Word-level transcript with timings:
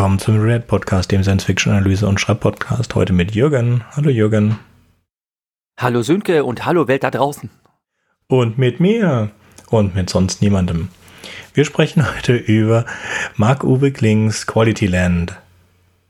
Willkommen 0.00 0.18
zum 0.18 0.40
Red 0.40 0.66
Podcast, 0.66 1.12
dem 1.12 1.22
Science-Fiction-Analyse- 1.22 2.06
und 2.06 2.18
Schreibpodcast. 2.18 2.94
Heute 2.94 3.12
mit 3.12 3.34
Jürgen. 3.34 3.84
Hallo 3.94 4.08
Jürgen. 4.08 4.58
Hallo 5.78 6.00
Sönke 6.00 6.44
und 6.44 6.64
hallo 6.64 6.88
Welt 6.88 7.04
da 7.04 7.10
draußen. 7.10 7.50
Und 8.26 8.56
mit 8.56 8.80
mir. 8.80 9.30
Und 9.68 9.94
mit 9.94 10.08
sonst 10.08 10.40
niemandem. 10.40 10.88
Wir 11.52 11.66
sprechen 11.66 12.02
heute 12.16 12.34
über 12.34 12.86
Marc-Uwe 13.36 13.92
Klings 13.92 14.46
Quality 14.46 14.86
Land 14.86 15.34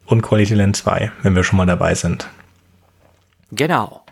und 0.07 0.23
Quality 0.23 0.55
Land 0.55 0.77
2, 0.77 1.11
wenn 1.25 1.35
wir 1.35 1.43
schon 1.43 1.57
mal 1.57 1.67
dabei 1.67 1.97
sind. 1.97 2.29
Genau. 3.51 4.05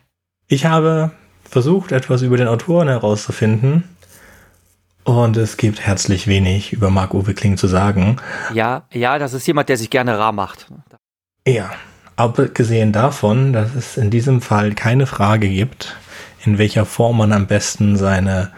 Ich 0.49 0.67
habe 0.67 1.13
versucht, 1.45 1.93
etwas 1.93 2.23
über 2.23 2.37
den 2.37 2.49
Autoren 2.49 2.89
herauszufinden. 2.89 3.85
Und 5.09 5.39
es 5.39 5.57
gibt 5.57 5.81
herzlich 5.81 6.27
wenig 6.27 6.75
über 6.75 6.91
Marc-Uwe 6.91 7.33
Kling 7.33 7.57
zu 7.57 7.67
sagen. 7.67 8.17
Ja, 8.53 8.83
ja, 8.93 9.19
das 9.19 9.33
ist 9.33 9.47
jemand, 9.47 9.71
der 9.71 9.79
sich 9.79 9.89
gerne 9.89 10.19
rar 10.19 10.33
macht. 10.33 10.67
Ja, 11.47 11.71
abgesehen 12.17 12.93
davon, 12.93 13.55
dass 13.55 13.75
es 13.75 13.97
in 13.97 14.11
diesem 14.11 14.43
Fall 14.43 14.75
keine 14.75 15.07
Frage 15.07 15.49
gibt, 15.49 15.97
in 16.45 16.59
welcher 16.59 16.85
Form 16.85 17.17
man 17.17 17.33
am 17.33 17.47
besten 17.47 17.97
seine 17.97 18.53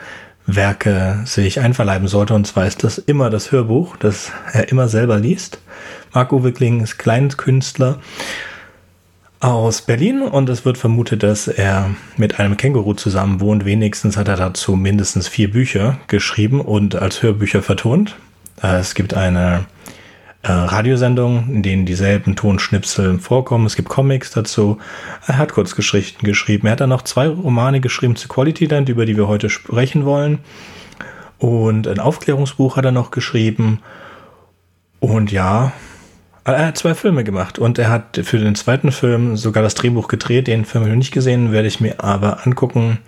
Werke 0.45 1.21
sich 1.25 1.61
einverleiben 1.61 2.09
sollte. 2.09 2.35
Und 2.35 2.49
zwar 2.49 2.67
ist 2.67 2.83
das 2.83 2.99
immer 2.99 3.31
das 3.31 3.53
Hörbuch, 3.53 3.97
das 3.97 4.33
er 4.53 4.71
immer 4.71 4.89
selber 4.89 5.19
liest. 5.19 5.61
Marc-Uwe 6.13 6.51
Kling 6.51 6.81
ist 6.81 6.99
Kleinkünstler 6.99 8.01
aus 9.41 9.81
Berlin 9.81 10.21
und 10.21 10.51
es 10.51 10.67
wird 10.67 10.77
vermutet, 10.77 11.23
dass 11.23 11.49
er 11.49 11.91
mit 12.19 12.39
einem 12.39 12.59
Känguru 12.59 12.93
zusammen 12.93 13.41
wohnt. 13.41 13.65
Wenigstens 13.65 14.19
hat 14.19 14.29
er 14.29 14.37
dazu 14.37 14.77
mindestens 14.77 15.29
vier 15.29 15.51
Bücher 15.51 15.99
geschrieben 16.09 16.61
und 16.61 16.95
als 16.95 17.23
Hörbücher 17.23 17.63
vertont. 17.63 18.17
Äh, 18.63 18.77
es 18.77 18.95
gibt 18.95 19.15
eine 19.15 19.65
äh, 20.43 20.53
Radiosendung, 20.53 21.49
in 21.49 21.63
denen 21.63 21.87
dieselben 21.87 22.37
Tonschnipsel 22.37 23.19
vorkommen. 23.19 23.65
Es 23.65 23.77
gibt 23.77 23.89
Comics 23.89 24.31
dazu. 24.31 24.79
Er 25.27 25.39
hat 25.39 25.53
Kurzgeschichten 25.53 26.23
geschrieben. 26.27 26.67
Er 26.67 26.73
hat 26.73 26.81
dann 26.81 26.91
noch 26.91 27.03
zwei 27.03 27.29
Romane 27.29 27.81
geschrieben 27.81 28.17
zu 28.17 28.29
Quality 28.29 28.67
Land, 28.67 28.91
über 28.91 29.07
die 29.07 29.17
wir 29.17 29.27
heute 29.27 29.49
sprechen 29.49 30.05
wollen. 30.05 30.41
Und 31.39 31.89
ein 31.89 31.99
Aufklärungsbuch 31.99 32.77
hat 32.77 32.85
er 32.85 32.93
noch 32.93 33.11
geschrieben. 33.11 33.81
Und 35.01 35.33
ja, 35.33 35.73
er 36.45 36.67
hat 36.67 36.79
zwei 36.79 36.95
Filme 36.95 37.25
gemacht 37.25 37.59
und 37.59 37.79
er 37.79 37.91
hat 37.91 38.21
für 38.23 38.39
den 38.39 38.55
zweiten 38.55 38.93
Film 38.93 39.37
sogar 39.37 39.63
das 39.63 39.75
Drehbuch 39.75 40.09
gedreht. 40.09 40.47
Den 40.47 40.65
Film 40.65 40.83
habe 40.83 40.91
ich 40.91 40.95
noch 40.95 40.99
nicht 40.99 41.13
gesehen, 41.13 41.53
werde 41.53 41.69
ich 41.69 41.81
mir 41.81 42.03
aber 42.03 42.47
angucken. 42.47 42.99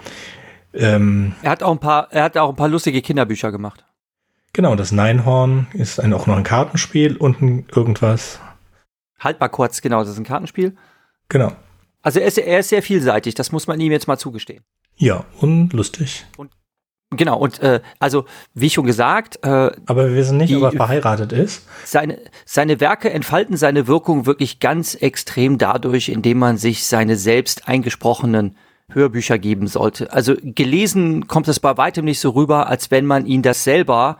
Ähm, 0.74 1.34
er 1.42 1.50
hat 1.50 1.62
auch 1.62 1.72
ein 1.72 1.78
paar, 1.78 2.08
er 2.10 2.24
hat 2.24 2.36
auch 2.36 2.50
ein 2.50 2.56
paar 2.56 2.68
lustige 2.68 3.02
Kinderbücher 3.02 3.52
gemacht. 3.52 3.84
Genau, 4.52 4.74
das 4.74 4.92
Neinhorn 4.92 5.66
ist 5.72 5.98
ein, 5.98 6.12
auch 6.12 6.26
noch 6.26 6.36
ein 6.36 6.44
Kartenspiel 6.44 7.16
und 7.16 7.40
ein 7.40 7.66
irgendwas. 7.74 8.38
Halt 9.18 9.40
mal 9.40 9.48
kurz, 9.48 9.80
genau, 9.80 10.00
das 10.00 10.10
ist 10.10 10.18
ein 10.18 10.24
Kartenspiel. 10.24 10.76
Genau. 11.28 11.52
Also 12.02 12.20
er 12.20 12.26
ist, 12.26 12.38
er 12.38 12.58
ist 12.58 12.68
sehr 12.68 12.82
vielseitig, 12.82 13.34
das 13.34 13.52
muss 13.52 13.66
man 13.66 13.80
ihm 13.80 13.92
jetzt 13.92 14.08
mal 14.08 14.18
zugestehen. 14.18 14.64
Ja, 14.96 15.24
und 15.40 15.72
lustig. 15.72 16.26
Und 16.36 16.50
Genau, 17.16 17.38
und 17.38 17.60
äh, 17.60 17.80
also 17.98 18.24
wie 18.54 18.70
schon 18.70 18.86
gesagt. 18.86 19.38
Äh, 19.42 19.70
Aber 19.86 20.08
wir 20.08 20.14
wissen 20.14 20.38
nicht, 20.38 20.50
die, 20.50 20.56
ob 20.56 20.64
er 20.64 20.72
verheiratet 20.72 21.32
ist. 21.32 21.66
Seine, 21.84 22.18
seine 22.44 22.80
Werke 22.80 23.10
entfalten 23.10 23.56
seine 23.56 23.86
Wirkung 23.86 24.26
wirklich 24.26 24.60
ganz 24.60 24.94
extrem 24.94 25.58
dadurch, 25.58 26.08
indem 26.08 26.38
man 26.38 26.56
sich 26.56 26.86
seine 26.86 27.16
selbst 27.16 27.68
eingesprochenen 27.68 28.56
Hörbücher 28.90 29.38
geben 29.38 29.66
sollte. 29.66 30.12
Also 30.12 30.34
gelesen 30.42 31.26
kommt 31.26 31.48
es 31.48 31.60
bei 31.60 31.76
weitem 31.76 32.04
nicht 32.04 32.20
so 32.20 32.30
rüber, 32.30 32.68
als 32.68 32.90
wenn 32.90 33.06
man 33.06 33.26
ihn 33.26 33.42
das 33.42 33.64
selber 33.64 34.18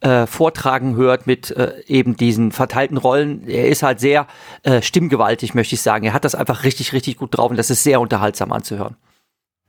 äh, 0.00 0.26
vortragen 0.26 0.96
hört 0.96 1.26
mit 1.26 1.50
äh, 1.52 1.82
eben 1.86 2.16
diesen 2.16 2.52
verteilten 2.52 2.96
Rollen. 2.96 3.48
Er 3.48 3.68
ist 3.68 3.82
halt 3.82 4.00
sehr 4.00 4.26
äh, 4.62 4.82
stimmgewaltig, 4.82 5.54
möchte 5.54 5.74
ich 5.74 5.82
sagen. 5.82 6.04
Er 6.04 6.12
hat 6.12 6.24
das 6.24 6.34
einfach 6.34 6.64
richtig, 6.64 6.92
richtig 6.92 7.16
gut 7.16 7.36
drauf 7.36 7.50
und 7.50 7.56
das 7.56 7.70
ist 7.70 7.84
sehr 7.84 8.00
unterhaltsam 8.00 8.52
anzuhören. 8.52 8.96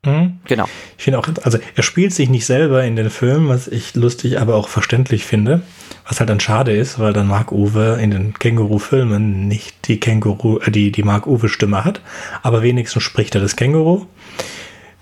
Mhm. 0.05 0.39
Genau. 0.45 0.65
Ich 0.97 1.05
finde 1.05 1.19
auch, 1.19 1.27
also 1.43 1.57
er 1.75 1.83
spielt 1.83 2.13
sich 2.13 2.29
nicht 2.29 2.45
selber 2.45 2.83
in 2.83 2.95
den 2.95 3.09
Filmen, 3.09 3.47
was 3.47 3.67
ich 3.67 3.95
lustig, 3.95 4.39
aber 4.39 4.55
auch 4.55 4.67
verständlich 4.67 5.25
finde. 5.25 5.61
Was 6.05 6.19
halt 6.19 6.29
dann 6.29 6.41
schade 6.41 6.75
ist, 6.75 6.99
weil 6.99 7.13
dann 7.13 7.27
Mark 7.27 7.53
Uwe 7.53 7.97
in 8.01 8.11
den 8.11 8.33
Känguru-Filmen 8.33 9.47
nicht 9.47 9.87
die 9.87 9.99
Känguru, 9.99 10.59
äh, 10.59 10.71
die, 10.71 10.91
die 10.91 11.03
Mark 11.03 11.27
Uwe-Stimme 11.27 11.85
hat, 11.85 12.01
aber 12.41 12.61
wenigstens 12.61 13.03
spricht 13.03 13.35
er 13.35 13.41
das 13.41 13.55
Känguru. 13.55 14.05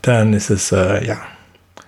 Dann 0.03 0.33
ist 0.33 0.51
es, 0.51 0.71
äh, 0.71 1.05
ja. 1.05 1.21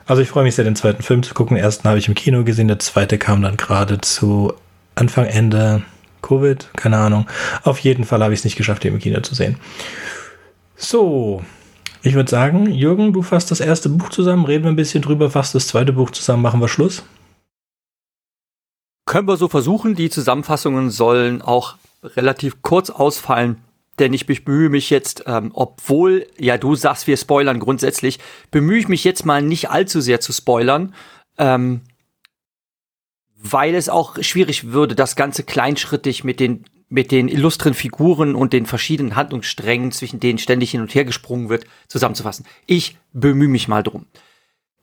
Also 0.06 0.22
ich 0.22 0.29
freue 0.29 0.44
mich 0.44 0.56
sehr, 0.56 0.66
den 0.66 0.75
zweiten 0.75 1.03
Film 1.03 1.23
zu 1.23 1.34
gucken. 1.34 1.56
Den 1.56 1.63
ersten 1.63 1.88
habe 1.88 2.00
ich 2.00 2.07
im 2.07 2.16
Kino 2.16 2.44
gesehen, 2.44 2.68
der 2.68 2.79
zweite 2.79 3.18
kam 3.18 3.41
dann 3.41 3.57
gerade 3.57 4.02
zu 4.02 4.53
Anfang, 4.96 5.25
Ende 5.25 5.84
Covid, 6.22 6.69
keine 6.75 6.97
Ahnung. 6.97 7.28
Auf 7.63 7.79
jeden 7.79 8.03
Fall 8.03 8.23
habe 8.23 8.34
ich 8.34 8.40
es 8.40 8.44
nicht 8.44 8.56
geschafft, 8.56 8.84
den 8.84 8.94
im 8.94 9.00
Kino 9.00 9.19
zu 9.22 9.35
sehen. 9.35 9.57
So, 10.75 11.44
ich 12.03 12.16
würde 12.16 12.30
sagen, 12.30 12.69
Jürgen, 12.69 13.14
du 13.14 13.22
fasst 13.22 13.50
das 13.50 13.62
erste 13.62 13.88
Buch 13.88 14.09
zusammen, 14.09 14.46
reden 14.46 14.66
wir 14.66 14.72
ein 14.72 14.75
bisschen 14.75 15.02
drüber, 15.02 15.31
fasst 15.31 15.56
das 15.56 15.68
zweite 15.68 15.94
Buch 15.94 16.12
zusammen, 16.12 16.44
machen 16.44 16.59
wir 16.59 16.68
Schluss. 16.68 17.03
Können 19.06 19.28
wir 19.28 19.38
so 19.38 19.47
versuchen. 19.47 19.96
Die 19.96 20.09
Zusammenfassungen 20.09 20.90
sollen 20.90 21.41
auch 21.41 21.75
relativ 22.03 22.62
kurz 22.62 22.90
ausfallen, 22.90 23.62
denn 24.00 24.14
ich 24.14 24.25
bemühe 24.25 24.69
mich 24.69 24.90
jetzt, 24.90 25.24
ähm, 25.28 25.52
obwohl, 25.53 26.28
ja, 26.38 26.58
du 26.58 26.75
sagst, 26.75 27.08
wir 27.08 27.16
spoilern 27.16 27.59
grundsätzlich, 27.59 28.20
bemühe 28.52 28.80
ich 28.80 28.90
mich 28.90 29.06
jetzt 29.06 29.25
mal 29.25 29.41
nicht 29.41 29.70
allzu 29.70 30.02
sehr 30.02 30.20
zu 30.20 30.34
spoilern, 30.34 30.94
ähm, 31.38 31.81
weil 33.35 33.75
es 33.75 33.88
auch 33.88 34.22
schwierig 34.22 34.72
würde, 34.72 34.96
das 34.96 35.16
Ganze 35.16 35.44
kleinschrittig 35.44 36.24
mit 36.24 36.41
den 36.41 36.66
mit 36.94 37.09
den 37.09 37.28
illustren 37.28 37.74
Figuren 37.74 38.36
und 38.36 38.54
den 38.54 38.68
verschiedenen 38.68 39.16
Handlungssträngen, 39.16 39.92
zwischen 39.92 40.20
denen 40.20 40.38
ständig 40.38 40.70
hin 40.70 40.81
und 40.81 40.94
her 40.94 41.06
gesprungen 41.06 41.50
wird, 41.50 41.66
zusammenzufassen. 41.88 42.46
Ich 42.68 43.00
bemühe 43.14 43.48
mich 43.48 43.68
mal 43.68 43.81
drum. 43.81 44.06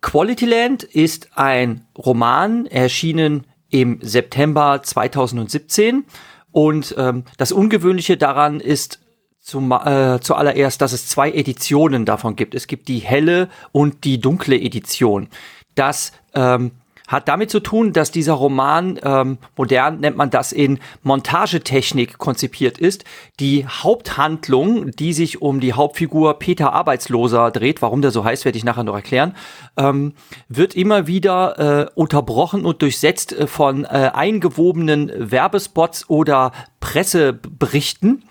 Quality 0.01 0.47
Land 0.47 0.83
ist 0.83 1.39
ein 1.39 1.87
Roman, 1.97 2.67
erschienen 2.67 3.47
im 3.69 4.01
September 4.03 4.83
2017 4.83 6.05
und 6.51 6.97
ähm, 6.99 7.23
das 7.37 7.53
Ungewöhnliche 7.53 8.17
daran 8.17 8.59
ist 8.59 8.99
zum, 9.39 9.71
äh, 9.71 10.19
zuallererst, 10.21 10.83
dass 10.83 10.93
es 10.93 11.07
zwei 11.07 11.31
Editionen 11.31 12.07
davon 12.07 12.35
gibt. 12.35 12.57
Es 12.57 12.67
gibt 12.67 12.89
die 12.89 12.99
helle 12.99 13.49
und 13.71 14.03
die 14.03 14.21
dunkle 14.21 14.61
Edition. 14.61 15.29
Das 15.77 16.11
ähm, 16.35 16.73
hat 17.11 17.27
damit 17.27 17.51
zu 17.51 17.59
tun, 17.59 17.93
dass 17.93 18.13
dieser 18.13 18.35
Roman, 18.35 18.99
ähm, 19.03 19.39
modern 19.57 19.99
nennt 19.99 20.17
man 20.17 20.31
das 20.31 20.53
in 20.53 20.79
Montagetechnik 21.03 22.19
konzipiert 22.19 22.79
ist. 22.79 23.05
Die 23.41 23.67
Haupthandlung, 23.67 24.93
die 24.93 25.13
sich 25.13 25.43
um 25.43 25.59
die 25.59 25.73
Hauptfigur 25.73 26.39
Peter 26.39 26.73
Arbeitsloser 26.73 27.51
dreht, 27.51 27.83
warum 27.83 28.01
der 28.01 28.13
so 28.13 28.25
heißt, 28.25 28.45
werde 28.45 28.57
ich 28.57 28.65
nachher 28.65 28.85
noch 28.85 28.95
erklären, 28.95 29.35
ähm, 29.77 30.15
wird 30.49 30.77
immer 30.77 31.09
wieder 31.09 31.59
äh, 31.59 31.91
unterbrochen 31.97 32.65
und 32.65 32.81
durchsetzt 32.81 33.33
äh, 33.33 33.49
von 33.49 33.85
äh, 33.87 34.13
eingewobenen 34.15 35.11
Werbespots 35.17 36.09
oder 36.09 36.53
Presseberichten. 36.79 38.23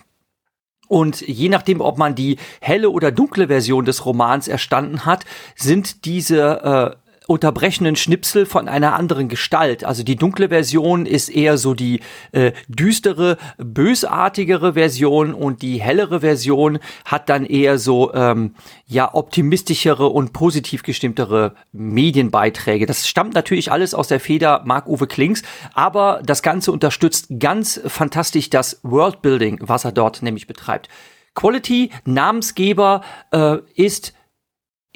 Und 0.87 1.19
je 1.19 1.49
nachdem, 1.49 1.81
ob 1.81 1.97
man 1.97 2.15
die 2.15 2.37
helle 2.61 2.89
oder 2.89 3.11
dunkle 3.11 3.47
Version 3.47 3.83
des 3.83 4.05
Romans 4.05 4.47
erstanden 4.47 5.05
hat, 5.05 5.25
sind 5.55 6.05
diese 6.05 6.95
äh, 6.95 7.08
unterbrechenden 7.29 7.95
Schnipsel 7.95 8.47
von 8.47 8.67
einer 8.67 8.95
anderen 8.95 9.29
Gestalt. 9.29 9.83
Also 9.83 10.01
die 10.01 10.15
dunkle 10.15 10.49
Version 10.49 11.05
ist 11.05 11.29
eher 11.29 11.59
so 11.59 11.75
die 11.75 11.99
äh, 12.31 12.53
düstere, 12.67 13.37
bösartigere 13.59 14.73
Version 14.73 15.35
und 15.35 15.61
die 15.61 15.79
hellere 15.79 16.21
Version 16.21 16.79
hat 17.05 17.29
dann 17.29 17.45
eher 17.45 17.77
so 17.77 18.11
ähm, 18.15 18.55
ja 18.87 19.13
optimistischere 19.13 20.07
und 20.07 20.33
positiv 20.33 20.81
gestimmtere 20.81 21.53
Medienbeiträge. 21.71 22.87
Das 22.87 23.07
stammt 23.07 23.35
natürlich 23.35 23.71
alles 23.71 23.93
aus 23.93 24.07
der 24.07 24.19
Feder 24.19 24.63
Marc-Uwe 24.65 25.05
Klings, 25.05 25.43
aber 25.75 26.21
das 26.25 26.41
Ganze 26.41 26.71
unterstützt 26.71 27.27
ganz 27.39 27.79
fantastisch 27.85 28.49
das 28.49 28.79
Worldbuilding, 28.81 29.59
was 29.61 29.85
er 29.85 29.91
dort 29.91 30.23
nämlich 30.23 30.47
betreibt. 30.47 30.89
Quality, 31.35 31.91
Namensgeber, 32.05 33.01
äh, 33.31 33.57
ist 33.75 34.13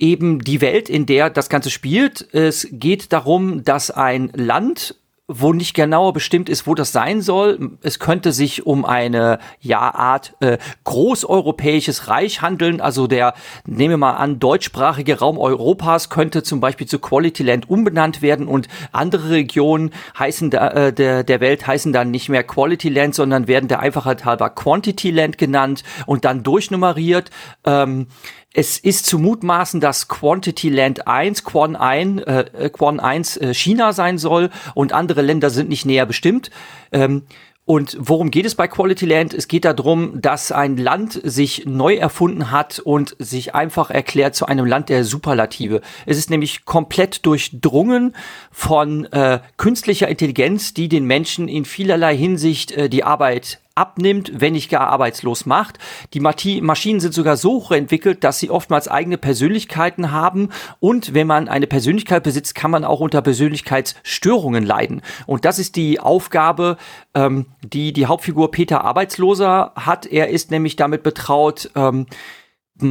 eben 0.04 0.40
die 0.44 0.62
Welt, 0.62 0.90
in 0.90 1.06
der 1.06 1.30
das 1.30 1.50
Ganze 1.50 1.70
spielt. 1.70 2.28
Es 2.34 2.68
geht 2.72 3.14
darum, 3.14 3.64
dass 3.64 3.90
ein 3.90 4.30
Land 4.36 4.96
wo 5.28 5.54
nicht 5.54 5.74
genauer 5.74 6.12
bestimmt 6.12 6.50
ist, 6.50 6.68
wo 6.68 6.76
das 6.76 6.92
sein 6.92 7.22
soll. 7.22 7.78
Es 7.82 8.00
könnte 8.00 8.34
sich 8.34 8.66
um 8.66 8.84
eine 8.84 9.40
ja 9.62 9.80
Art 9.80 10.36
äh, 10.42 10.58
großeuropäisches 10.84 12.10
Reich 12.10 12.42
handeln. 12.42 12.82
Also 12.82 13.08
der, 13.08 13.34
nehmen 13.66 13.92
wir 13.92 13.98
mal 13.98 14.16
an, 14.16 14.40
deutschsprachige 14.40 15.20
Raum 15.20 15.38
Europas 15.38 16.10
könnte 16.10 16.44
zum 16.44 16.60
Beispiel 16.60 16.88
zu 16.88 17.00
Quality 17.00 17.44
Land 17.44 17.70
umbenannt 17.70 18.22
werden 18.22 18.50
und 18.50 18.68
andere 18.92 19.30
Regionen 19.30 19.92
heißen 20.20 20.50
da, 20.50 20.68
äh, 20.72 20.94
der, 20.94 21.24
der 21.24 21.40
Welt 21.40 21.66
heißen 21.66 21.94
dann 21.94 22.12
nicht 22.12 22.28
mehr 22.28 22.44
Quality 22.44 22.90
Land, 22.90 23.16
sondern 23.16 23.48
werden 23.48 23.70
der 23.70 23.80
Einfachheit 23.80 24.26
halber 24.26 24.50
Quantity 24.50 25.12
Land 25.12 25.38
genannt 25.38 25.84
und 26.06 26.26
dann 26.26 26.44
durchnummeriert. 26.44 27.30
Ähm, 27.64 28.08
es 28.54 28.78
ist 28.78 29.06
zu 29.06 29.20
mutmaßen, 29.20 29.82
dass 29.82 30.08
Quantity 30.08 30.70
Land 30.70 31.08
1, 31.08 31.44
Quan 31.44 31.76
1, 31.76 32.22
äh, 32.22 32.70
Quan 32.72 33.00
1 33.00 33.38
äh, 33.38 33.54
China 33.54 33.94
sein 33.94 34.18
soll 34.18 34.52
und 34.76 34.94
andere 34.94 35.22
Länder 35.22 35.50
sind 35.50 35.70
nicht 35.70 35.86
näher 35.86 36.06
bestimmt. 36.06 36.52
Ähm, 36.92 37.24
Und 37.66 37.96
worum 37.98 38.30
geht 38.30 38.46
es 38.46 38.56
bei 38.56 38.68
Quality 38.68 39.06
Land? 39.06 39.34
Es 39.34 39.48
geht 39.48 39.64
darum, 39.64 40.20
dass 40.22 40.52
ein 40.52 40.76
Land 40.76 41.22
sich 41.24 41.66
neu 41.66 41.96
erfunden 41.96 42.52
hat 42.52 42.80
und 42.80 43.16
sich 43.20 43.56
einfach 43.56 43.90
erklärt 43.90 44.36
zu 44.36 44.46
einem 44.48 44.66
Land 44.66 44.90
der 44.90 45.06
Superlative. 45.06 45.80
Es 46.06 46.18
ist 46.18 46.30
nämlich 46.30 46.66
komplett 46.66 47.26
durchdrungen 47.26 48.16
von 48.52 49.06
äh, 49.14 49.40
künstlicher 49.56 50.10
Intelligenz, 50.10 50.74
die 50.74 50.90
den 50.90 51.06
Menschen 51.06 51.48
in 51.48 51.64
vielerlei 51.64 52.18
Hinsicht 52.18 52.74
äh, 52.74 52.90
die 52.90 53.06
Arbeit 53.06 53.62
abnimmt, 53.76 54.32
wenn 54.36 54.54
nicht 54.54 54.70
gar 54.70 54.88
arbeitslos 54.88 55.46
macht. 55.46 55.80
Die 56.14 56.20
Maschinen 56.20 57.00
sind 57.00 57.14
sogar 57.14 57.38
so 57.38 57.54
hoch 57.54 57.72
entwickelt, 57.72 58.24
dass 58.24 58.40
sie 58.40 58.50
oftmals 58.50 58.88
eigene 58.88 59.18
Persönlichkeiten 59.18 60.12
haben 60.12 60.50
und 60.80 61.14
wenn 61.14 61.28
man 61.28 61.48
eine 61.48 61.68
Persönlichkeit 61.68 62.24
besitzt, 62.24 62.56
kann 62.56 62.72
man 62.72 62.86
auch 62.86 63.00
unter 63.00 63.22
Persönlichkeitsstörungen 63.22 64.64
leiden. 64.64 65.02
Und 65.26 65.46
das 65.46 65.60
ist 65.60 65.76
die 65.76 66.00
Aufgabe, 66.00 66.78
ähm, 67.16 67.48
die 67.64 67.94
die 67.94 68.06
Hauptfigur 68.06 68.52
Peter 68.52 68.84
Arbeitsloser 68.84 69.72
hat. 69.76 70.06
Er 70.06 70.30
ist 70.30 70.52
nämlich 70.52 70.76
damit 70.76 71.04
betraut, 71.04 71.72
ähm, 71.76 72.06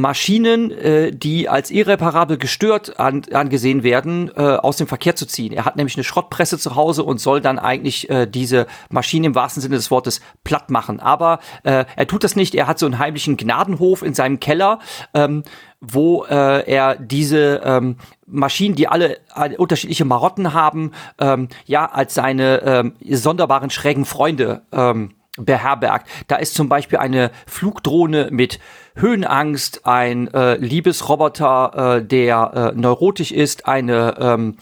Maschinen, 0.01 0.71
äh, 0.71 1.11
die 1.11 1.49
als 1.49 1.71
irreparabel 1.71 2.37
gestört 2.37 2.99
an, 2.99 3.23
angesehen 3.31 3.83
werden, 3.83 4.31
äh, 4.35 4.41
aus 4.41 4.77
dem 4.77 4.87
Verkehr 4.87 5.15
zu 5.15 5.25
ziehen. 5.25 5.53
Er 5.53 5.65
hat 5.65 5.75
nämlich 5.75 5.95
eine 5.95 6.03
Schrottpresse 6.03 6.57
zu 6.57 6.75
Hause 6.75 7.03
und 7.03 7.19
soll 7.19 7.41
dann 7.41 7.59
eigentlich 7.59 8.09
äh, 8.09 8.25
diese 8.25 8.67
Maschinen 8.89 9.25
im 9.25 9.35
wahrsten 9.35 9.61
Sinne 9.61 9.75
des 9.75 9.91
Wortes 9.91 10.21
platt 10.43 10.69
machen. 10.69 10.99
Aber 10.99 11.39
äh, 11.63 11.85
er 11.95 12.07
tut 12.07 12.23
das 12.23 12.35
nicht. 12.35 12.55
Er 12.55 12.67
hat 12.67 12.79
so 12.79 12.85
einen 12.85 12.99
heimlichen 12.99 13.37
Gnadenhof 13.37 14.03
in 14.03 14.13
seinem 14.13 14.39
Keller. 14.39 14.79
Ähm, 15.13 15.43
wo 15.85 16.23
äh, 16.23 16.65
er 16.65 16.95
diese 16.95 17.61
ähm, 17.65 17.97
Maschinen, 18.25 18.75
die 18.75 18.87
alle 18.87 19.17
äh, 19.35 19.53
unterschiedliche 19.57 20.05
Marotten 20.05 20.53
haben, 20.53 20.91
ähm, 21.19 21.49
ja, 21.65 21.85
als 21.85 22.13
seine 22.13 22.61
ähm, 22.61 22.93
sonderbaren 23.01 23.69
schrägen 23.69 24.05
Freunde 24.05 24.61
ähm, 24.71 25.11
beherbergt. 25.37 26.07
Da 26.27 26.35
ist 26.35 26.53
zum 26.53 26.69
Beispiel 26.69 26.99
eine 26.99 27.31
Flugdrohne 27.47 28.29
mit 28.31 28.59
Höhenangst, 28.95 29.85
ein 29.85 30.33
äh, 30.33 30.55
Liebesroboter, 30.57 31.97
äh, 31.97 32.05
der 32.05 32.73
äh, 32.75 32.79
neurotisch 32.79 33.31
ist, 33.31 33.67
eine 33.67 34.15
ähm, 34.19 34.57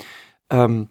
ähm, 0.50 0.90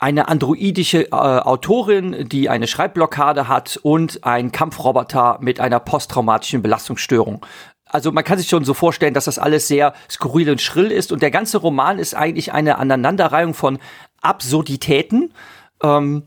eine 0.00 0.28
androidische 0.28 1.08
äh, 1.08 1.10
Autorin, 1.12 2.26
die 2.26 2.48
eine 2.48 2.66
Schreibblockade 2.66 3.48
hat 3.48 3.78
und 3.82 4.24
ein 4.24 4.50
Kampfroboter 4.50 5.38
mit 5.42 5.60
einer 5.60 5.78
posttraumatischen 5.78 6.62
Belastungsstörung. 6.62 7.44
Also 7.84 8.10
man 8.10 8.24
kann 8.24 8.38
sich 8.38 8.48
schon 8.48 8.64
so 8.64 8.72
vorstellen, 8.72 9.12
dass 9.12 9.26
das 9.26 9.38
alles 9.38 9.68
sehr 9.68 9.92
skurril 10.08 10.48
und 10.50 10.62
schrill 10.62 10.90
ist 10.90 11.12
und 11.12 11.20
der 11.20 11.30
ganze 11.30 11.58
Roman 11.58 11.98
ist 11.98 12.14
eigentlich 12.14 12.52
eine 12.52 12.78
Aneinanderreihung 12.78 13.52
von 13.52 13.78
Absurditäten. 14.22 15.34
Ähm, 15.82 16.22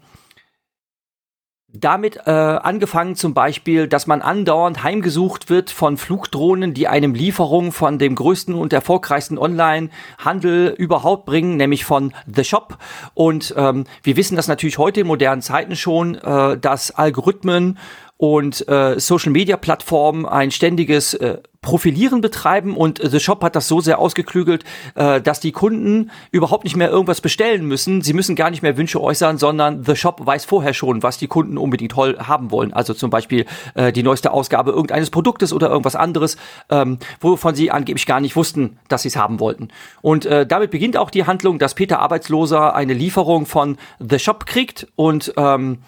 damit 1.74 2.20
äh, 2.28 2.30
angefangen 2.30 3.16
zum 3.16 3.34
Beispiel, 3.34 3.88
dass 3.88 4.06
man 4.06 4.22
andauernd 4.22 4.84
heimgesucht 4.84 5.50
wird 5.50 5.72
von 5.72 5.98
Flugdrohnen, 5.98 6.75
die 6.75 6.88
einem 6.88 7.16
Lieferung 7.16 7.72
von 7.72 7.98
dem 7.98 8.14
größten 8.14 8.54
und 8.54 8.72
erfolgreichsten 8.74 9.40
Online-Handel 9.40 10.75
überhaupt 10.78 11.25
bringen, 11.25 11.58
nämlich 11.58 11.84
von 11.84 12.14
The 12.34 12.44
Shop. 12.44 12.78
Und 13.16 13.56
ähm, 13.58 13.86
wir 14.04 14.16
wissen 14.16 14.36
das 14.36 14.48
natürlich 14.48 14.78
heute 14.78 15.02
in 15.02 15.08
modernen 15.08 15.42
Zeiten 15.42 15.75
schon, 15.75 16.14
äh, 16.16 16.58
dass 16.60 16.92
Algorithmen 16.92 17.80
und 18.24 18.66
äh, 18.70 19.02
Social 19.02 19.34
Media 19.34 19.58
Plattformen 19.58 20.25
ein 20.25 20.50
ständiges 20.50 21.14
äh, 21.14 21.40
Profilieren 21.62 22.22
betreiben 22.22 22.78
und 22.78 23.02
The 23.04 23.20
Shop 23.20 23.44
hat 23.44 23.54
das 23.58 23.68
so 23.68 23.81
sehr 23.81 24.00
ausgeklügelt, 24.00 24.64
äh, 24.96 25.20
dass 25.20 25.42
die 25.42 25.52
Kunden 25.52 26.10
überhaupt 26.31 26.64
nicht 26.64 26.78
mehr 26.78 26.90
irgendwas 26.90 27.20
bestellen 27.20 27.66
müssen. 27.66 28.02
Sie 28.02 28.14
müssen 28.14 28.38
gar 28.38 28.50
nicht 28.50 28.62
mehr 28.62 28.78
Wünsche 28.78 29.02
äußern, 29.02 29.38
sondern 29.38 29.84
The 29.84 29.98
Shop 29.98 30.25
weiß 30.25 30.46
vorher 30.46 30.74
schon, 30.74 31.04
was 31.04 31.18
die 31.18 31.28
Kunden 31.28 31.58
unbedingt 31.58 31.98
haben 31.98 32.50
wollen. 32.52 32.72
Also 32.72 32.94
zum 32.94 33.10
Beispiel 33.10 33.46
äh, 33.75 33.92
die 33.92 34.04
neueste 34.04 34.31
Ausgabe 34.31 34.72
irgendeines 34.72 35.10
Produktes 35.10 35.52
oder 35.52 35.70
irgendwas 35.70 35.98
anderes, 35.98 36.38
ähm, 36.70 37.00
wovon 37.20 37.56
sie 37.56 37.72
angeblich 37.72 38.06
gar 38.06 38.22
nicht 38.22 38.38
wussten, 38.38 38.80
dass 38.88 39.02
sie 39.02 39.10
es 39.10 39.18
haben 39.18 39.42
wollten. 39.42 39.68
Und 40.02 40.25
äh, 40.25 40.48
damit 40.48 40.72
beginnt 40.72 40.96
auch 40.96 41.10
die 41.10 41.25
Handlung, 41.25 41.60
dass 41.60 41.75
Peter 41.75 42.00
Arbeitsloser 42.00 42.74
eine 42.74 42.94
Lieferung 42.94 43.46
von 43.46 43.78
The 44.00 44.18
Shop 44.18 44.46
kriegt 44.46 44.88
und 44.96 45.34
ähm, 45.36 45.80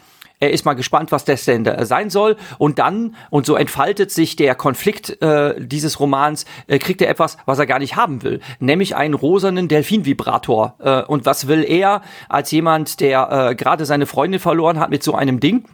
er 0.46 0.52
ist 0.52 0.66
mal 0.66 0.74
gespannt, 0.74 1.12
was 1.12 1.26
das 1.26 1.46
denn 1.46 1.64
da 1.64 1.86
sein 1.86 2.10
soll. 2.10 2.38
Und 2.58 2.80
dann, 2.80 3.16
und 3.30 3.46
so 3.46 3.56
entfaltet 3.56 4.12
sich 4.12 4.36
der 4.36 4.56
Konflikt 4.56 5.22
äh, 5.22 5.56
dieses 5.60 6.00
Romans, 6.00 6.46
äh, 6.68 6.80
kriegt 6.80 7.02
er 7.02 7.10
etwas, 7.10 7.38
was 7.46 7.60
er 7.60 7.66
gar 7.66 7.80
nicht 7.80 7.96
haben 7.96 8.24
will, 8.24 8.40
nämlich 8.60 8.96
einen 8.96 9.14
rosanen 9.14 9.68
Delfinvibrator. 9.68 10.76
Äh, 10.80 11.02
und 11.04 11.26
was 11.26 11.48
will 11.48 11.64
er 11.68 12.02
als 12.30 12.52
jemand, 12.52 13.00
der 13.00 13.50
äh, 13.52 13.56
gerade 13.56 13.86
seine 13.86 14.06
Freundin 14.06 14.40
verloren 14.40 14.80
hat 14.80 14.90
mit 14.90 15.04
so 15.04 15.16
einem 15.16 15.40
Ding? 15.40 15.66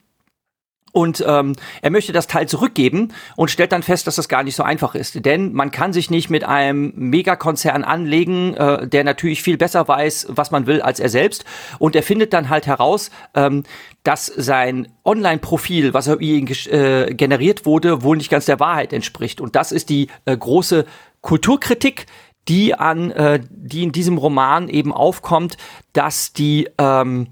Und 0.92 1.24
ähm, 1.26 1.54
er 1.82 1.90
möchte 1.90 2.12
das 2.12 2.28
Teil 2.28 2.48
zurückgeben 2.48 3.14
und 3.36 3.50
stellt 3.50 3.72
dann 3.72 3.84
fest, 3.84 4.08
dass 4.08 4.16
das 4.16 4.28
gar 4.28 4.44
nicht 4.44 4.56
so 4.56 4.64
einfach 4.64 4.94
ist. 4.96 5.24
Denn 5.26 5.54
man 5.54 5.72
kann 5.72 5.94
sich 5.94 6.10
nicht 6.10 6.30
mit 6.30 6.44
einem 6.44 6.92
Megakonzern 6.96 7.84
anlegen, 7.84 8.56
äh, 8.56 8.88
der 8.88 9.04
natürlich 9.04 9.42
viel 9.42 9.58
besser 9.58 9.88
weiß, 9.88 10.28
was 10.30 10.52
man 10.52 10.68
will, 10.68 10.82
als 10.82 11.00
er 11.00 11.10
selbst. 11.10 11.46
Und 11.80 11.96
er 11.96 12.04
findet 12.04 12.34
dann 12.34 12.50
halt 12.50 12.68
heraus, 12.68 13.10
ähm, 13.36 13.64
dass 14.04 14.26
sein 14.26 14.88
Online-Profil, 15.06 15.94
was 15.94 16.08
er 16.08 16.20
ihn 16.20 16.48
äh, 16.48 17.14
generiert 17.14 17.66
wurde, 17.66 18.04
wohl 18.04 18.18
nicht 18.18 18.32
ganz 18.32 18.46
der 18.46 18.60
Wahrheit 18.60 18.94
entspricht. 18.94 19.40
Und 19.40 19.56
das 19.56 19.72
ist 19.72 19.90
die 19.90 20.08
äh, 20.26 20.36
große 20.36 20.86
Kulturkritik, 21.22 22.08
die 22.48 22.74
an, 22.74 23.12
äh, 23.12 23.40
die 23.50 23.84
in 23.84 23.92
diesem 23.92 24.18
Roman 24.18 24.68
eben 24.68 24.92
aufkommt, 24.92 25.58
dass 25.94 26.34
die 26.34 26.70
ähm, 26.78 27.28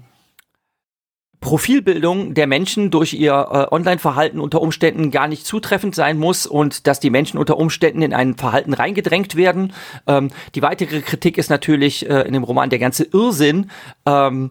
Profilbildung 1.40 2.34
der 2.34 2.46
Menschen 2.46 2.90
durch 2.90 3.14
ihr 3.14 3.32
äh, 3.32 3.74
Online-Verhalten 3.74 4.40
unter 4.40 4.60
Umständen 4.60 5.10
gar 5.10 5.26
nicht 5.26 5.46
zutreffend 5.46 5.94
sein 5.94 6.18
muss 6.18 6.46
und 6.46 6.86
dass 6.86 7.00
die 7.00 7.10
Menschen 7.10 7.38
unter 7.38 7.56
Umständen 7.56 8.02
in 8.02 8.12
ein 8.12 8.36
Verhalten 8.36 8.74
reingedrängt 8.74 9.36
werden. 9.36 9.72
Ähm, 10.06 10.30
die 10.54 10.62
weitere 10.62 11.00
Kritik 11.00 11.38
ist 11.38 11.48
natürlich 11.48 12.08
äh, 12.08 12.22
in 12.22 12.34
dem 12.34 12.44
Roman 12.44 12.68
der 12.70 12.78
ganze 12.78 13.04
Irrsinn. 13.04 13.70
Ähm, 14.06 14.50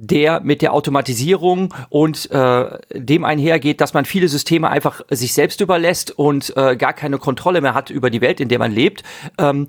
der 0.00 0.40
mit 0.40 0.62
der 0.62 0.74
Automatisierung 0.74 1.74
und 1.88 2.30
äh, 2.30 2.78
dem 2.94 3.24
einhergeht, 3.24 3.80
dass 3.80 3.94
man 3.94 4.04
viele 4.04 4.28
Systeme 4.28 4.70
einfach 4.70 5.00
sich 5.10 5.34
selbst 5.34 5.60
überlässt 5.60 6.16
und 6.16 6.56
äh, 6.56 6.76
gar 6.76 6.92
keine 6.92 7.18
Kontrolle 7.18 7.60
mehr 7.60 7.74
hat 7.74 7.90
über 7.90 8.08
die 8.08 8.20
Welt, 8.20 8.38
in 8.38 8.48
der 8.48 8.60
man 8.60 8.70
lebt. 8.70 9.02
Ähm, 9.38 9.66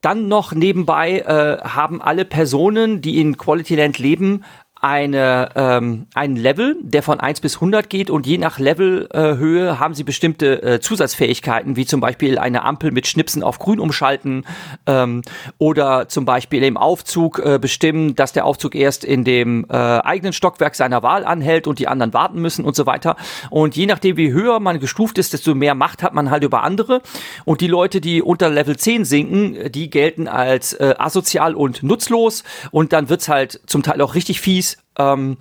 dann 0.00 0.28
noch 0.28 0.52
nebenbei 0.52 1.20
äh, 1.20 1.66
haben 1.66 2.02
alle 2.02 2.26
Personen, 2.26 3.00
die 3.00 3.20
in 3.20 3.38
Quality 3.38 3.74
Land 3.74 3.98
leben, 3.98 4.44
eine, 4.84 5.48
ähm, 5.54 6.06
ein 6.12 6.36
Level, 6.36 6.76
der 6.82 7.02
von 7.02 7.18
1 7.18 7.40
bis 7.40 7.54
100 7.54 7.88
geht 7.88 8.10
und 8.10 8.26
je 8.26 8.36
nach 8.36 8.58
Levelhöhe 8.58 9.68
äh, 9.68 9.76
haben 9.76 9.94
sie 9.94 10.04
bestimmte 10.04 10.62
äh, 10.62 10.78
Zusatzfähigkeiten, 10.78 11.76
wie 11.76 11.86
zum 11.86 12.02
Beispiel 12.02 12.38
eine 12.38 12.64
Ampel 12.64 12.90
mit 12.90 13.06
Schnipsen 13.06 13.42
auf 13.42 13.58
grün 13.58 13.80
umschalten 13.80 14.44
ähm, 14.86 15.22
oder 15.56 16.10
zum 16.10 16.26
Beispiel 16.26 16.62
im 16.62 16.76
Aufzug 16.76 17.38
äh, 17.38 17.58
bestimmen, 17.58 18.14
dass 18.14 18.34
der 18.34 18.44
Aufzug 18.44 18.74
erst 18.74 19.04
in 19.04 19.24
dem 19.24 19.64
äh, 19.70 19.74
eigenen 19.74 20.34
Stockwerk 20.34 20.74
seiner 20.74 21.02
Wahl 21.02 21.24
anhält 21.24 21.66
und 21.66 21.78
die 21.78 21.88
anderen 21.88 22.12
warten 22.12 22.42
müssen 22.42 22.66
und 22.66 22.76
so 22.76 22.84
weiter. 22.84 23.16
Und 23.48 23.76
je 23.76 23.86
nachdem, 23.86 24.18
wie 24.18 24.32
höher 24.32 24.60
man 24.60 24.80
gestuft 24.80 25.16
ist, 25.16 25.32
desto 25.32 25.54
mehr 25.54 25.74
Macht 25.74 26.02
hat 26.02 26.12
man 26.12 26.30
halt 26.30 26.44
über 26.44 26.62
andere. 26.62 27.00
Und 27.46 27.62
die 27.62 27.68
Leute, 27.68 28.02
die 28.02 28.20
unter 28.20 28.50
Level 28.50 28.76
10 28.76 29.06
sinken, 29.06 29.72
die 29.72 29.88
gelten 29.88 30.28
als 30.28 30.74
äh, 30.74 30.94
asozial 30.98 31.54
und 31.54 31.82
nutzlos 31.82 32.44
und 32.70 32.92
dann 32.92 33.08
wird's 33.08 33.30
halt 33.30 33.62
zum 33.64 33.82
Teil 33.82 34.02
auch 34.02 34.14
richtig 34.14 34.42
fies 34.42 34.73
ähm, 34.98 35.38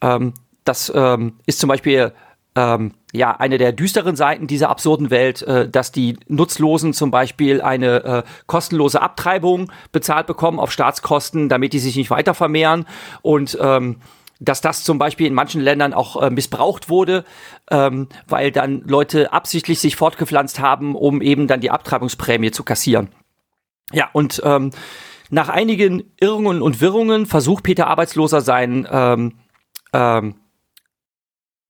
ähm, 0.00 0.34
das 0.64 0.92
ähm, 0.94 1.34
ist 1.46 1.60
zum 1.60 1.68
Beispiel 1.68 2.12
ähm, 2.54 2.92
ja 3.12 3.36
eine 3.36 3.58
der 3.58 3.72
düsteren 3.72 4.16
Seiten 4.16 4.46
dieser 4.46 4.68
absurden 4.68 5.10
Welt, 5.10 5.42
äh, 5.42 5.68
dass 5.68 5.92
die 5.92 6.18
Nutzlosen 6.28 6.92
zum 6.92 7.10
Beispiel 7.10 7.60
eine 7.62 8.04
äh, 8.04 8.22
kostenlose 8.46 9.00
Abtreibung 9.00 9.72
bezahlt 9.92 10.26
bekommen 10.26 10.58
auf 10.58 10.72
Staatskosten, 10.72 11.48
damit 11.48 11.72
die 11.72 11.78
sich 11.78 11.96
nicht 11.96 12.10
weiter 12.10 12.34
vermehren 12.34 12.86
und 13.22 13.56
ähm, 13.60 14.00
dass 14.40 14.60
das 14.60 14.84
zum 14.84 14.98
Beispiel 14.98 15.26
in 15.26 15.34
manchen 15.34 15.60
Ländern 15.60 15.92
auch 15.92 16.20
äh, 16.22 16.30
missbraucht 16.30 16.88
wurde, 16.88 17.24
ähm, 17.70 18.08
weil 18.28 18.52
dann 18.52 18.82
Leute 18.86 19.32
absichtlich 19.32 19.80
sich 19.80 19.96
fortgepflanzt 19.96 20.60
haben, 20.60 20.94
um 20.94 21.22
eben 21.22 21.48
dann 21.48 21.60
die 21.60 21.70
Abtreibungsprämie 21.70 22.52
zu 22.52 22.62
kassieren. 22.62 23.08
Ja, 23.92 24.08
und 24.12 24.40
ähm, 24.44 24.70
nach 25.30 25.48
einigen 25.48 26.12
Irrungen 26.20 26.62
und 26.62 26.80
Wirrungen 26.80 27.26
versucht 27.26 27.64
Peter 27.64 27.86
Arbeitsloser 27.86 28.40
sein, 28.40 28.86
ähm, 28.90 29.34
ähm, 29.92 30.34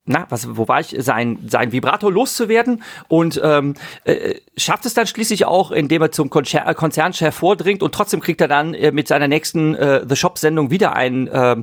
na, 0.08 0.26
was, 0.30 0.56
wo 0.56 0.66
war 0.68 0.80
ich, 0.80 0.96
sein, 0.98 1.38
sein 1.46 1.70
Vibrator 1.70 2.10
loszuwerden 2.10 2.82
und 3.08 3.40
ähm, 3.44 3.74
äh, 4.04 4.36
schafft 4.56 4.86
es 4.86 4.94
dann 4.94 5.06
schließlich 5.06 5.44
auch, 5.44 5.70
indem 5.70 6.02
er 6.02 6.10
zum 6.10 6.30
Konzer 6.30 6.66
äh, 6.66 6.74
Konzernchef 6.74 7.34
vordringt 7.34 7.82
und 7.82 7.94
trotzdem 7.94 8.20
kriegt 8.20 8.40
er 8.40 8.48
dann 8.48 8.74
äh, 8.74 8.90
mit 8.90 9.06
seiner 9.06 9.28
nächsten 9.28 9.74
äh, 9.74 10.04
The 10.08 10.16
Shop-Sendung 10.16 10.70
wieder 10.70 10.94
einen 10.94 11.28
äh, 11.28 11.56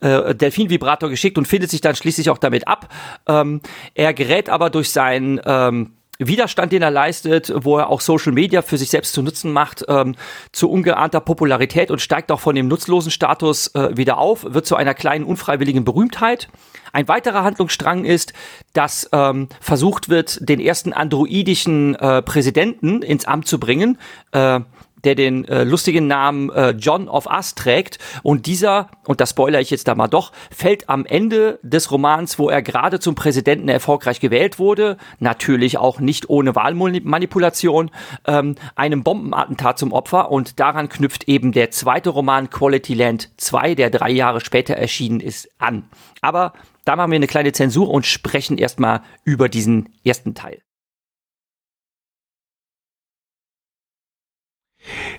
äh, 0.00 0.34
Delfin-Vibrator 0.34 1.10
geschickt 1.10 1.38
und 1.38 1.46
findet 1.46 1.70
sich 1.70 1.80
dann 1.82 1.94
schließlich 1.94 2.30
auch 2.30 2.38
damit 2.38 2.66
ab. 2.66 2.88
Ähm, 3.26 3.60
er 3.94 4.14
gerät 4.14 4.48
aber 4.48 4.70
durch 4.70 4.90
sein 4.90 5.40
ähm, 5.44 5.92
Widerstand, 6.18 6.72
den 6.72 6.82
er 6.82 6.90
leistet, 6.90 7.52
wo 7.54 7.78
er 7.78 7.88
auch 7.88 8.00
Social 8.00 8.32
Media 8.32 8.62
für 8.62 8.78
sich 8.78 8.90
selbst 8.90 9.12
zu 9.12 9.22
nutzen 9.22 9.52
macht, 9.52 9.84
ähm, 9.88 10.14
zu 10.52 10.70
ungeahnter 10.70 11.20
Popularität 11.20 11.90
und 11.90 12.00
steigt 12.00 12.30
auch 12.30 12.40
von 12.40 12.54
dem 12.54 12.68
nutzlosen 12.68 13.10
Status 13.10 13.68
äh, 13.74 13.96
wieder 13.96 14.18
auf, 14.18 14.44
wird 14.46 14.66
zu 14.66 14.76
einer 14.76 14.94
kleinen 14.94 15.24
unfreiwilligen 15.24 15.84
Berühmtheit. 15.84 16.48
Ein 16.92 17.08
weiterer 17.08 17.42
Handlungsstrang 17.42 18.04
ist, 18.04 18.34
dass 18.74 19.08
ähm, 19.12 19.48
versucht 19.60 20.10
wird, 20.10 20.46
den 20.46 20.60
ersten 20.60 20.92
androidischen 20.92 21.94
äh, 21.94 22.20
Präsidenten 22.22 23.02
ins 23.02 23.24
Amt 23.24 23.48
zu 23.48 23.58
bringen. 23.58 23.98
Äh, 24.32 24.60
der 25.04 25.14
den 25.14 25.44
äh, 25.46 25.64
lustigen 25.64 26.06
Namen 26.06 26.50
äh, 26.50 26.70
John 26.70 27.08
of 27.08 27.26
Us 27.26 27.54
trägt. 27.54 27.98
Und 28.22 28.46
dieser, 28.46 28.88
und 29.06 29.20
das 29.20 29.30
spoiler 29.30 29.60
ich 29.60 29.70
jetzt 29.70 29.88
da 29.88 29.94
mal 29.94 30.08
doch, 30.08 30.32
fällt 30.54 30.88
am 30.88 31.06
Ende 31.06 31.58
des 31.62 31.90
Romans, 31.90 32.38
wo 32.38 32.48
er 32.48 32.62
gerade 32.62 33.00
zum 33.00 33.14
Präsidenten 33.14 33.68
erfolgreich 33.68 34.20
gewählt 34.20 34.58
wurde, 34.58 34.96
natürlich 35.18 35.78
auch 35.78 36.00
nicht 36.00 36.28
ohne 36.28 36.54
Wahlmanipulation, 36.54 37.90
ähm, 38.26 38.56
einem 38.74 39.02
Bombenattentat 39.02 39.78
zum 39.78 39.92
Opfer. 39.92 40.30
Und 40.30 40.60
daran 40.60 40.88
knüpft 40.88 41.28
eben 41.28 41.52
der 41.52 41.70
zweite 41.70 42.10
Roman 42.10 42.50
Quality 42.50 42.94
Land 42.94 43.30
2, 43.36 43.74
der 43.74 43.90
drei 43.90 44.10
Jahre 44.10 44.40
später 44.40 44.74
erschienen 44.74 45.20
ist, 45.20 45.48
an. 45.58 45.84
Aber 46.20 46.52
da 46.84 46.96
machen 46.96 47.10
wir 47.10 47.16
eine 47.16 47.26
kleine 47.26 47.52
Zensur 47.52 47.88
und 47.88 48.06
sprechen 48.06 48.58
erstmal 48.58 49.02
über 49.24 49.48
diesen 49.48 49.90
ersten 50.04 50.34
Teil. 50.34 50.62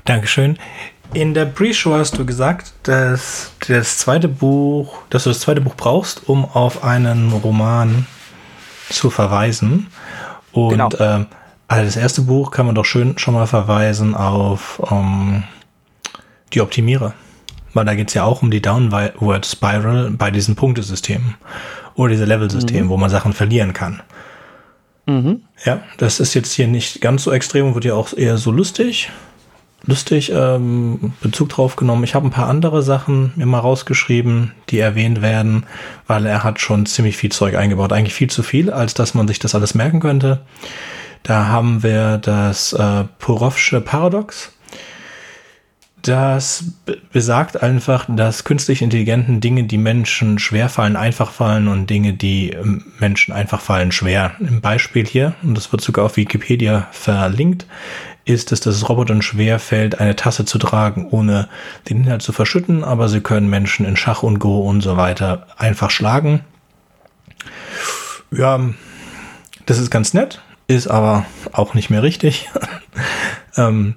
Dankeschön. 0.06 0.58
In 1.14 1.34
der 1.34 1.46
Pre-Show 1.46 1.94
hast 1.94 2.18
du 2.18 2.26
gesagt, 2.26 2.74
dass 2.84 3.52
das 3.68 4.00
zweite 4.00 4.28
Buch, 4.28 4.98
dass 5.10 5.26
du 5.26 5.30
das 5.30 5.40
zweite 5.40 5.62
Buch 5.62 5.76
brauchst, 5.76 6.28
um 6.28 6.44
auf 6.44 6.84
einen 6.84 7.32
Roman 7.32 8.08
zu 8.90 9.10
verweisen. 9.10 9.88
Und 10.52 10.70
genau. 10.70 10.90
ähm, 11.00 11.28
also 11.68 11.86
das 11.86 11.96
erste 11.96 12.22
Buch 12.24 12.52
kann 12.52 12.66
man 12.66 12.76
doch 12.76 12.86
schön 12.86 13.18
schon 13.18 13.36
mal 13.36 13.48
verweisen 13.48 14.16
auf 14.16 14.82
ähm, 14.92 15.44
die 16.54 16.62
Optimierer. 16.62 17.14
Weil 17.74 17.86
da 17.86 17.96
geht 17.96 18.10
es 18.10 18.14
ja 18.14 18.24
auch 18.24 18.42
um 18.42 18.52
die 18.52 18.62
Downward 18.62 19.46
Spiral 19.46 20.12
bei 20.12 20.32
diesen 20.32 20.56
Punktesystemen 20.56 21.36
oder 21.96 22.10
diese 22.12 22.26
Level-Systemen, 22.26 22.86
mhm. 22.86 22.90
wo 22.90 22.98
man 22.98 23.10
Sachen 23.10 23.34
verlieren 23.34 23.74
kann. 23.74 24.02
Mhm. 25.06 25.44
Ja, 25.64 25.82
das 25.98 26.20
ist 26.20 26.34
jetzt 26.34 26.54
hier 26.54 26.68
nicht 26.68 27.02
ganz 27.02 27.24
so 27.24 27.32
extrem 27.32 27.68
und 27.68 27.74
wird 27.76 27.86
ja 27.86 27.94
auch 27.94 28.14
eher 28.14 28.38
so 28.38 28.52
lustig 28.52 29.10
lustig 29.86 30.32
ähm, 30.34 31.14
Bezug 31.22 31.50
drauf 31.50 31.76
genommen. 31.76 32.04
Ich 32.04 32.16
habe 32.16 32.28
ein 32.28 32.32
paar 32.32 32.48
andere 32.48 32.82
Sachen 32.82 33.34
mir 33.36 33.46
mal 33.46 33.60
rausgeschrieben, 33.60 34.54
die 34.70 34.80
erwähnt 34.80 35.22
werden, 35.22 35.66
weil 36.08 36.26
er 36.26 36.44
hat 36.44 36.60
schon 36.60 36.86
ziemlich 36.86 37.18
viel 37.18 37.32
Zeug 37.32 37.56
eingebaut. 37.56 37.92
Eigentlich 37.92 38.14
viel 38.14 38.30
zu 38.30 38.44
viel, 38.44 38.72
als 38.72 38.94
dass 38.94 39.14
man 39.14 39.28
sich 39.28 39.40
das 39.40 39.56
alles 39.56 39.76
merken 39.76 40.00
könnte. 40.00 40.42
Da 41.24 41.48
haben 41.48 41.84
wir 41.84 42.18
das 42.18 42.74
äh, 42.74 43.06
Porovsche 43.20 43.82
Paradox. 43.82 44.52
Das 46.02 46.66
besagt 47.14 47.64
einfach, 47.64 48.08
dass 48.10 48.44
künstlich 48.44 48.82
intelligenten 48.82 49.40
Dinge, 49.40 49.64
die 49.64 49.78
Menschen 49.78 50.38
schwer 50.38 50.68
fallen, 50.68 50.98
einfach 50.98 51.32
fallen 51.32 51.70
und 51.70 51.90
Dinge, 51.90 52.12
die 52.12 52.50
ähm, 52.50 52.84
Menschen 53.00 53.34
einfach 53.34 53.62
fallen, 53.62 53.94
schwer. 53.94 54.34
Im 54.42 54.60
Beispiel 54.60 55.06
hier, 55.06 55.34
und 55.44 55.56
das 55.56 55.72
wird 55.72 55.82
sogar 55.82 56.04
auf 56.04 56.18
Wikipedia 56.18 56.90
verlinkt, 56.92 57.68
ist 58.26 58.52
es, 58.52 58.62
dass 58.62 58.76
es 58.76 58.88
Robotern 58.88 59.22
schwer 59.22 59.60
fällt, 59.60 60.00
eine 60.00 60.16
Tasse 60.16 60.46
zu 60.46 60.58
tragen, 60.58 61.08
ohne 61.10 61.50
den 61.90 62.04
Inhalt 62.04 62.22
zu 62.22 62.32
verschütten, 62.32 62.84
aber 62.84 63.10
sie 63.10 63.22
können 63.22 63.50
Menschen 63.50 63.86
in 63.86 63.98
Schach 63.98 64.24
und 64.24 64.40
Go 64.40 64.62
und 64.62 64.82
so 64.82 64.96
weiter 64.96 65.48
einfach 65.58 65.90
schlagen. 65.90 66.42
Ja, 68.32 68.60
das 69.66 69.78
ist 69.78 69.92
ganz 69.92 70.14
nett, 70.14 70.42
ist 70.68 70.88
aber 70.88 71.26
auch 71.52 71.74
nicht 71.74 71.90
mehr 71.90 72.04
richtig. 72.04 72.50
ähm, 73.58 73.96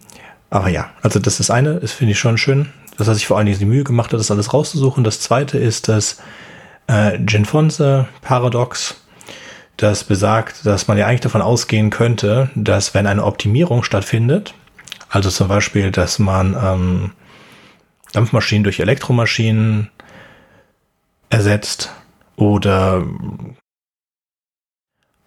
aber 0.50 0.68
ja, 0.68 0.90
also 1.02 1.18
das 1.18 1.40
ist 1.40 1.50
eine, 1.50 1.76
das 1.80 1.92
finde 1.92 2.12
ich 2.12 2.18
schon 2.18 2.38
schön, 2.38 2.72
dass 2.96 3.08
er 3.08 3.14
sich 3.14 3.26
vor 3.26 3.36
allen 3.36 3.46
Dingen 3.46 3.58
die 3.58 3.64
Mühe 3.64 3.84
gemacht 3.84 4.12
hat, 4.12 4.18
das 4.18 4.30
alles 4.30 4.52
rauszusuchen. 4.52 5.04
Das 5.04 5.20
zweite 5.20 5.58
ist 5.58 5.88
das 5.88 6.18
äh, 6.88 7.18
Genfonse 7.18 8.08
Paradox 8.22 9.05
das 9.76 10.04
besagt, 10.04 10.64
dass 10.64 10.88
man 10.88 10.96
ja 10.96 11.06
eigentlich 11.06 11.20
davon 11.20 11.42
ausgehen 11.42 11.90
könnte, 11.90 12.50
dass 12.54 12.94
wenn 12.94 13.06
eine 13.06 13.24
Optimierung 13.24 13.82
stattfindet, 13.82 14.54
also 15.08 15.30
zum 15.30 15.48
Beispiel, 15.48 15.90
dass 15.90 16.18
man 16.18 16.56
ähm, 16.60 17.12
Dampfmaschinen 18.12 18.64
durch 18.64 18.80
Elektromaschinen 18.80 19.90
ersetzt 21.28 21.92
oder 22.36 23.04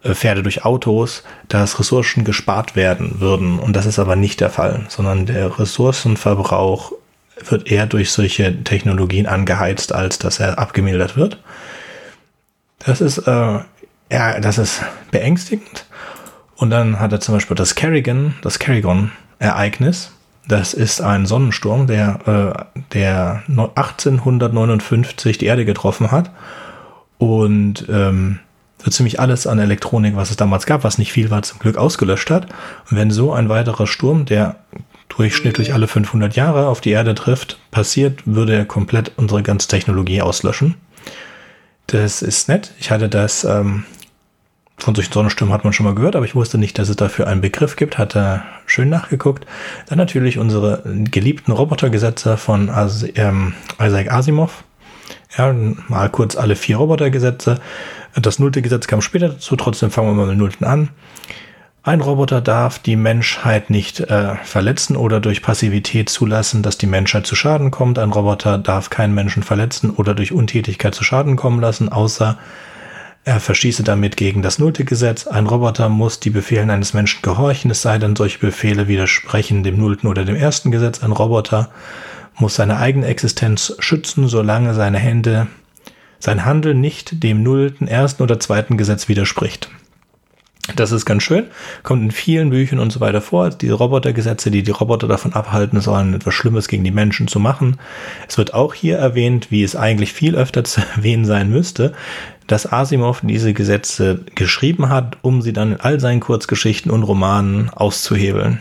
äh, 0.04 0.14
Pferde 0.14 0.44
durch 0.44 0.66
Autos, 0.66 1.24
dass 1.48 1.80
Ressourcen 1.80 2.24
gespart 2.24 2.76
werden 2.76 3.20
würden. 3.20 3.60
Und 3.60 3.76
das 3.76 3.86
ist 3.86 4.00
aber 4.00 4.16
nicht 4.16 4.42
der 4.42 4.50
Fall, 4.50 4.86
sondern 4.90 5.26
der 5.26 5.60
Ressourcenverbrauch 5.60 6.94
wird 7.46 7.72
eher 7.72 7.86
durch 7.86 8.12
solche 8.12 8.64
Technologien 8.64 9.28
angeheizt, 9.28 9.94
als 9.94 10.20
dass 10.20 10.40
er 10.40 10.60
abgemildert 10.60 11.16
wird. 11.16 11.42
Das 12.80 13.02
ist 13.02 13.20
äh, 13.20 13.60
ja, 14.12 14.40
das 14.40 14.58
ist 14.58 14.82
beängstigend. 15.12 15.86
Und 16.56 16.72
dann 16.72 17.00
hat 17.00 17.12
er 17.12 17.20
zum 17.20 17.36
Beispiel 17.36 17.56
das 17.56 17.76
Kerrigan, 17.76 18.36
das 18.42 18.60
Kerrigan-Ereignis. 18.60 20.12
Das 20.48 20.74
ist 20.74 21.00
ein 21.02 21.26
Sonnensturm, 21.26 21.88
der, 21.88 22.20
äh, 22.26 22.82
der 22.94 23.44
1859 23.48 25.38
die 25.38 25.46
Erde 25.46 25.64
getroffen 25.64 26.12
hat. 26.12 26.32
Und 27.18 27.86
ähm, 27.90 28.40
so 28.84 28.90
ziemlich 28.92 29.20
alles 29.20 29.46
an 29.46 29.60
Elektronik, 29.60 30.16
was 30.16 30.32
es 30.32 30.38
damals 30.38 30.66
gab, 30.66 30.84
was 30.84 30.98
nicht 30.98 31.12
viel 31.12 31.30
war, 31.30 31.44
zum 31.44 31.60
Glück 31.60 31.78
ausgelöscht 31.78 32.30
hat. 32.30 32.48
Und 32.90 32.98
wenn 32.98 33.12
so 33.12 33.32
ein 33.34 33.50
weiterer 33.50 33.88
Sturm, 33.88 34.26
der 34.26 34.56
durchschnittlich 35.10 35.74
alle 35.74 35.88
500 35.88 36.36
Jahre 36.36 36.68
auf 36.68 36.82
die 36.82 36.92
Erde 36.92 37.16
trifft, 37.16 37.60
passiert, 37.72 38.22
würde 38.26 38.56
er 38.56 38.66
komplett 38.66 39.12
unsere 39.18 39.44
ganze 39.44 39.68
Technologie 39.68 40.22
auslöschen. 40.22 40.76
Das 41.88 42.22
ist 42.22 42.48
nett. 42.48 42.74
Ich 42.80 42.92
hatte 42.92 43.10
das 43.10 43.44
ähm, 43.44 43.84
von 44.84 44.96
solchen 44.96 45.14
Sonnenstürmen 45.14 45.54
hat 45.54 45.64
man 45.64 45.74
schon 45.74 45.86
mal 45.86 45.96
gehört, 45.96 46.16
aber 46.16 46.26
ich 46.26 46.36
wusste 46.36 46.58
nicht, 46.58 46.78
dass 46.80 46.90
es 46.90 46.96
dafür 46.96 47.28
einen 47.28 47.42
Begriff 47.42 47.76
gibt. 47.76 47.98
Hat 47.98 48.16
er 48.16 48.44
schön 48.66 48.90
nachgeguckt. 48.90 49.46
Dann 49.88 49.98
natürlich 49.98 50.38
unsere 50.38 50.84
geliebten 50.86 51.52
Robotergesetze 51.52 52.38
von 52.38 52.70
As 52.70 53.06
ähm, 53.16 53.54
Isaac 53.82 54.12
Asimov. 54.12 54.64
Ja, 55.38 55.54
mal 55.88 56.10
kurz 56.10 56.36
alle 56.36 56.56
vier 56.56 56.78
Robotergesetze. 56.78 57.60
Das 58.16 58.40
nullte 58.40 58.62
Gesetz 58.62 58.88
kam 58.88 59.02
später 59.02 59.30
dazu, 59.30 59.56
trotzdem 59.56 59.92
fangen 59.92 60.10
wir 60.10 60.14
mal 60.16 60.28
mit 60.28 60.38
nullten 60.38 60.66
an. 60.66 60.90
Ein 61.82 62.02
Roboter 62.02 62.42
darf 62.42 62.80
die 62.80 62.98
Menschheit 62.98 63.70
nicht 63.70 64.02
äh, 64.02 64.36
verletzen 64.44 64.98
oder 64.98 65.22
durch 65.22 65.42
Passivität 65.42 66.10
zulassen, 66.10 66.62
dass 66.62 66.78
die 66.78 66.88
Menschheit 66.88 67.26
zu 67.26 67.36
Schaden 67.36 67.72
kommt. 67.72 67.98
Ein 68.00 68.12
Roboter 68.12 68.58
darf 68.58 68.90
keinen 68.90 69.14
Menschen 69.14 69.44
verletzen 69.44 69.90
oder 69.92 70.14
durch 70.14 70.34
Untätigkeit 70.34 70.94
zu 70.94 71.04
Schaden 71.04 71.36
kommen 71.36 71.62
lassen, 71.62 71.90
außer 71.90 72.38
er 73.30 73.40
verschieße 73.40 73.84
damit 73.84 74.18
gegen 74.18 74.42
das 74.42 74.58
nullte 74.58 74.86
Gesetz. 74.86 75.28
Ein 75.28 75.46
Roboter 75.46 75.88
muss 75.88 76.20
die 76.20 76.32
Befehlen 76.32 76.72
eines 76.72 76.96
Menschen 76.96 77.22
gehorchen, 77.22 77.70
es 77.70 77.84
sei 77.84 78.00
denn, 78.00 78.16
solche 78.16 78.40
Befehle 78.40 78.88
widersprechen 78.88 79.62
dem 79.62 79.78
nullten 79.78 80.10
oder 80.10 80.26
dem 80.26 80.36
ersten 80.36 80.72
Gesetz. 80.72 81.04
Ein 81.04 81.12
Roboter 81.12 81.70
muss 82.40 82.56
seine 82.56 82.78
eigene 82.78 83.06
Existenz 83.06 83.76
schützen, 83.78 84.28
solange 84.28 84.74
seine 84.74 84.98
Hände, 84.98 85.46
sein 86.18 86.44
Handeln 86.44 86.82
nicht 86.82 87.22
dem 87.22 87.44
nullten, 87.44 87.88
ersten 87.88 88.24
oder 88.24 88.40
zweiten 88.40 88.78
Gesetz 88.78 89.08
widerspricht. 89.08 89.70
Das 90.76 90.92
ist 90.92 91.06
ganz 91.06 91.24
schön, 91.24 91.48
kommt 91.84 92.04
in 92.04 92.12
vielen 92.12 92.50
Büchern 92.50 92.80
und 92.80 92.92
so 92.92 93.00
weiter 93.00 93.22
vor. 93.22 93.50
Die 93.50 93.70
Robotergesetze, 93.70 94.52
die 94.52 94.64
die 94.64 94.72
Roboter 94.72 95.08
davon 95.08 95.34
abhalten 95.34 95.82
sollen, 95.82 96.14
etwas 96.14 96.34
Schlimmes 96.34 96.68
gegen 96.68 96.84
die 96.84 96.92
Menschen 96.92 97.28
zu 97.28 97.40
machen. 97.40 97.78
Es 98.28 98.38
wird 98.38 98.54
auch 98.54 98.74
hier 98.74 98.98
erwähnt, 98.98 99.52
wie 99.52 99.64
es 99.64 99.76
eigentlich 99.76 100.14
viel 100.14 100.36
öfter 100.36 100.64
zu 100.64 100.82
erwähnen 100.96 101.26
sein 101.26 101.50
müsste, 101.50 101.94
dass 102.48 102.72
Asimov 102.72 103.22
diese 103.24 103.54
Gesetze 103.54 104.22
geschrieben 104.36 104.90
hat, 104.90 105.18
um 105.22 105.42
sie 105.42 105.54
dann 105.54 105.74
in 105.74 105.80
all 105.80 106.00
seinen 106.00 106.20
Kurzgeschichten 106.20 106.92
und 106.92 107.04
Romanen 107.04 107.70
auszuhebeln. 107.70 108.60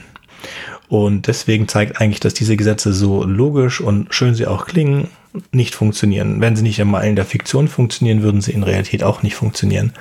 Und 0.89 1.27
deswegen 1.27 1.69
zeigt 1.69 2.01
eigentlich, 2.01 2.21
dass 2.21 2.33
diese 2.33 2.57
Gesetze 2.57 2.95
so 2.95 3.25
logisch 3.25 3.81
und 3.81 4.15
schön 4.15 4.35
sie 4.35 4.47
auch 4.47 4.67
klingen, 4.67 5.09
nicht 5.53 5.75
funktionieren. 5.75 6.41
Wenn 6.41 6.57
sie 6.57 6.63
nicht 6.63 6.81
einmal 6.81 7.05
in 7.05 7.15
der 7.15 7.27
Fiktion 7.27 7.69
funktionieren, 7.69 8.23
würden 8.23 8.41
sie 8.41 8.53
in 8.53 8.63
Realität 8.63 9.05
auch 9.05 9.23
nicht 9.23 9.35
funktionieren 9.35 9.93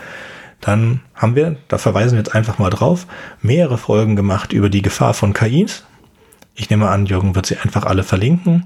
dann 0.61 1.01
haben 1.13 1.35
wir, 1.35 1.57
da 1.67 1.77
verweisen 1.77 2.13
wir 2.13 2.19
jetzt 2.19 2.35
einfach 2.35 2.57
mal 2.59 2.69
drauf, 2.69 3.07
mehrere 3.41 3.77
Folgen 3.77 4.15
gemacht 4.15 4.53
über 4.53 4.69
die 4.69 4.81
Gefahr 4.81 5.13
von 5.13 5.33
KIs. 5.33 5.83
Ich 6.55 6.69
nehme 6.69 6.89
an, 6.89 7.05
Jürgen 7.05 7.35
wird 7.35 7.45
sie 7.45 7.57
einfach 7.57 7.85
alle 7.85 8.03
verlinken. 8.03 8.65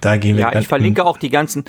Da 0.00 0.16
gehen 0.16 0.36
wir. 0.36 0.42
Ja, 0.42 0.58
ich 0.58 0.68
verlinke 0.68 1.04
auch 1.04 1.18
die 1.18 1.30
ganzen, 1.30 1.64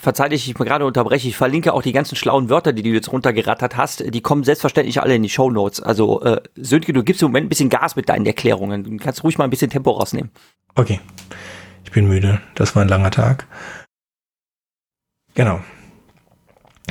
verzeih 0.00 0.30
dich, 0.30 0.48
ich 0.48 0.54
gerade 0.54 0.86
unterbreche, 0.86 1.28
ich 1.28 1.36
verlinke 1.36 1.74
auch 1.74 1.82
die 1.82 1.92
ganzen 1.92 2.16
schlauen 2.16 2.48
Wörter, 2.48 2.72
die 2.72 2.82
du 2.82 2.90
jetzt 2.90 3.12
runtergerattert 3.12 3.76
hast. 3.76 4.14
Die 4.14 4.20
kommen 4.22 4.44
selbstverständlich 4.44 5.02
alle 5.02 5.14
in 5.14 5.22
die 5.22 5.28
Show 5.28 5.50
Notes. 5.50 5.82
Also, 5.82 6.22
äh, 6.22 6.40
Sönke, 6.56 6.92
du 6.92 7.02
gibst 7.02 7.22
im 7.22 7.28
Moment 7.28 7.46
ein 7.46 7.48
bisschen 7.50 7.68
Gas 7.68 7.96
mit 7.96 8.08
deinen 8.08 8.24
Erklärungen. 8.24 8.84
Du 8.84 8.96
kannst 8.96 9.22
ruhig 9.24 9.36
mal 9.36 9.44
ein 9.44 9.50
bisschen 9.50 9.70
Tempo 9.70 9.90
rausnehmen. 9.90 10.30
Okay. 10.74 11.00
Ich 11.84 11.92
bin 11.92 12.08
müde. 12.08 12.40
Das 12.54 12.74
war 12.74 12.82
ein 12.82 12.88
langer 12.88 13.10
Tag. 13.10 13.46
Genau. 15.34 15.60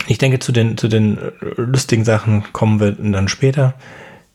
Ich 0.07 0.17
denke, 0.17 0.39
zu 0.39 0.51
den, 0.51 0.77
zu 0.77 0.87
den 0.87 1.17
lustigen 1.55 2.05
Sachen 2.05 2.51
kommen 2.51 2.79
wir 2.79 2.91
dann 2.91 3.27
später. 3.27 3.75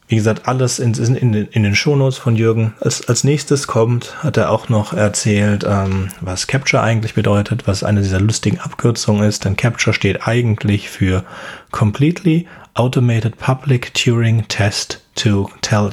wie 0.08 0.16
gesagt, 0.16 0.48
alles 0.48 0.78
in, 0.78 0.94
in, 0.94 1.34
in 1.34 1.62
den 1.62 1.74
Shownotes 1.74 2.16
von 2.16 2.34
Jürgen. 2.34 2.72
Als, 2.80 3.06
als 3.08 3.24
nächstes 3.24 3.66
kommt, 3.66 4.24
hat 4.24 4.38
er 4.38 4.50
auch 4.50 4.70
noch 4.70 4.94
erzählt, 4.94 5.66
ähm, 5.68 6.08
was 6.22 6.46
Capture 6.46 6.82
eigentlich 6.82 7.12
bedeutet, 7.12 7.66
was 7.66 7.82
eine 7.82 8.00
dieser 8.00 8.20
lustigen 8.20 8.58
Abkürzungen 8.58 9.28
ist. 9.28 9.44
Denn 9.44 9.56
Capture 9.56 9.92
steht 9.92 10.26
eigentlich 10.26 10.88
für 10.88 11.24
Completely 11.72 12.46
Automated 12.72 13.36
Public 13.36 13.92
Turing 13.92 14.48
Test 14.48 15.04
to 15.14 15.50
Tell 15.60 15.90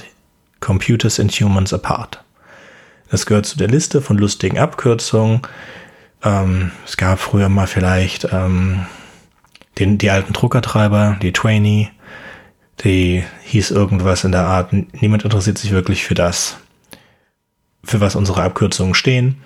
Computers 0.62 1.20
and 1.20 1.32
Humans 1.34 1.74
Apart. 1.74 2.24
Das 3.12 3.26
gehört 3.26 3.46
zu 3.46 3.58
der 3.58 3.68
Liste 3.68 4.02
von 4.02 4.18
lustigen 4.18 4.58
Abkürzungen. 4.58 5.42
Ähm, 6.24 6.72
es 6.86 6.96
gab 6.96 7.20
früher 7.20 7.50
mal 7.50 7.68
vielleicht 7.68 8.30
ähm, 8.32 8.86
den, 9.78 9.98
die 9.98 10.10
alten 10.10 10.34
Druckertreiber, 10.34 11.18
die 11.22 11.34
Twainy, 11.34 11.90
die 12.84 13.24
hieß 13.44 13.72
irgendwas 13.72 14.24
in 14.24 14.32
der 14.32 14.46
Art, 14.46 14.74
niemand 14.74 15.24
interessiert 15.24 15.58
sich 15.58 15.72
wirklich 15.72 16.04
für 16.04 16.14
das, 16.14 16.58
für 17.84 18.02
was 18.02 18.16
unsere 18.16 18.44
Abkürzungen 18.44 18.96
stehen. 18.96 19.38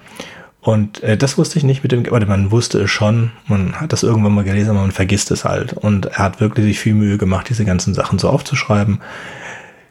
Und 0.62 1.01
äh, 1.03 1.17
das 1.17 1.38
wusste 1.38 1.57
ich 1.57 1.63
nicht 1.63 1.83
mit 1.83 1.91
dem, 1.91 2.05
aber 2.05 2.25
man 2.25 2.51
wusste 2.51 2.81
es 2.81 2.91
schon, 2.91 3.31
man 3.48 3.79
hat 3.79 3.93
das 3.93 4.03
irgendwann 4.03 4.33
mal 4.33 4.43
gelesen, 4.43 4.71
aber 4.71 4.81
man 4.81 4.91
vergisst 4.91 5.31
es 5.31 5.45
halt. 5.45 5.74
Und 5.74 6.07
er 6.07 6.17
hat 6.17 6.41
wirklich 6.41 6.65
sich 6.65 6.79
viel 6.79 6.95
Mühe 6.95 7.17
gemacht, 7.17 7.48
diese 7.50 7.65
ganzen 7.65 7.93
Sachen 7.93 8.19
so 8.19 8.29
aufzuschreiben. 8.29 9.00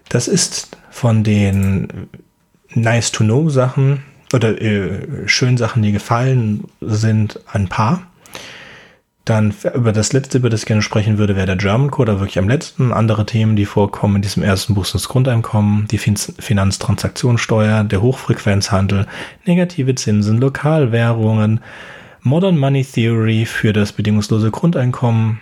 Das 0.09 0.29
ist 0.29 0.77
von 0.91 1.25
den 1.25 2.09
nice 2.75 3.13
to 3.13 3.25
know 3.25 3.49
Sachen 3.49 4.03
oder 4.35 4.61
äh, 4.61 5.27
schönen 5.27 5.57
Sachen, 5.57 5.83
die 5.83 5.93
gefallen 5.93 6.65
sind, 6.81 7.41
ein 7.51 7.69
paar. 7.69 8.03
Dann 9.29 9.55
über 9.75 9.93
das 9.93 10.15
letzte, 10.15 10.39
über 10.39 10.49
das 10.49 10.61
ich 10.61 10.67
gerne 10.67 10.81
sprechen 10.81 11.19
würde, 11.19 11.37
wäre 11.37 11.45
der 11.45 11.57
German 11.57 11.91
Code, 11.91 12.13
da 12.13 12.19
wirklich 12.19 12.39
am 12.39 12.49
letzten. 12.49 12.95
Andere 12.95 13.27
Themen, 13.27 13.57
die 13.57 13.67
vorkommen 13.67 14.17
in 14.17 14.23
diesem 14.23 14.43
ersten 14.43 14.73
Buch 14.73 14.87
sind 14.87 14.95
das 14.95 15.09
Grundeinkommen, 15.11 15.87
die 15.91 15.99
fin 15.99 16.17
Finanztransaktionssteuer, 16.17 17.85
der 17.85 18.01
Hochfrequenzhandel, 18.01 19.07
negative 19.45 19.95
Zinsen, 19.97 20.39
Lokalwährungen, 20.39 21.61
Modern 22.23 22.57
Money 22.57 22.87
Theory 22.87 23.45
für 23.45 23.75
das 23.75 23.93
bedingungslose 23.93 24.51
Grundeinkommen, 24.51 25.41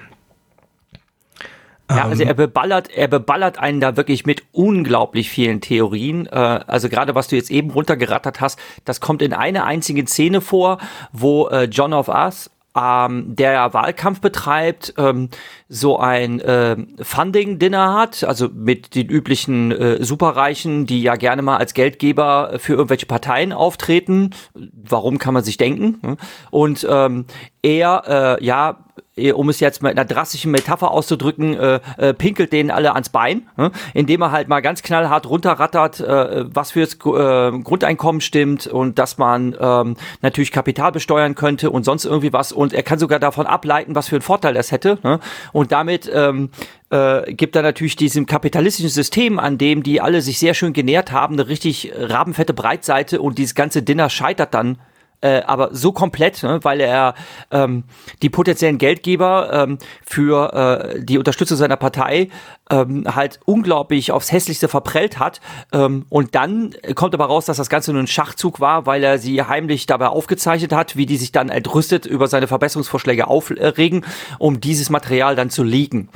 ja, 1.89 2.07
also 2.07 2.25
er 2.25 2.35
beballert, 2.35 2.91
er 2.91 3.07
beballert 3.07 3.59
einen 3.61 3.81
da 3.81 3.97
wirklich 3.97 4.27
mit 4.27 4.43
unglaublich 4.51 5.31
vielen 5.31 5.61
Theorien. 5.61 6.27
Äh, 6.27 6.31
also 6.67 6.89
gerade 6.89 7.15
was 7.15 7.29
du 7.29 7.37
jetzt 7.37 7.51
eben 7.51 7.71
runtergerattert 7.71 8.41
hast, 8.41 8.59
das 8.85 9.01
kommt 9.01 9.23
in 9.23 9.33
einer 9.33 9.65
einzigen 9.65 10.09
Szene 10.09 10.41
vor, 10.41 10.79
wo 11.13 11.47
äh, 11.47 11.65
John 11.65 11.93
of 11.93 12.09
Us 12.09 12.51
ähm, 12.77 13.35
der 13.35 13.73
Wahlkampf 13.73 14.21
betreibt, 14.21 14.95
ähm, 14.99 15.31
so 15.69 15.99
ein 15.99 16.41
äh, 16.41 16.77
Funding-Dinner 17.01 17.95
hat, 17.95 18.23
also 18.25 18.49
mit 18.53 18.95
den 18.95 19.09
üblichen 19.09 19.73
äh, 19.73 20.05
Superreichen, 20.05 20.87
die 20.87 21.03
ja 21.03 21.17
gerne 21.17 21.43
mal 21.43 21.57
als 21.57 21.75
Geldgeber 21.75 22.55
für 22.59 22.75
irgendwelche 22.75 23.07
Parteien 23.07 23.53
auftreten. 23.53 24.31
Warum 24.55 25.19
kann 25.19 25.35
man 25.35 25.43
sich 25.43 25.57
denken? 25.57 25.99
Ne? 26.03 26.17
Und 26.51 26.87
ähm, 26.89 27.27
er, 27.63 28.39
äh, 28.39 28.45
ja, 28.45 28.86
um 29.35 29.49
es 29.49 29.61
jetzt 29.61 29.83
mit 29.83 29.93
einer 29.93 30.05
drastischen 30.05 30.51
Metapher 30.51 30.91
auszudrücken, 30.91 31.55
äh, 31.59 31.81
äh, 31.97 32.13
pinkelt 32.13 32.53
denen 32.53 32.71
alle 32.71 32.93
ans 32.93 33.09
Bein, 33.09 33.49
äh, 33.57 33.71
indem 33.95 34.21
er 34.23 34.31
halt 34.31 34.49
mal 34.49 34.61
ganz 34.61 34.83
knallhart 34.83 35.29
runterrattert, 35.29 36.01
äh, 36.01 36.45
was 36.55 36.73
fürs 36.73 36.95
äh, 36.95 36.97
Grundeinkommen 36.97 38.21
stimmt 38.21 38.67
und 38.67 38.99
dass 38.99 39.17
man 39.17 39.57
ähm, 39.59 39.97
natürlich 40.21 40.53
Kapital 40.53 40.93
besteuern 40.93 41.35
könnte 41.35 41.71
und 41.71 41.85
sonst 41.85 42.05
irgendwie 42.05 42.33
was. 42.33 42.53
Und 42.53 42.75
er 42.75 42.83
kann 42.83 42.99
sogar 42.99 43.19
davon 43.19 43.47
ableiten, 43.47 43.95
was 43.95 44.09
für 44.09 44.17
einen 44.17 44.23
Vorteil 44.23 44.53
das 44.53 44.71
hätte. 44.71 44.99
Ne? 45.03 45.19
Und 45.53 45.73
damit 45.73 46.11
ähm, 46.13 46.51
äh, 46.91 47.33
gibt 47.33 47.57
er 47.57 47.63
natürlich 47.63 47.97
diesem 47.97 48.27
kapitalistischen 48.27 48.91
System, 48.91 49.39
an 49.39 49.57
dem 49.57 49.83
die 49.83 50.03
alle 50.03 50.21
sich 50.21 50.39
sehr 50.39 50.53
schön 50.53 50.75
genährt 50.75 51.11
haben, 51.11 51.37
eine 51.37 51.49
richtig 51.49 51.91
rabenfette 51.97 52.53
Breitseite 52.53 53.23
und 53.23 53.39
dieses 53.39 53.55
ganze 53.55 53.83
Dinner 53.83 54.11
scheitert 54.11 54.53
dann 54.53 54.79
äh, 55.21 55.43
aber 55.43 55.75
so 55.75 55.93
komplett, 55.93 56.43
ne, 56.43 56.61
weil 56.63 56.81
er 56.81 57.15
ähm, 57.51 57.85
die 58.23 58.31
potenziellen 58.31 58.79
Geldgeber 58.79 59.51
ähm, 59.53 59.79
für 60.05 60.95
äh, 60.95 61.01
die 61.03 61.19
Unterstützung 61.19 61.57
seiner 61.57 61.77
Partei 61.77 62.29
ähm, 62.71 63.05
halt 63.15 63.41
unglaublich 63.45 64.13
aufs 64.13 64.33
Hässlichste 64.33 64.69
verprellt 64.69 65.19
hat. 65.19 65.41
Ähm, 65.73 66.07
und 66.09 66.35
dann 66.35 66.75
kommt 66.95 67.15
aber 67.15 67.27
raus, 67.27 67.47
dass 67.47 67.57
das 67.57 67.69
Ganze 67.69 67.93
nur 67.93 68.03
ein 68.03 68.07
Schachzug 68.07 68.61
war, 68.61 68.87
weil 68.87 69.03
er 69.05 69.19
sie 69.19 69.43
heimlich 69.43 69.87
dabei 69.87 70.09
aufgezeichnet 70.09 70.73
hat, 70.73 70.97
wie 70.97 71.07
die 71.07 71.17
sich 71.17 71.33
dann 71.33 71.49
entrüstet 71.49 72.07
über 72.07 72.29
seine 72.29 72.47
Verbesserungsvorschläge 72.47 73.27
aufregen, 73.27 74.05
um 74.39 74.61
dieses 74.61 74.91
Material 74.91 75.37
dann 75.37 75.51
zu 75.51 75.63
liegen. 75.63 76.09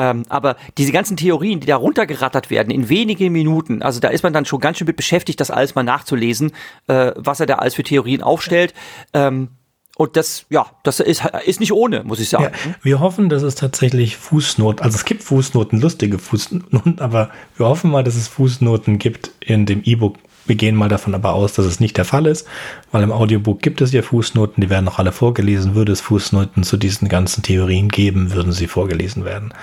Ähm, 0.00 0.22
aber 0.30 0.56
diese 0.78 0.92
ganzen 0.92 1.18
Theorien, 1.18 1.60
die 1.60 1.66
da 1.66 1.76
runtergerattert 1.76 2.48
werden 2.48 2.70
in 2.70 2.88
wenigen 2.88 3.30
Minuten, 3.32 3.82
also 3.82 4.00
da 4.00 4.08
ist 4.08 4.22
man 4.22 4.32
dann 4.32 4.46
schon 4.46 4.58
ganz 4.58 4.78
schön 4.78 4.86
mit 4.86 4.96
beschäftigt, 4.96 5.38
das 5.40 5.50
alles 5.50 5.74
mal 5.74 5.82
nachzulesen, 5.82 6.52
äh, 6.86 7.12
was 7.16 7.38
er 7.38 7.44
da 7.44 7.56
alles 7.56 7.74
für 7.74 7.82
Theorien 7.82 8.22
aufstellt. 8.22 8.72
Ähm, 9.12 9.48
und 9.98 10.16
das, 10.16 10.46
ja, 10.48 10.64
das 10.84 11.00
ist, 11.00 11.22
ist 11.44 11.60
nicht 11.60 11.74
ohne, 11.74 12.02
muss 12.04 12.18
ich 12.18 12.30
sagen. 12.30 12.44
Ja, 12.44 12.74
wir 12.82 13.00
hoffen, 13.00 13.28
dass 13.28 13.42
es 13.42 13.56
tatsächlich 13.56 14.16
Fußnoten, 14.16 14.82
also 14.82 14.96
es 14.96 15.04
gibt 15.04 15.22
Fußnoten, 15.22 15.78
lustige 15.78 16.18
Fußnoten, 16.18 16.98
aber 17.00 17.28
wir 17.58 17.66
hoffen 17.66 17.90
mal, 17.90 18.02
dass 18.02 18.14
es 18.14 18.26
Fußnoten 18.26 18.98
gibt 18.98 19.32
in 19.40 19.66
dem 19.66 19.82
E-Book, 19.84 20.16
wir 20.46 20.56
gehen 20.56 20.76
mal 20.76 20.88
davon 20.88 21.14
aber 21.14 21.34
aus, 21.34 21.52
dass 21.52 21.66
es 21.66 21.80
nicht 21.80 21.96
der 21.96 22.04
Fall 22.04 22.26
ist, 22.26 22.46
weil 22.92 23.02
im 23.02 23.12
Audiobook 23.12 23.62
gibt 23.62 23.80
es 23.80 23.92
ja 23.92 24.02
Fußnoten, 24.02 24.60
die 24.60 24.70
werden 24.70 24.88
auch 24.88 24.98
alle 24.98 25.12
vorgelesen. 25.12 25.74
Würde 25.74 25.92
es 25.92 26.00
Fußnoten 26.00 26.62
zu 26.62 26.76
diesen 26.76 27.08
ganzen 27.08 27.42
Theorien 27.42 27.88
geben, 27.88 28.32
würden 28.32 28.52
sie 28.52 28.66
vorgelesen 28.66 29.24
werden. 29.24 29.54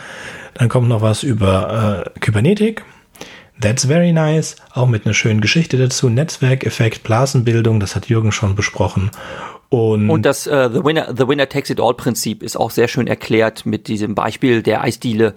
Dann 0.54 0.70
kommt 0.70 0.88
noch 0.88 1.02
was 1.02 1.24
über 1.24 2.06
äh, 2.16 2.20
Kybernetik. 2.20 2.84
That's 3.60 3.86
very 3.86 4.12
nice. 4.12 4.56
Auch 4.74 4.88
mit 4.88 5.06
einer 5.06 5.14
schönen 5.14 5.42
Geschichte 5.42 5.78
dazu. 5.78 6.10
Netzwerkeffekt, 6.10 7.04
Blasenbildung, 7.04 7.80
das 7.80 7.96
hat 7.96 8.08
Jürgen 8.08 8.32
schon 8.32 8.56
besprochen. 8.56 9.10
Und, 9.70 10.10
und 10.10 10.26
das 10.26 10.48
uh, 10.48 10.70
the, 10.72 10.84
winner, 10.84 11.14
the 11.16 11.28
Winner 11.28 11.50
Takes 11.50 11.70
It 11.70 11.80
All 11.80 11.94
Prinzip 11.94 12.42
ist 12.42 12.56
auch 12.56 12.72
sehr 12.72 12.88
schön 12.88 13.08
erklärt 13.08 13.66
mit 13.66 13.88
diesem 13.88 14.16
Beispiel 14.16 14.62
der 14.62 14.82
Eisdiele. 14.82 15.34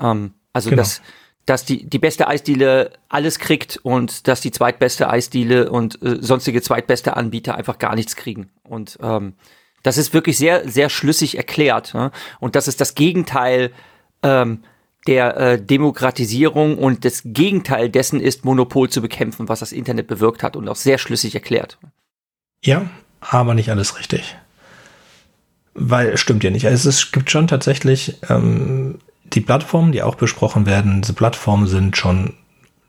Ähm, 0.00 0.32
also 0.52 0.70
genau. 0.70 0.82
das 0.82 1.02
dass 1.46 1.64
die, 1.64 1.88
die 1.88 1.98
beste 1.98 2.26
Eisdiele 2.26 2.92
alles 3.08 3.38
kriegt 3.38 3.78
und 3.82 4.28
dass 4.28 4.40
die 4.40 4.50
zweitbeste 4.50 5.10
Eisdiele 5.10 5.70
und 5.70 6.00
äh, 6.02 6.16
sonstige 6.20 6.62
zweitbeste 6.62 7.16
Anbieter 7.16 7.54
einfach 7.56 7.78
gar 7.78 7.94
nichts 7.94 8.16
kriegen. 8.16 8.50
Und 8.62 8.98
ähm, 9.02 9.34
das 9.82 9.98
ist 9.98 10.14
wirklich 10.14 10.38
sehr, 10.38 10.68
sehr 10.68 10.88
schlüssig 10.88 11.36
erklärt. 11.36 11.92
Ne? 11.94 12.10
Und 12.40 12.56
das 12.56 12.68
ist 12.68 12.80
das 12.80 12.94
Gegenteil 12.94 13.72
ähm, 14.22 14.64
der 15.06 15.36
äh, 15.36 15.62
Demokratisierung 15.62 16.78
und 16.78 17.04
das 17.04 17.22
Gegenteil 17.24 17.90
dessen 17.90 18.20
ist, 18.20 18.46
Monopol 18.46 18.88
zu 18.88 19.02
bekämpfen, 19.02 19.48
was 19.48 19.60
das 19.60 19.72
Internet 19.72 20.06
bewirkt 20.06 20.42
hat 20.42 20.56
und 20.56 20.66
auch 20.68 20.76
sehr 20.76 20.96
schlüssig 20.96 21.34
erklärt. 21.34 21.78
Ja, 22.62 22.88
aber 23.20 23.52
nicht 23.52 23.70
alles 23.70 23.98
richtig. 23.98 24.36
Weil 25.74 26.16
stimmt 26.16 26.44
ja 26.44 26.50
nicht. 26.50 26.66
Also 26.66 26.88
es 26.88 27.12
gibt 27.12 27.30
schon 27.30 27.48
tatsächlich 27.48 28.16
ähm, 28.30 29.00
die 29.34 29.40
Plattformen, 29.40 29.92
die 29.92 30.02
auch 30.02 30.14
besprochen 30.14 30.66
werden, 30.66 31.02
diese 31.02 31.12
Plattformen 31.12 31.66
sind 31.66 31.96
schon 31.96 32.34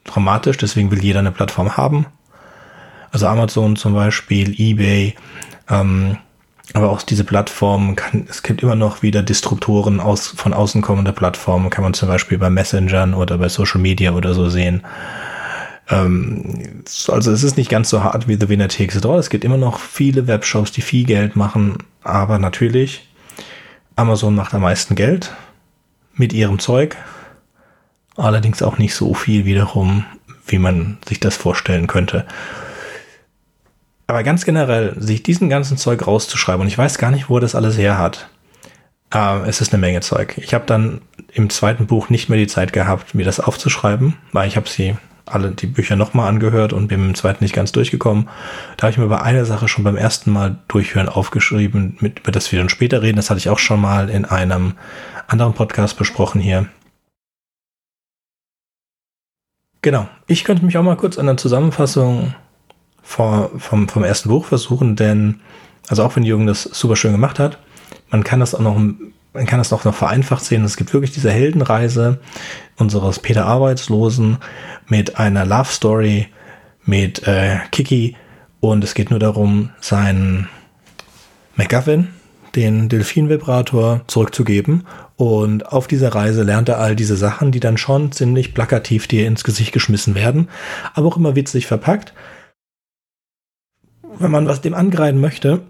dramatisch, 0.03 0.57
deswegen 0.57 0.91
will 0.91 1.03
jeder 1.03 1.19
eine 1.19 1.31
Plattform 1.31 1.77
haben. 1.77 2.05
Also 3.11 3.27
Amazon 3.27 3.75
zum 3.75 3.93
Beispiel, 3.93 4.53
eBay, 4.59 5.15
ähm, 5.69 6.17
aber 6.73 6.89
auch 6.89 7.01
diese 7.01 7.23
Plattformen, 7.23 7.95
kann, 7.95 8.27
es 8.29 8.43
gibt 8.43 8.61
immer 8.61 8.75
noch 8.75 9.01
wieder 9.01 9.23
Disruptoren 9.23 9.99
aus, 9.99 10.27
von 10.27 10.53
außen 10.53 10.81
kommende 10.81 11.13
Plattformen, 11.13 11.69
kann 11.69 11.83
man 11.83 11.93
zum 11.93 12.09
Beispiel 12.09 12.37
bei 12.37 12.49
Messengern 12.49 13.13
oder 13.13 13.37
bei 13.37 13.49
Social 13.49 13.79
Media 13.79 14.11
oder 14.11 14.33
so 14.33 14.49
sehen. 14.49 14.83
Ähm, 15.89 16.83
also 17.07 17.31
es 17.31 17.43
ist 17.43 17.57
nicht 17.57 17.69
ganz 17.69 17.89
so 17.89 18.03
hart 18.03 18.27
wie 18.27 18.35
The 18.35 18.51
It 18.51 19.05
All. 19.05 19.19
Es 19.19 19.29
gibt 19.29 19.45
immer 19.45 19.57
noch 19.57 19.79
viele 19.79 20.27
Webshops, 20.27 20.71
die 20.71 20.81
viel 20.81 21.05
Geld 21.05 21.35
machen, 21.35 21.77
aber 22.03 22.39
natürlich, 22.39 23.07
Amazon 23.95 24.35
macht 24.35 24.53
am 24.53 24.61
meisten 24.61 24.95
Geld 24.95 25.31
mit 26.15 26.33
ihrem 26.33 26.59
Zeug. 26.59 26.97
Allerdings 28.17 28.61
auch 28.61 28.77
nicht 28.77 28.95
so 28.95 29.13
viel 29.13 29.45
wiederum, 29.45 30.05
wie 30.47 30.57
man 30.57 30.97
sich 31.07 31.19
das 31.19 31.35
vorstellen 31.35 31.87
könnte. 31.87 32.25
Aber 34.07 34.23
ganz 34.23 34.45
generell, 34.45 34.95
sich 34.97 35.23
diesen 35.23 35.49
ganzen 35.49 35.77
Zeug 35.77 36.05
rauszuschreiben, 36.05 36.61
und 36.61 36.67
ich 36.67 36.77
weiß 36.77 36.97
gar 36.97 37.11
nicht, 37.11 37.29
wo 37.29 37.39
das 37.39 37.55
alles 37.55 37.77
her 37.77 37.97
hat. 37.97 38.29
Äh, 39.13 39.47
es 39.47 39.61
ist 39.61 39.73
eine 39.73 39.81
Menge 39.81 40.01
Zeug. 40.01 40.37
Ich 40.37 40.53
habe 40.53 40.65
dann 40.65 41.01
im 41.33 41.49
zweiten 41.49 41.87
Buch 41.87 42.09
nicht 42.09 42.29
mehr 42.29 42.37
die 42.37 42.47
Zeit 42.47 42.71
gehabt, 42.71 43.15
mir 43.15 43.25
das 43.25 43.39
aufzuschreiben, 43.39 44.15
weil 44.31 44.47
ich 44.47 44.55
habe 44.57 44.69
sie 44.69 44.95
alle 45.25 45.51
die 45.51 45.67
Bücher 45.67 45.95
nochmal 45.95 46.29
angehört 46.29 46.73
und 46.73 46.87
bin 46.87 47.05
im 47.07 47.15
zweiten 47.15 47.43
nicht 47.43 47.55
ganz 47.55 47.71
durchgekommen. 47.71 48.29
Da 48.77 48.83
habe 48.83 48.91
ich 48.91 48.97
mir 48.97 49.07
bei 49.07 49.21
einer 49.21 49.45
Sache 49.45 49.67
schon 49.67 49.83
beim 49.83 49.97
ersten 49.97 50.31
Mal 50.31 50.57
durchhören 50.67 51.09
aufgeschrieben, 51.09 51.97
mit, 51.99 52.19
über 52.19 52.31
das 52.31 52.51
wir 52.51 52.59
dann 52.59 52.69
später 52.69 53.01
reden. 53.01 53.15
Das 53.15 53.29
hatte 53.29 53.39
ich 53.39 53.49
auch 53.49 53.59
schon 53.59 53.81
mal 53.81 54.09
in 54.09 54.25
einem 54.25 54.73
anderen 55.27 55.53
Podcast 55.53 55.97
besprochen 55.97 56.41
hier. 56.41 56.67
Genau. 59.81 60.07
Ich 60.27 60.43
könnte 60.43 60.65
mich 60.65 60.77
auch 60.77 60.83
mal 60.83 60.97
kurz 60.97 61.17
an 61.17 61.27
der 61.27 61.37
Zusammenfassung 61.37 62.33
vor, 63.03 63.51
vom, 63.57 63.87
vom 63.87 64.03
ersten 64.03 64.29
Buch 64.29 64.45
versuchen, 64.45 64.95
denn, 64.95 65.41
also 65.87 66.03
auch 66.03 66.15
wenn 66.15 66.23
Jürgen 66.23 66.47
das 66.47 66.63
super 66.63 66.95
schön 66.95 67.11
gemacht 67.11 67.37
hat, 67.37 67.59
man 68.09 68.23
kann 68.23 68.39
das 68.39 68.55
auch 68.55 68.61
noch 68.61 68.79
man 69.35 69.45
kann 69.45 69.59
es 69.59 69.73
auch 69.73 69.83
noch 69.83 69.93
vereinfacht 69.93 70.43
sehen. 70.43 70.63
Es 70.63 70.77
gibt 70.77 70.93
wirklich 70.93 71.11
diese 71.11 71.29
Heldenreise 71.29 72.19
unseres 72.77 73.19
Peter 73.19 73.45
Arbeitslosen 73.45 74.37
mit 74.87 75.19
einer 75.19 75.45
Love 75.45 75.69
Story 75.69 76.27
mit 76.85 77.27
äh, 77.27 77.57
Kiki 77.71 78.15
und 78.61 78.83
es 78.83 78.93
geht 78.93 79.11
nur 79.11 79.19
darum, 79.19 79.71
seinen 79.81 80.47
McGuffin, 81.55 82.07
den 82.55 82.87
Delfin-Vibrator, 82.89 84.01
zurückzugeben. 84.07 84.87
Und 85.17 85.71
auf 85.71 85.87
dieser 85.87 86.15
Reise 86.15 86.43
lernt 86.43 86.69
er 86.69 86.79
all 86.79 86.95
diese 86.95 87.17
Sachen, 87.17 87.51
die 87.51 87.59
dann 87.59 87.77
schon 87.77 88.11
ziemlich 88.11 88.53
plakativ 88.53 89.07
dir 89.07 89.27
ins 89.27 89.43
Gesicht 89.43 89.73
geschmissen 89.73 90.15
werden, 90.15 90.49
aber 90.93 91.07
auch 91.07 91.17
immer 91.17 91.35
witzig 91.35 91.67
verpackt. 91.67 92.13
Wenn 94.17 94.31
man 94.31 94.47
was 94.47 94.61
dem 94.61 94.73
angreifen 94.73 95.19
möchte, 95.19 95.61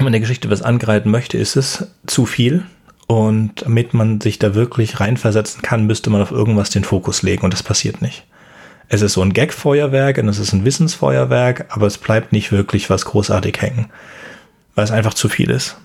wenn 0.00 0.04
man 0.04 0.12
der 0.12 0.20
Geschichte 0.20 0.48
was 0.48 0.62
angreifen 0.62 1.10
möchte, 1.10 1.36
ist 1.36 1.56
es 1.56 1.86
zu 2.06 2.24
viel. 2.24 2.62
Und 3.06 3.62
damit 3.66 3.92
man 3.92 4.18
sich 4.22 4.38
da 4.38 4.54
wirklich 4.54 4.98
reinversetzen 4.98 5.60
kann, 5.60 5.86
müsste 5.86 6.08
man 6.08 6.22
auf 6.22 6.30
irgendwas 6.30 6.70
den 6.70 6.84
Fokus 6.84 7.20
legen 7.20 7.42
und 7.42 7.52
das 7.52 7.62
passiert 7.62 8.00
nicht. 8.00 8.24
Es 8.88 9.02
ist 9.02 9.12
so 9.12 9.20
ein 9.20 9.34
Gag-Feuerwerk 9.34 10.16
und 10.16 10.28
es 10.28 10.38
ist 10.38 10.54
ein 10.54 10.64
Wissensfeuerwerk, 10.64 11.66
aber 11.68 11.86
es 11.86 11.98
bleibt 11.98 12.32
nicht 12.32 12.50
wirklich 12.50 12.88
was 12.88 13.04
großartig 13.04 13.60
hängen, 13.60 13.90
weil 14.74 14.84
es 14.84 14.90
einfach 14.90 15.12
zu 15.12 15.28
viel 15.28 15.50
ist. 15.50 15.76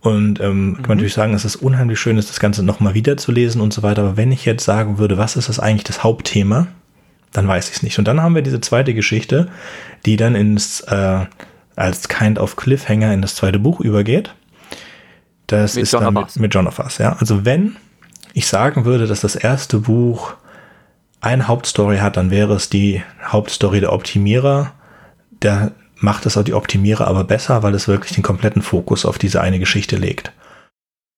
Und 0.00 0.40
ähm, 0.40 0.68
mhm. 0.68 0.74
kann 0.76 0.88
man 0.88 0.96
natürlich 0.96 1.12
sagen, 1.12 1.34
es 1.34 1.44
ist 1.44 1.56
unheimlich 1.56 2.00
schön, 2.00 2.16
ist 2.16 2.30
das 2.30 2.40
Ganze 2.40 2.62
nochmal 2.62 2.94
wiederzulesen 2.94 3.60
und 3.60 3.74
so 3.74 3.82
weiter. 3.82 4.04
Aber 4.04 4.16
wenn 4.16 4.32
ich 4.32 4.46
jetzt 4.46 4.64
sagen 4.64 4.96
würde, 4.96 5.18
was 5.18 5.36
ist 5.36 5.50
das 5.50 5.60
eigentlich 5.60 5.84
das 5.84 6.02
Hauptthema, 6.02 6.68
dann 7.34 7.46
weiß 7.46 7.68
ich 7.68 7.76
es 7.76 7.82
nicht. 7.82 7.98
Und 7.98 8.08
dann 8.08 8.22
haben 8.22 8.34
wir 8.34 8.42
diese 8.42 8.62
zweite 8.62 8.94
Geschichte, 8.94 9.50
die 10.06 10.16
dann 10.16 10.34
ins 10.34 10.80
äh, 10.80 11.26
als 11.76 12.08
kind 12.08 12.38
of 12.38 12.56
Cliffhanger 12.56 13.12
in 13.12 13.22
das 13.22 13.34
zweite 13.34 13.58
Buch 13.58 13.80
übergeht. 13.80 14.34
Das 15.46 15.74
mit 15.74 15.84
ist 15.84 15.92
John 15.92 16.04
dann 16.04 16.14
mit, 16.14 16.36
mit 16.36 16.54
John 16.54 16.66
of 16.66 16.78
Us. 16.78 16.98
Ja, 16.98 17.16
also 17.18 17.44
wenn 17.44 17.76
ich 18.34 18.46
sagen 18.46 18.84
würde, 18.84 19.06
dass 19.06 19.20
das 19.20 19.36
erste 19.36 19.78
Buch 19.78 20.34
eine 21.20 21.48
Hauptstory 21.48 21.98
hat, 21.98 22.16
dann 22.16 22.30
wäre 22.30 22.54
es 22.54 22.68
die 22.68 23.02
Hauptstory 23.24 23.80
der 23.80 23.92
Optimierer. 23.92 24.72
Der 25.30 25.72
macht 25.96 26.26
es 26.26 26.36
auch 26.36 26.42
die 26.42 26.54
Optimierer 26.54 27.06
aber 27.06 27.24
besser, 27.24 27.62
weil 27.62 27.74
es 27.74 27.88
wirklich 27.88 28.12
den 28.12 28.22
kompletten 28.22 28.62
Fokus 28.62 29.04
auf 29.04 29.18
diese 29.18 29.40
eine 29.40 29.58
Geschichte 29.58 29.96
legt. 29.96 30.32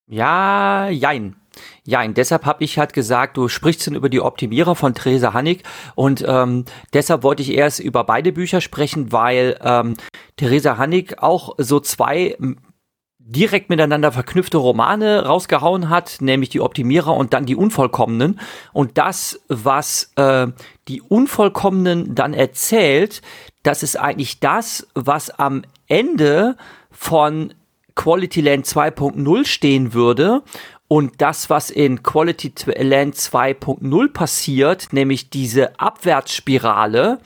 Ja, 0.07 0.89
jein. 0.91 1.37
Jein, 1.85 2.15
deshalb 2.15 2.47
habe 2.47 2.65
ich 2.65 2.79
halt 2.79 2.93
gesagt, 2.93 3.37
du 3.37 3.49
sprichst 3.49 3.87
dann 3.87 3.95
über 3.95 4.09
die 4.09 4.21
Optimierer 4.21 4.75
von 4.75 4.95
Theresa 4.95 5.33
Hannig 5.33 5.63
und 5.95 6.25
ähm, 6.27 6.65
deshalb 6.93 7.23
wollte 7.23 7.43
ich 7.43 7.53
erst 7.53 7.81
über 7.81 8.05
beide 8.05 8.33
Bücher 8.33 8.61
sprechen, 8.61 9.13
weil 9.13 9.59
ähm, 9.63 9.95
Theresa 10.37 10.79
Hannig 10.79 11.23
auch 11.23 11.55
so 11.59 11.81
zwei 11.81 12.37
direkt 13.27 13.71
miteinander 13.71 14.13
verknüpfte 14.13 14.59
Romane 14.59 15.25
rausgehauen 15.25 15.89
hat, 15.89 16.19
nämlich 16.21 16.51
die 16.51 16.61
Optimierer 16.61 17.15
und 17.15 17.33
dann 17.33 17.47
die 17.47 17.57
Unvollkommenen. 17.57 18.39
Und 18.73 18.99
das, 18.99 19.41
was 19.49 20.13
äh, 20.17 20.49
die 20.89 21.01
Unvollkommenen 21.01 22.15
dann 22.15 22.35
erzählt, 22.35 23.23
das 23.63 23.83
ist 23.83 23.99
eigentlich 23.99 24.41
das, 24.41 24.87
was 24.95 25.31
am 25.31 25.63
Ende 25.89 26.57
von 26.91 27.55
Quality 27.95 28.41
Land 28.43 28.67
2.0 28.67 29.47
stehen 29.47 29.95
würde. 29.95 30.43
Und 30.95 31.21
das, 31.21 31.51
was 31.51 31.71
in 31.71 32.05
Quality 32.05 32.53
Land 32.79 33.17
2.0 33.17 34.13
passiert, 34.13 34.93
nämlich 34.93 35.29
diese 35.29 35.81
Abwärtsspirale, 35.81 37.19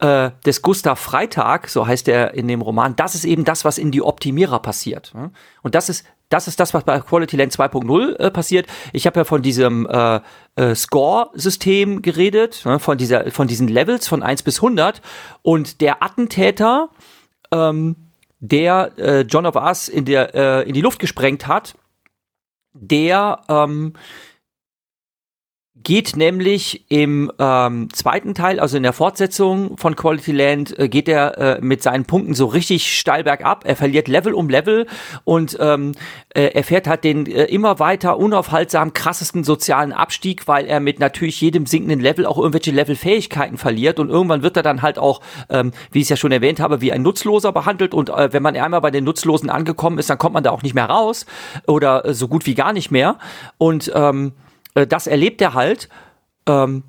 äh, 0.00 0.32
des 0.44 0.60
Gustav 0.60 1.00
Freitag, 1.00 1.70
so 1.70 1.86
heißt 1.86 2.08
er 2.08 2.34
in 2.34 2.46
dem 2.46 2.60
Roman, 2.60 2.96
das 2.96 3.14
ist 3.14 3.24
eben 3.24 3.46
das, 3.46 3.64
was 3.64 3.78
in 3.78 3.90
die 3.90 4.02
Optimierer 4.02 4.58
passiert. 4.58 5.14
Und 5.62 5.74
das 5.74 5.88
ist 5.88 6.04
das 6.28 6.46
ist 6.46 6.60
das, 6.60 6.74
was 6.74 6.84
bei 6.84 7.00
Quality 7.00 7.38
Land 7.38 7.54
2.0 7.54 8.16
äh, 8.18 8.30
passiert. 8.30 8.66
Ich 8.92 9.06
habe 9.06 9.20
ja 9.20 9.24
von 9.24 9.40
diesem 9.40 9.86
äh, 9.86 10.20
äh, 10.56 10.74
Score-System 10.74 12.02
geredet, 12.02 12.66
ne, 12.66 12.78
von, 12.80 12.98
dieser, 12.98 13.30
von 13.30 13.48
diesen 13.48 13.66
Levels 13.66 14.08
von 14.08 14.22
1 14.22 14.42
bis 14.42 14.58
100. 14.58 15.00
Und 15.40 15.80
der 15.80 16.02
Attentäter, 16.02 16.90
ähm, 17.50 17.96
der 18.40 18.92
äh, 18.98 19.20
John 19.22 19.46
of 19.46 19.56
Us 19.56 19.88
in, 19.88 20.04
der, 20.04 20.34
äh, 20.34 20.68
in 20.68 20.74
die 20.74 20.82
Luft 20.82 20.98
gesprengt 20.98 21.46
hat, 21.46 21.74
der 22.72 23.40
ähm, 23.48 23.94
geht 25.82 26.16
nämlich 26.16 26.84
im 26.88 27.32
ähm, 27.38 27.88
zweiten 27.92 28.34
Teil, 28.34 28.60
also 28.60 28.76
in 28.76 28.82
der 28.82 28.92
Fortsetzung 28.92 29.76
von 29.76 29.96
Quality 29.96 30.32
Land, 30.32 30.78
äh, 30.78 30.88
geht 30.88 31.08
er 31.08 31.38
äh, 31.38 31.60
mit 31.60 31.82
seinen 31.82 32.04
Punkten 32.04 32.34
so 32.34 32.46
richtig 32.46 32.98
steil 32.98 33.24
bergab. 33.24 33.64
Er 33.64 33.76
verliert 33.76 34.08
Level 34.08 34.34
um 34.34 34.48
Level 34.48 34.86
und 35.24 35.56
ähm, 35.60 35.92
äh, 36.34 36.50
er 36.54 36.64
fährt 36.64 36.86
halt 36.86 37.04
den 37.04 37.26
äh, 37.26 37.44
immer 37.44 37.78
weiter 37.78 38.18
unaufhaltsam 38.18 38.92
krassesten 38.92 39.44
sozialen 39.44 39.92
Abstieg, 39.92 40.46
weil 40.46 40.66
er 40.66 40.80
mit 40.80 41.00
natürlich 41.00 41.40
jedem 41.40 41.66
sinkenden 41.66 42.00
Level 42.00 42.26
auch 42.26 42.38
irgendwelche 42.38 42.72
Levelfähigkeiten 42.72 43.56
verliert. 43.56 43.98
Und 43.98 44.10
irgendwann 44.10 44.42
wird 44.42 44.56
er 44.56 44.62
dann 44.62 44.82
halt 44.82 44.98
auch, 44.98 45.20
ähm, 45.48 45.72
wie 45.92 46.00
ich 46.00 46.04
es 46.04 46.10
ja 46.10 46.16
schon 46.16 46.32
erwähnt 46.32 46.60
habe, 46.60 46.80
wie 46.80 46.92
ein 46.92 47.02
Nutzloser 47.02 47.52
behandelt. 47.52 47.94
Und 47.94 48.10
äh, 48.10 48.32
wenn 48.32 48.42
man 48.42 48.56
einmal 48.56 48.80
bei 48.80 48.90
den 48.90 49.04
Nutzlosen 49.04 49.50
angekommen 49.50 49.98
ist, 49.98 50.10
dann 50.10 50.18
kommt 50.18 50.34
man 50.34 50.44
da 50.44 50.50
auch 50.50 50.62
nicht 50.62 50.74
mehr 50.74 50.86
raus 50.86 51.26
oder 51.66 52.04
äh, 52.04 52.14
so 52.14 52.28
gut 52.28 52.46
wie 52.46 52.54
gar 52.54 52.72
nicht 52.72 52.90
mehr. 52.90 53.18
Und 53.58 53.90
ähm, 53.94 54.32
äh, 54.74 54.86
das 54.86 55.06
erlebt 55.06 55.40
er 55.40 55.54
halt. 55.54 55.88
Ähm, 56.46 56.84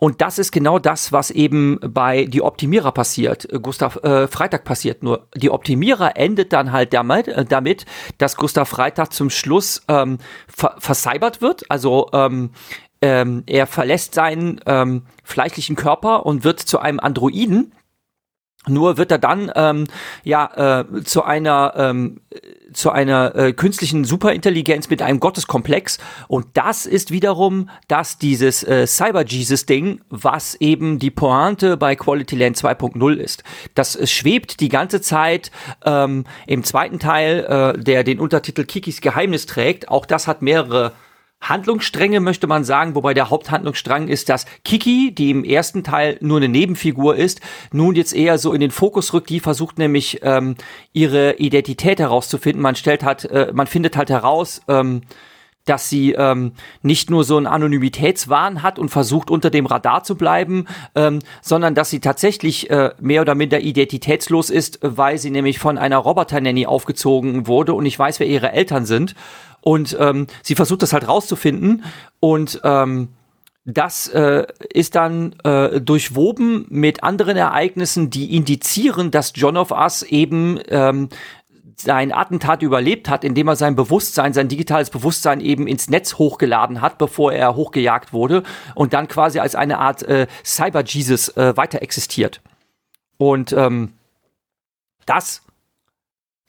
und 0.00 0.20
das 0.20 0.38
ist 0.38 0.52
genau 0.52 0.78
das, 0.78 1.10
was 1.10 1.32
eben 1.32 1.80
bei 1.80 2.24
die 2.24 2.40
Optimierer 2.40 2.92
passiert, 2.92 3.52
äh, 3.52 3.58
Gustav 3.58 3.96
äh, 4.04 4.28
Freitag 4.28 4.64
passiert. 4.64 5.02
Nur 5.02 5.26
die 5.34 5.50
Optimierer 5.50 6.16
endet 6.16 6.52
dann 6.52 6.70
halt 6.70 6.92
damit, 6.94 7.26
äh, 7.26 7.44
damit 7.44 7.84
dass 8.18 8.36
Gustav 8.36 8.68
Freitag 8.68 9.12
zum 9.12 9.28
Schluss 9.28 9.82
ähm, 9.88 10.18
ver 10.46 10.76
vercybert 10.78 11.42
wird. 11.42 11.68
Also 11.68 12.10
ähm, 12.12 12.50
ähm, 13.02 13.42
er 13.46 13.66
verlässt 13.66 14.14
seinen 14.14 14.60
ähm, 14.66 15.02
fleischlichen 15.24 15.74
Körper 15.74 16.26
und 16.26 16.44
wird 16.44 16.60
zu 16.60 16.78
einem 16.78 17.00
Androiden. 17.00 17.72
Nur 18.68 18.96
wird 18.96 19.10
er 19.10 19.18
dann 19.18 19.50
ähm, 19.54 19.84
ja 20.24 20.80
äh, 20.80 21.02
zu 21.04 21.24
einer 21.24 21.74
ähm, 21.76 22.20
zu 22.72 22.90
einer 22.90 23.34
äh, 23.34 23.52
künstlichen 23.52 24.04
Superintelligenz 24.04 24.90
mit 24.90 25.02
einem 25.02 25.20
Gotteskomplex. 25.20 25.98
Und 26.28 26.46
das 26.54 26.86
ist 26.86 27.10
wiederum 27.10 27.70
das, 27.88 28.18
dieses 28.18 28.62
äh, 28.62 28.86
Cyber-Jesus-Ding, 28.86 30.00
was 30.10 30.54
eben 30.56 30.98
die 30.98 31.10
Pointe 31.10 31.76
bei 31.76 31.96
Quality 31.96 32.36
Land 32.36 32.56
2.0 32.56 33.14
ist. 33.14 33.42
Das 33.74 33.96
äh, 33.96 34.06
schwebt 34.06 34.60
die 34.60 34.68
ganze 34.68 35.00
Zeit 35.00 35.50
ähm, 35.84 36.24
im 36.46 36.62
zweiten 36.62 36.98
Teil, 36.98 37.74
äh, 37.76 37.82
der 37.82 38.04
den 38.04 38.20
Untertitel 38.20 38.64
Kikis 38.64 39.00
Geheimnis 39.00 39.46
trägt. 39.46 39.88
Auch 39.88 40.06
das 40.06 40.26
hat 40.26 40.42
mehrere 40.42 40.92
Handlungsstränge 41.40 42.20
möchte 42.20 42.46
man 42.46 42.64
sagen, 42.64 42.94
wobei 42.94 43.14
der 43.14 43.30
Haupthandlungsstrang 43.30 44.08
ist, 44.08 44.28
dass 44.28 44.46
Kiki, 44.64 45.14
die 45.14 45.30
im 45.30 45.44
ersten 45.44 45.84
Teil 45.84 46.18
nur 46.20 46.38
eine 46.38 46.48
Nebenfigur 46.48 47.16
ist, 47.16 47.40
nun 47.72 47.94
jetzt 47.94 48.12
eher 48.12 48.38
so 48.38 48.52
in 48.52 48.60
den 48.60 48.70
Fokus 48.70 49.12
rückt. 49.14 49.30
Die 49.30 49.40
versucht 49.40 49.78
nämlich 49.78 50.20
ähm, 50.22 50.56
ihre 50.92 51.34
Identität 51.34 52.00
herauszufinden. 52.00 52.60
Man 52.60 52.74
stellt 52.74 53.04
halt, 53.04 53.24
äh, 53.26 53.52
man 53.52 53.66
findet 53.66 53.96
halt 53.96 54.10
heraus, 54.10 54.62
ähm, 54.68 55.02
dass 55.68 55.88
sie 55.88 56.12
ähm, 56.12 56.52
nicht 56.82 57.10
nur 57.10 57.24
so 57.24 57.36
einen 57.36 57.46
Anonymitätswahn 57.46 58.62
hat 58.62 58.78
und 58.78 58.88
versucht 58.88 59.30
unter 59.30 59.50
dem 59.50 59.66
Radar 59.66 60.04
zu 60.04 60.16
bleiben, 60.16 60.66
ähm, 60.94 61.20
sondern 61.42 61.74
dass 61.74 61.90
sie 61.90 62.00
tatsächlich 62.00 62.70
äh, 62.70 62.92
mehr 63.00 63.22
oder 63.22 63.34
minder 63.34 63.60
identitätslos 63.60 64.50
ist, 64.50 64.78
weil 64.82 65.18
sie 65.18 65.30
nämlich 65.30 65.58
von 65.58 65.78
einer 65.78 65.98
Roboter-Nanny 65.98 66.66
aufgezogen 66.66 67.46
wurde 67.46 67.74
und 67.74 67.86
ich 67.86 67.98
weiß, 67.98 68.20
wer 68.20 68.26
ihre 68.26 68.52
Eltern 68.52 68.86
sind. 68.86 69.14
Und 69.60 69.96
ähm, 69.98 70.28
sie 70.42 70.54
versucht 70.54 70.82
das 70.82 70.92
halt 70.92 71.08
rauszufinden 71.08 71.84
und 72.20 72.60
ähm, 72.64 73.08
das 73.70 74.08
äh, 74.08 74.46
ist 74.72 74.94
dann 74.94 75.34
äh, 75.44 75.78
durchwoben 75.82 76.64
mit 76.70 77.02
anderen 77.02 77.36
Ereignissen, 77.36 78.08
die 78.08 78.34
indizieren, 78.34 79.10
dass 79.10 79.32
John 79.34 79.58
of 79.58 79.72
Us 79.72 80.02
eben 80.02 80.58
ähm, 80.68 81.10
sein 81.80 82.12
Attentat 82.12 82.62
überlebt 82.62 83.08
hat, 83.08 83.24
indem 83.24 83.48
er 83.48 83.56
sein 83.56 83.76
Bewusstsein, 83.76 84.32
sein 84.32 84.48
digitales 84.48 84.90
Bewusstsein 84.90 85.40
eben 85.40 85.66
ins 85.66 85.88
Netz 85.88 86.14
hochgeladen 86.14 86.80
hat, 86.80 86.98
bevor 86.98 87.32
er 87.32 87.54
hochgejagt 87.54 88.12
wurde 88.12 88.42
und 88.74 88.92
dann 88.92 89.08
quasi 89.08 89.38
als 89.38 89.54
eine 89.54 89.78
Art 89.78 90.02
äh, 90.02 90.26
Cyber-Jesus 90.44 91.36
äh, 91.36 91.56
weiter 91.56 91.80
existiert. 91.82 92.40
Und 93.16 93.52
ähm, 93.52 93.94
das 95.06 95.42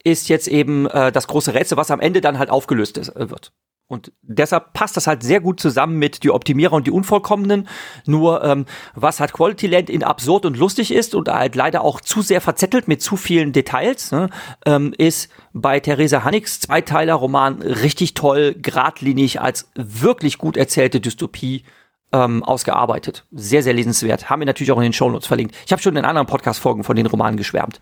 ist 0.03 0.29
jetzt 0.29 0.47
eben 0.47 0.87
äh, 0.87 1.11
das 1.11 1.27
große 1.27 1.53
Rätsel, 1.53 1.77
was 1.77 1.91
am 1.91 1.99
Ende 1.99 2.21
dann 2.21 2.39
halt 2.39 2.49
aufgelöst 2.49 2.97
ist, 2.97 3.09
äh, 3.09 3.29
wird. 3.29 3.51
Und 3.89 4.11
deshalb 4.21 4.73
passt 4.73 4.97
das 4.97 5.07
halt 5.07 5.23
sehr 5.23 5.41
gut 5.41 5.59
zusammen 5.59 5.97
mit 5.97 6.23
die 6.23 6.29
Optimierer 6.29 6.73
und 6.73 6.85
die 6.85 6.91
Unvollkommenen. 6.91 7.67
Nur 8.05 8.43
ähm, 8.43 8.67
was 8.93 9.19
halt 9.19 9.33
Quality 9.33 9.65
Land 9.65 9.89
in 9.89 10.03
absurd 10.03 10.45
und 10.45 10.57
lustig 10.57 10.93
ist 10.93 11.15
und 11.15 11.27
halt 11.27 11.55
leider 11.55 11.81
auch 11.81 11.99
zu 11.99 12.21
sehr 12.21 12.39
verzettelt 12.39 12.87
mit 12.87 13.01
zu 13.01 13.17
vielen 13.17 13.51
Details, 13.51 14.11
ne, 14.11 14.29
ähm, 14.67 14.93
ist 14.95 15.31
bei 15.53 15.79
Theresa 15.79 16.23
Hannigs 16.23 16.59
Zweiteiler-Roman 16.59 17.63
richtig 17.63 18.13
toll, 18.13 18.55
geradlinig 18.61 19.41
als 19.41 19.71
wirklich 19.73 20.37
gut 20.37 20.55
erzählte 20.55 21.01
Dystopie 21.01 21.63
ähm, 22.11 22.43
ausgearbeitet. 22.43 23.25
Sehr, 23.31 23.63
sehr 23.63 23.73
lesenswert. 23.73 24.29
Haben 24.29 24.41
wir 24.41 24.45
natürlich 24.45 24.71
auch 24.71 24.77
in 24.77 24.83
den 24.83 24.93
Shownotes 24.93 25.25
verlinkt. 25.25 25.55
Ich 25.65 25.71
habe 25.71 25.81
schon 25.81 25.95
in 25.95 26.05
anderen 26.05 26.27
Podcast-Folgen 26.27 26.83
von 26.83 26.95
den 26.95 27.07
Romanen 27.07 27.37
geschwärmt. 27.37 27.81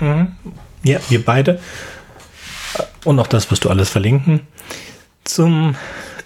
Mhm. 0.00 0.36
Ja, 0.82 0.98
wir 1.08 1.24
beide. 1.24 1.60
Und 3.04 3.18
auch 3.18 3.26
das 3.26 3.50
wirst 3.50 3.64
du 3.64 3.70
alles 3.70 3.88
verlinken. 3.88 4.46
Zum, 5.26 5.74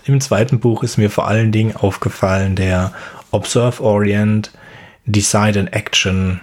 im 0.04 0.20
zweiten 0.20 0.60
Buch 0.60 0.82
ist 0.82 0.98
mir 0.98 1.10
vor 1.10 1.26
allen 1.26 1.52
Dingen 1.52 1.74
aufgefallen 1.74 2.54
der 2.54 2.92
Observe 3.30 3.82
Orient 3.82 4.52
Decide 5.06 5.58
and 5.58 5.72
Action 5.72 6.40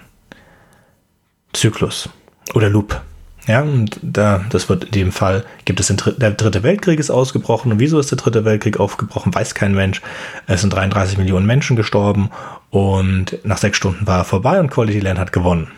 Zyklus 1.52 2.08
oder 2.54 2.68
Loop. 2.68 3.00
Ja, 3.46 3.62
und 3.62 3.98
da, 4.02 4.44
das 4.50 4.68
wird 4.68 4.84
in 4.84 4.90
dem 4.90 5.12
Fall, 5.12 5.44
gibt 5.64 5.80
es 5.80 5.86
den, 5.86 5.96
der 6.18 6.32
dritte 6.32 6.62
Weltkrieg 6.62 6.98
ist 6.98 7.10
ausgebrochen. 7.10 7.72
Und 7.72 7.78
wieso 7.78 7.98
ist 7.98 8.10
der 8.10 8.18
dritte 8.18 8.44
Weltkrieg 8.44 8.78
aufgebrochen, 8.78 9.34
weiß 9.34 9.54
kein 9.54 9.74
Mensch. 9.74 10.02
Es 10.46 10.60
sind 10.60 10.70
33 10.70 11.16
Millionen 11.16 11.46
Menschen 11.46 11.76
gestorben 11.76 12.28
und 12.70 13.38
nach 13.44 13.58
sechs 13.58 13.78
Stunden 13.78 14.06
war 14.06 14.18
er 14.18 14.24
vorbei 14.24 14.60
und 14.60 14.70
Quality 14.70 15.00
Land 15.00 15.18
hat 15.18 15.32
gewonnen. 15.32 15.68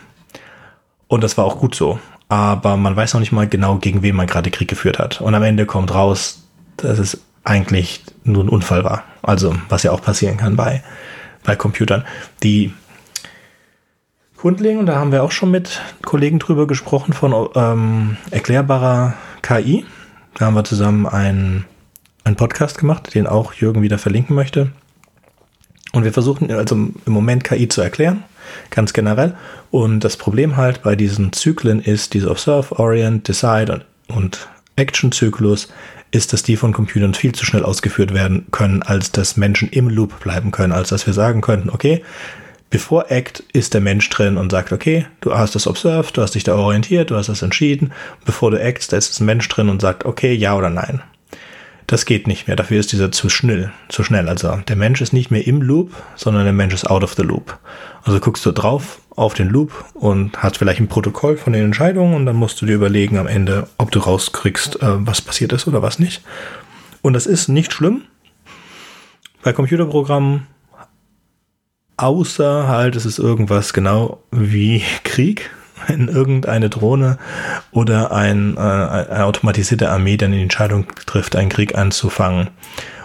Und 1.07 1.23
das 1.23 1.37
war 1.37 1.45
auch 1.45 1.59
gut 1.59 1.75
so. 1.75 1.99
Aber 2.27 2.75
man 2.75 2.95
weiß 2.95 3.13
noch 3.13 3.19
nicht 3.19 3.31
mal 3.31 3.47
genau, 3.47 3.75
gegen 3.75 4.01
wen 4.01 4.15
man 4.15 4.27
gerade 4.27 4.51
Krieg 4.51 4.67
geführt 4.67 4.99
hat. 4.99 5.21
Und 5.21 5.35
am 5.35 5.43
Ende 5.43 5.65
kommt 5.65 5.93
raus, 5.93 6.40
dass 6.83 6.99
es 6.99 7.21
eigentlich 7.43 8.03
nur 8.23 8.43
ein 8.43 8.49
Unfall 8.49 8.83
war. 8.83 9.03
Also, 9.21 9.55
was 9.69 9.83
ja 9.83 9.91
auch 9.91 10.01
passieren 10.01 10.37
kann 10.37 10.55
bei, 10.55 10.83
bei 11.43 11.55
Computern. 11.55 12.05
Die 12.43 12.73
grundlegend, 14.37 14.89
da 14.89 14.95
haben 14.95 15.11
wir 15.11 15.23
auch 15.23 15.31
schon 15.31 15.51
mit 15.51 15.81
Kollegen 16.03 16.39
drüber 16.39 16.67
gesprochen, 16.67 17.13
von 17.13 17.49
ähm, 17.55 18.17
erklärbarer 18.31 19.13
KI. 19.41 19.85
Da 20.35 20.45
haben 20.45 20.55
wir 20.55 20.63
zusammen 20.63 21.05
einen, 21.05 21.65
einen 22.23 22.35
Podcast 22.35 22.77
gemacht, 22.77 23.13
den 23.13 23.27
auch 23.27 23.53
Jürgen 23.53 23.81
wieder 23.81 23.97
verlinken 23.97 24.35
möchte. 24.35 24.71
Und 25.91 26.05
wir 26.05 26.13
versuchen 26.13 26.49
also 26.51 26.75
im 26.75 26.95
Moment 27.05 27.43
KI 27.43 27.67
zu 27.67 27.81
erklären, 27.81 28.23
ganz 28.69 28.93
generell. 28.93 29.35
Und 29.71 30.01
das 30.01 30.15
Problem 30.15 30.57
halt 30.57 30.83
bei 30.83 30.95
diesen 30.95 31.33
Zyklen 31.33 31.81
ist, 31.81 32.13
diese 32.13 32.31
Observe, 32.31 32.79
Orient, 32.79 33.27
Decide 33.27 33.85
und 34.07 34.47
Action-Zyklus, 34.75 35.67
ist, 36.11 36.33
dass 36.33 36.43
die 36.43 36.57
von 36.57 36.73
Computern 36.73 37.13
viel 37.13 37.33
zu 37.33 37.45
schnell 37.45 37.63
ausgeführt 37.63 38.13
werden 38.13 38.47
können, 38.51 38.83
als 38.83 39.11
dass 39.11 39.37
Menschen 39.37 39.69
im 39.69 39.89
Loop 39.89 40.19
bleiben 40.19 40.51
können, 40.51 40.73
als 40.73 40.89
dass 40.89 41.07
wir 41.07 41.13
sagen 41.13 41.41
könnten, 41.41 41.69
okay, 41.69 42.03
Bevor 42.71 43.11
Act 43.11 43.43
ist 43.51 43.73
der 43.73 43.81
Mensch 43.81 44.09
drin 44.09 44.37
und 44.37 44.49
sagt, 44.49 44.71
okay, 44.71 45.05
du 45.19 45.37
hast 45.37 45.55
das 45.55 45.67
observed, 45.67 46.15
du 46.15 46.21
hast 46.21 46.35
dich 46.35 46.45
da 46.45 46.55
orientiert, 46.55 47.11
du 47.11 47.17
hast 47.17 47.27
das 47.27 47.41
entschieden. 47.41 47.91
Bevor 48.23 48.49
du 48.49 48.63
actst, 48.63 48.93
da 48.93 48.97
ist 48.97 49.19
ein 49.19 49.25
Mensch 49.25 49.49
drin 49.49 49.67
und 49.67 49.81
sagt, 49.81 50.05
okay, 50.05 50.33
ja 50.33 50.55
oder 50.55 50.69
nein. 50.69 51.01
Das 51.91 52.05
geht 52.05 52.25
nicht 52.25 52.47
mehr. 52.47 52.55
Dafür 52.55 52.79
ist 52.79 52.93
dieser 52.93 53.11
zu 53.11 53.27
schnell, 53.27 53.73
zu 53.89 54.05
schnell. 54.05 54.29
Also 54.29 54.55
der 54.65 54.77
Mensch 54.77 55.01
ist 55.01 55.11
nicht 55.11 55.29
mehr 55.29 55.45
im 55.45 55.61
Loop, 55.61 55.91
sondern 56.15 56.45
der 56.45 56.53
Mensch 56.53 56.73
ist 56.73 56.89
out 56.89 57.03
of 57.03 57.15
the 57.15 57.21
loop. 57.21 57.59
Also 58.03 58.21
guckst 58.21 58.45
du 58.45 58.53
drauf 58.53 59.01
auf 59.17 59.33
den 59.33 59.49
Loop 59.49 59.73
und 59.93 60.41
hast 60.41 60.57
vielleicht 60.57 60.79
ein 60.79 60.87
Protokoll 60.87 61.35
von 61.35 61.51
den 61.51 61.65
Entscheidungen 61.65 62.13
und 62.13 62.25
dann 62.25 62.37
musst 62.37 62.61
du 62.61 62.65
dir 62.65 62.75
überlegen 62.75 63.17
am 63.17 63.27
Ende, 63.27 63.67
ob 63.77 63.91
du 63.91 63.99
rauskriegst, 63.99 64.81
äh, 64.81 65.05
was 65.05 65.21
passiert 65.21 65.51
ist 65.51 65.67
oder 65.67 65.81
was 65.81 65.99
nicht. 65.99 66.23
Und 67.01 67.11
das 67.11 67.25
ist 67.25 67.49
nicht 67.49 67.73
schlimm. 67.73 68.03
Bei 69.43 69.51
Computerprogrammen 69.51 70.47
Außer 71.97 72.67
halt, 72.67 72.95
es 72.95 73.05
ist 73.05 73.19
irgendwas 73.19 73.73
genau 73.73 74.23
wie 74.31 74.81
Krieg, 75.03 75.51
wenn 75.87 76.07
irgendeine 76.07 76.69
Drohne 76.69 77.17
oder 77.71 78.11
ein, 78.11 78.57
äh, 78.57 78.59
eine 78.59 79.25
automatisierte 79.25 79.89
Armee 79.89 80.17
dann 80.17 80.31
die 80.31 80.41
Entscheidung 80.41 80.87
trifft, 81.05 81.35
einen 81.35 81.49
Krieg 81.49 81.75
anzufangen. 81.75 82.49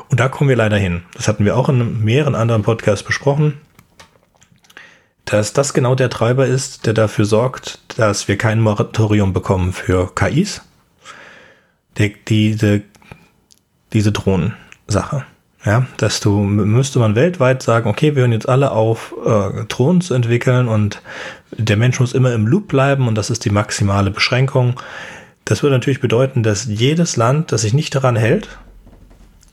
Und 0.08 0.20
da 0.20 0.28
kommen 0.28 0.48
wir 0.48 0.56
leider 0.56 0.76
hin. 0.76 1.02
Das 1.14 1.28
hatten 1.28 1.44
wir 1.44 1.56
auch 1.56 1.68
in 1.68 2.04
mehreren 2.04 2.34
anderen 2.34 2.62
Podcasts 2.62 3.04
besprochen, 3.04 3.54
dass 5.24 5.52
das 5.52 5.74
genau 5.74 5.94
der 5.96 6.10
Treiber 6.10 6.46
ist, 6.46 6.86
der 6.86 6.94
dafür 6.94 7.24
sorgt, 7.24 7.80
dass 7.98 8.28
wir 8.28 8.38
kein 8.38 8.60
Moratorium 8.60 9.32
bekommen 9.32 9.72
für 9.72 10.14
KIs. 10.14 10.62
Der, 11.98 12.10
diese, 12.28 12.82
diese 13.92 14.12
Drohnensache. 14.12 15.24
Ja, 15.66 15.84
dass 15.96 16.20
du 16.20 16.44
müsste 16.44 17.00
man 17.00 17.16
weltweit 17.16 17.60
sagen, 17.60 17.90
okay, 17.90 18.14
wir 18.14 18.20
hören 18.20 18.30
jetzt 18.30 18.48
alle 18.48 18.70
auf, 18.70 19.12
äh, 19.26 19.64
Drohnen 19.64 20.00
zu 20.00 20.14
entwickeln 20.14 20.68
und 20.68 21.02
der 21.50 21.76
Mensch 21.76 21.98
muss 21.98 22.12
immer 22.12 22.32
im 22.32 22.46
Loop 22.46 22.68
bleiben 22.68 23.08
und 23.08 23.16
das 23.16 23.30
ist 23.30 23.44
die 23.44 23.50
maximale 23.50 24.12
Beschränkung. 24.12 24.80
Das 25.44 25.64
würde 25.64 25.74
natürlich 25.74 26.00
bedeuten, 26.00 26.44
dass 26.44 26.66
jedes 26.66 27.16
Land, 27.16 27.50
das 27.50 27.62
sich 27.62 27.74
nicht 27.74 27.92
daran 27.96 28.14
hält, 28.14 28.58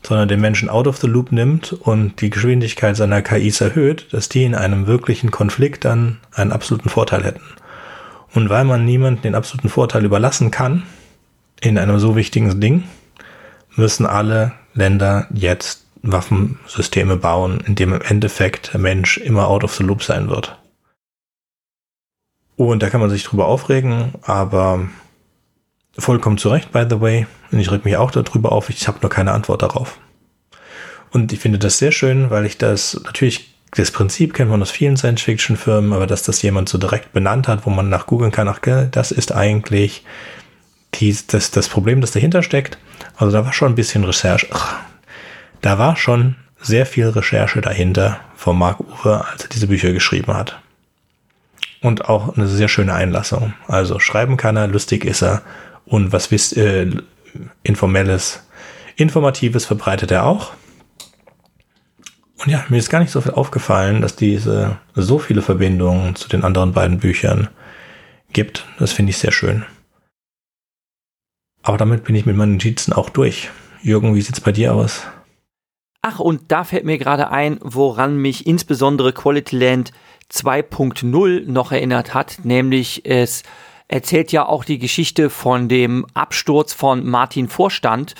sondern 0.05 0.27
den 0.27 0.39
Menschen 0.39 0.69
out 0.69 0.87
of 0.87 0.97
the 0.97 1.07
loop 1.07 1.31
nimmt 1.31 1.73
und 1.73 2.21
die 2.21 2.29
Geschwindigkeit 2.29 2.95
seiner 2.95 3.23
KIs 3.23 3.61
erhöht, 3.61 4.13
dass 4.13 4.29
die 4.29 4.43
in 4.43 4.53
einem 4.53 4.85
wirklichen 4.85 5.31
Konflikt 5.31 5.83
dann 5.83 6.19
einen 6.31 6.51
absoluten 6.51 6.89
Vorteil 6.89 7.23
hätten. 7.23 7.41
Und 8.35 8.49
weil 8.49 8.65
man 8.65 8.85
niemanden 8.85 9.23
den 9.23 9.33
absoluten 9.33 9.69
Vorteil 9.69 10.05
überlassen 10.05 10.51
kann, 10.51 10.83
in 11.59 11.79
einem 11.79 11.97
so 11.97 12.15
wichtigen 12.15 12.61
Ding, 12.61 12.83
müssen 13.75 14.05
alle 14.05 14.51
Länder 14.75 15.27
jetzt 15.33 15.82
Waffensysteme 16.03 17.15
bauen, 17.15 17.61
in 17.65 17.75
dem 17.75 17.93
im 17.93 18.01
Endeffekt 18.01 18.73
der 18.73 18.79
Mensch 18.79 19.17
immer 19.17 19.47
out 19.47 19.63
of 19.63 19.73
the 19.73 19.83
loop 19.83 20.03
sein 20.03 20.29
wird. 20.29 20.57
Und 22.55 22.83
da 22.83 22.89
kann 22.89 23.01
man 23.01 23.09
sich 23.09 23.23
drüber 23.23 23.47
aufregen, 23.47 24.13
aber 24.21 24.87
vollkommen 25.97 26.37
zu 26.37 26.49
Recht, 26.49 26.71
by 26.71 26.85
the 26.87 27.01
way. 27.01 27.25
Und 27.51 27.59
ich 27.59 27.71
reg 27.71 27.85
mich 27.85 27.97
auch 27.97 28.11
darüber 28.11 28.51
auf, 28.51 28.69
ich 28.69 28.87
habe 28.87 28.99
nur 29.01 29.09
keine 29.09 29.31
Antwort 29.31 29.61
darauf. 29.61 29.97
Und 31.11 31.31
ich 31.31 31.39
finde 31.39 31.59
das 31.59 31.77
sehr 31.77 31.91
schön, 31.91 32.29
weil 32.29 32.45
ich 32.45 32.57
das 32.57 32.99
natürlich, 33.03 33.55
das 33.71 33.91
Prinzip 33.91 34.33
kennt 34.33 34.51
man 34.51 34.61
aus 34.61 34.71
vielen 34.71 34.97
Science-Fiction-Firmen, 34.97 35.93
aber 35.93 36.07
dass 36.07 36.23
das 36.23 36.41
jemand 36.41 36.69
so 36.69 36.77
direkt 36.77 37.13
benannt 37.13 37.47
hat, 37.47 37.65
wo 37.65 37.69
man 37.69 37.89
nach 37.89 38.07
googeln 38.07 38.31
kann, 38.31 38.47
ach, 38.47 38.59
das 38.59 39.11
ist 39.11 39.31
eigentlich 39.31 40.03
die, 40.95 41.15
das, 41.27 41.51
das 41.51 41.69
Problem, 41.69 42.01
das 42.01 42.11
dahinter 42.11 42.43
steckt. 42.43 42.77
Also 43.15 43.31
da 43.31 43.45
war 43.45 43.53
schon 43.53 43.71
ein 43.71 43.75
bisschen 43.75 44.03
Recherche, 44.03 44.47
ach, 44.51 44.75
da 45.63 45.79
war 45.79 45.95
schon 45.95 46.35
sehr 46.59 46.85
viel 46.85 47.07
Recherche 47.07 47.61
dahinter 47.61 48.19
von 48.35 48.57
Mark 48.57 48.81
Uwe, 48.81 49.25
als 49.25 49.43
er 49.43 49.49
diese 49.49 49.67
Bücher 49.67 49.91
geschrieben 49.91 50.33
hat. 50.33 50.61
Und 51.81 52.09
auch 52.09 52.37
eine 52.37 52.47
sehr 52.47 52.67
schöne 52.67 52.93
Einlassung. 52.93 53.53
Also 53.67 53.99
schreiben 53.99 54.37
kann 54.37 54.57
er, 54.57 54.67
lustig 54.67 55.03
ist 55.05 55.23
er 55.23 55.41
und 55.85 56.11
was 56.11 56.31
wisst, 56.31 56.55
äh, 56.57 56.89
informelles, 57.63 58.45
informatives 58.95 59.65
verbreitet 59.65 60.11
er 60.11 60.25
auch. 60.25 60.53
Und 62.37 62.51
ja, 62.51 62.65
mir 62.67 62.77
ist 62.77 62.89
gar 62.89 62.99
nicht 62.99 63.11
so 63.11 63.21
viel 63.21 63.31
aufgefallen, 63.31 64.01
dass 64.01 64.17
diese 64.17 64.77
so 64.95 65.17
viele 65.17 65.41
Verbindungen 65.41 66.15
zu 66.15 66.27
den 66.27 66.43
anderen 66.43 66.73
beiden 66.73 66.99
Büchern 66.99 67.47
gibt. 68.33 68.65
Das 68.79 68.91
finde 68.91 69.11
ich 69.11 69.17
sehr 69.17 69.31
schön. 69.31 69.65
Aber 71.61 71.77
damit 71.77 72.03
bin 72.03 72.15
ich 72.15 72.25
mit 72.25 72.35
meinen 72.35 72.53
Notizen 72.53 72.91
auch 72.91 73.09
durch. 73.09 73.49
Jürgen, 73.81 74.13
wie 74.13 74.21
sieht's 74.21 74.41
bei 74.41 74.51
dir 74.51 74.73
aus? 74.73 75.03
Ach, 76.05 76.19
und 76.19 76.51
da 76.51 76.65
fällt 76.65 76.83
mir 76.83 76.97
gerade 76.97 77.31
ein, 77.31 77.59
woran 77.61 78.17
mich 78.17 78.45
insbesondere 78.45 79.13
Quality 79.13 79.57
Land 79.57 79.93
2.0 80.29 81.45
noch 81.49 81.71
erinnert 81.71 82.13
hat, 82.13 82.39
nämlich 82.43 83.05
es 83.05 83.43
erzählt 83.87 84.33
ja 84.33 84.45
auch 84.45 84.65
die 84.65 84.79
Geschichte 84.79 85.29
von 85.29 85.69
dem 85.69 86.05
Absturz 86.13 86.73
von 86.73 87.07
Martin 87.07 87.47
Vorstand, 87.47 88.15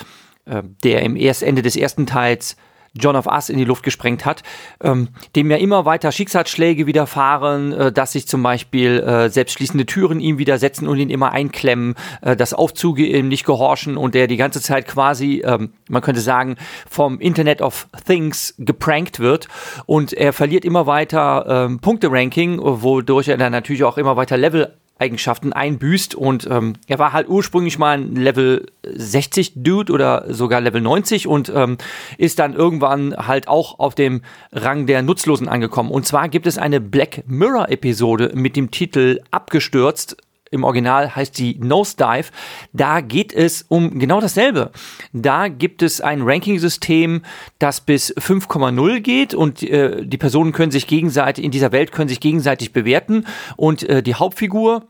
äh, 0.45 0.63
der 0.85 1.01
im 1.01 1.17
Ende 1.17 1.61
des 1.61 1.75
ersten 1.75 2.05
Teils 2.05 2.55
John 2.95 3.15
of 3.15 3.25
Us 3.25 3.49
in 3.49 3.57
die 3.57 3.65
Luft 3.65 3.83
gesprengt 3.83 4.23
hat, 4.23 4.43
ähm, 4.81 5.09
dem 5.35 5.49
ja 5.49 5.57
immer 5.57 5.85
weiter 5.85 6.11
Schicksalsschläge 6.11 6.85
widerfahren, 6.85 7.73
äh, 7.73 7.91
dass 7.91 8.11
sich 8.11 8.27
zum 8.27 8.43
Beispiel 8.43 8.99
äh, 8.99 9.29
selbstschließende 9.29 9.85
Türen 9.85 10.19
ihm 10.19 10.37
widersetzen 10.37 10.87
und 10.87 10.99
ihn 10.99 11.09
immer 11.09 11.31
einklemmen, 11.31 11.95
äh, 12.21 12.35
dass 12.35 12.53
Aufzüge 12.53 13.05
ihm 13.05 13.29
nicht 13.29 13.45
gehorchen 13.45 13.97
und 13.97 14.13
der 14.13 14.27
die 14.27 14.37
ganze 14.37 14.61
Zeit 14.61 14.87
quasi, 14.87 15.41
ähm, 15.43 15.73
man 15.89 16.03
könnte 16.03 16.21
sagen, 16.21 16.55
vom 16.87 17.19
Internet 17.19 17.61
of 17.61 17.87
Things 18.05 18.53
geprankt 18.59 19.19
wird. 19.19 19.47
Und 19.87 20.13
er 20.13 20.31
verliert 20.31 20.63
immer 20.63 20.85
weiter 20.85 21.45
ähm, 21.47 21.79
Punkte-Ranking, 21.79 22.59
wodurch 22.61 23.27
er 23.27 23.37
dann 23.37 23.51
natürlich 23.51 23.83
auch 23.83 23.97
immer 23.97 24.15
weiter 24.17 24.37
Level 24.37 24.77
Eigenschaften 24.99 25.53
einbüßt 25.53 26.15
und 26.15 26.47
ähm, 26.49 26.73
er 26.87 26.99
war 26.99 27.13
halt 27.13 27.27
ursprünglich 27.27 27.77
mal 27.79 27.97
ein 27.97 28.15
Level 28.15 28.67
60 28.85 29.53
Dude 29.55 29.91
oder 29.91 30.25
sogar 30.31 30.61
Level 30.61 30.81
90 30.81 31.27
und 31.27 31.51
ähm, 31.53 31.77
ist 32.17 32.39
dann 32.39 32.53
irgendwann 32.53 33.15
halt 33.15 33.47
auch 33.47 33.79
auf 33.79 33.95
dem 33.95 34.21
Rang 34.51 34.85
der 34.85 35.01
Nutzlosen 35.01 35.49
angekommen. 35.49 35.91
Und 35.91 36.05
zwar 36.05 36.29
gibt 36.29 36.47
es 36.47 36.57
eine 36.57 36.79
Black 36.79 37.23
Mirror 37.25 37.69
Episode 37.69 38.31
mit 38.35 38.55
dem 38.55 38.71
Titel 38.71 39.19
Abgestürzt 39.31 40.17
im 40.53 40.63
Original 40.63 41.15
heißt 41.15 41.37
die 41.37 41.59
Nosedive. 41.59 42.31
Da 42.71 43.01
geht 43.01 43.33
es 43.33 43.63
um 43.67 43.99
genau 43.99 44.21
dasselbe. 44.21 44.71
Da 45.11 45.47
gibt 45.47 45.81
es 45.81 45.99
ein 45.99 46.21
Ranking-System, 46.21 47.23
das 47.59 47.81
bis 47.81 48.15
5,0 48.15 48.99
geht 49.01 49.33
und 49.33 49.63
äh, 49.63 50.05
die 50.05 50.17
Personen 50.17 50.51
können 50.53 50.71
sich 50.71 50.87
gegenseitig, 50.87 51.43
in 51.43 51.51
dieser 51.51 51.71
Welt 51.71 51.91
können 51.91 52.07
sich 52.07 52.19
gegenseitig 52.19 52.71
bewerten 52.71 53.25
und 53.57 53.83
äh, 53.83 54.03
die 54.03 54.15
Hauptfigur 54.15 54.87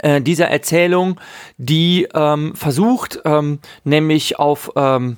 äh, 0.00 0.20
dieser 0.20 0.48
Erzählung, 0.48 1.18
die 1.56 2.06
ähm, 2.14 2.54
versucht, 2.54 3.20
ähm, 3.24 3.60
nämlich 3.84 4.38
auf 4.38 4.70
ähm, 4.76 5.16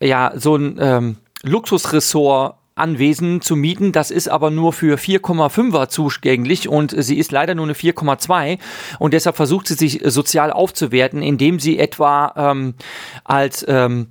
ja, 0.00 0.32
so 0.36 0.56
ein 0.56 0.78
ähm, 0.80 1.16
Luxusressort 1.42 2.59
Anwesen 2.80 3.40
zu 3.40 3.56
mieten. 3.56 3.92
Das 3.92 4.10
ist 4.10 4.28
aber 4.28 4.50
nur 4.50 4.72
für 4.72 4.96
4,5er 4.96 5.88
zugänglich 5.88 6.68
und 6.68 6.94
sie 6.96 7.18
ist 7.18 7.32
leider 7.32 7.54
nur 7.54 7.66
eine 7.66 7.74
4,2 7.74 8.58
und 8.98 9.14
deshalb 9.14 9.36
versucht 9.36 9.68
sie 9.68 9.74
sich 9.74 10.00
sozial 10.04 10.52
aufzuwerten, 10.52 11.22
indem 11.22 11.60
sie 11.60 11.78
etwa 11.78 12.32
ähm, 12.36 12.74
als 13.24 13.64
ähm, 13.68 14.08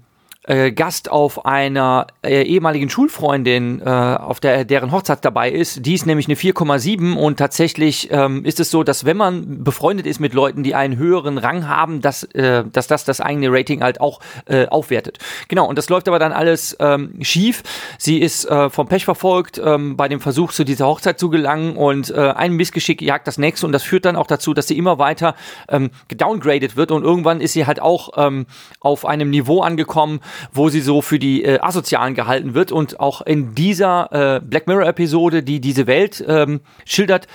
äh, 0.50 0.72
Gast 0.72 1.12
auf 1.12 1.46
einer 1.46 2.08
äh, 2.24 2.42
ehemaligen 2.42 2.90
Schulfreundin, 2.90 3.82
äh, 3.82 3.90
auf 3.90 4.40
der 4.40 4.66
deren 4.66 4.92
Hochzeit 4.92 5.24
dabei 5.24 5.52
ist. 5.52 5.86
Die 5.86 5.94
ist 5.94 6.06
nämlich 6.06 6.28
eine 6.28 6.36
4,7 6.36 7.16
und 7.16 7.38
tatsächlich 7.38 8.10
ähm, 8.12 8.44
ist 8.44 8.60
es 8.60 8.72
so, 8.72 8.84
dass 8.84 9.06
wenn 9.06 9.16
man 9.16 9.64
befreundet 9.64 10.08
ist 10.08 10.20
mit 10.20 10.34
Leuten, 10.34 10.64
die 10.64 10.74
einen 10.74 10.98
höheren 10.98 11.38
Rang 11.38 11.68
haben, 11.68 12.02
dass, 12.02 12.24
äh, 12.24 12.64
dass 12.72 12.88
das 12.88 13.06
das 13.06 13.22
eigene 13.22 13.52
Rating 13.52 13.84
halt 13.84 14.02
auch 14.02 14.20
äh, 14.46 14.66
aufwertet. 14.68 15.20
Genau, 15.48 15.68
und 15.68 15.78
das 15.78 15.88
läuft 15.90 16.08
aber 16.08 16.18
dann 16.18 16.32
alles 16.32 16.76
ähm, 16.80 17.14
schief. 17.22 17.62
Sie 18.00 18.18
ist 18.18 18.46
äh, 18.46 18.70
vom 18.72 18.88
Pech 18.88 19.06
verfolgt 19.06 19.62
ähm, 19.64 19.98
bei 19.98 20.08
dem 20.08 20.20
Versuch, 20.20 20.52
zu 20.52 20.64
dieser 20.64 20.88
Hochzeit 20.88 21.20
zu 21.20 21.30
gelangen 21.30 21.78
und 21.78 22.10
äh, 22.10 22.32
ein 22.32 22.54
Missgeschick 22.54 23.02
jagt 23.04 23.28
das 23.28 23.38
nächste 23.38 23.68
und 23.68 23.72
das 23.72 23.84
führt 23.84 24.06
dann 24.06 24.16
auch 24.16 24.28
dazu, 24.28 24.56
dass 24.56 24.68
sie 24.68 24.78
immer 24.78 24.98
weiter 24.98 25.36
ähm, 25.68 25.92
gedowngradet 26.08 26.76
wird 26.76 26.92
und 26.92 27.04
irgendwann 27.04 27.40
ist 27.40 27.54
sie 27.54 27.68
halt 27.68 27.80
auch 27.80 28.14
ähm, 28.18 28.48
auf 28.80 29.06
einem 29.06 29.30
Niveau 29.30 29.62
angekommen, 29.62 30.22
wo 30.52 30.70
sie 30.70 30.82
so 30.82 31.02
für 31.02 31.20
die 31.20 31.44
äh, 31.44 31.60
Asozialen 31.60 32.16
gehalten 32.16 32.54
wird. 32.54 32.72
Und 32.72 33.00
auch 33.00 33.22
in 33.22 33.56
dieser 33.56 34.38
äh, 34.38 34.42
Black 34.42 34.68
Mirror-Episode, 34.68 35.44
die 35.44 35.60
diese 35.60 35.88
Welt 35.88 36.24
ähm, 36.28 36.62
schildert, 36.86 37.28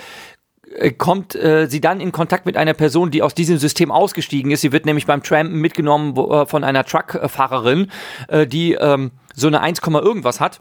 äh, 0.77 0.93
kommt 0.93 1.35
äh, 1.35 1.67
sie 1.69 1.81
dann 1.81 2.01
in 2.01 2.13
Kontakt 2.13 2.47
mit 2.47 2.57
einer 2.57 2.75
Person, 2.75 3.11
die 3.11 3.23
aus 3.23 3.35
diesem 3.35 3.59
System 3.59 3.91
ausgestiegen 3.91 4.51
ist. 4.51 4.61
Sie 4.61 4.73
wird 4.73 4.87
nämlich 4.87 5.07
beim 5.07 5.23
Trampen 5.23 5.61
mitgenommen 5.61 6.17
wo, 6.17 6.33
äh, 6.33 6.47
von 6.47 6.65
einer 6.65 6.85
Truckfahrerin, 6.85 7.91
äh, 8.29 8.47
die 8.47 8.73
ähm, 8.75 9.13
so 9.35 9.47
eine 9.47 9.61
1, 9.61 9.81
irgendwas 9.81 10.41
hat. 10.41 10.61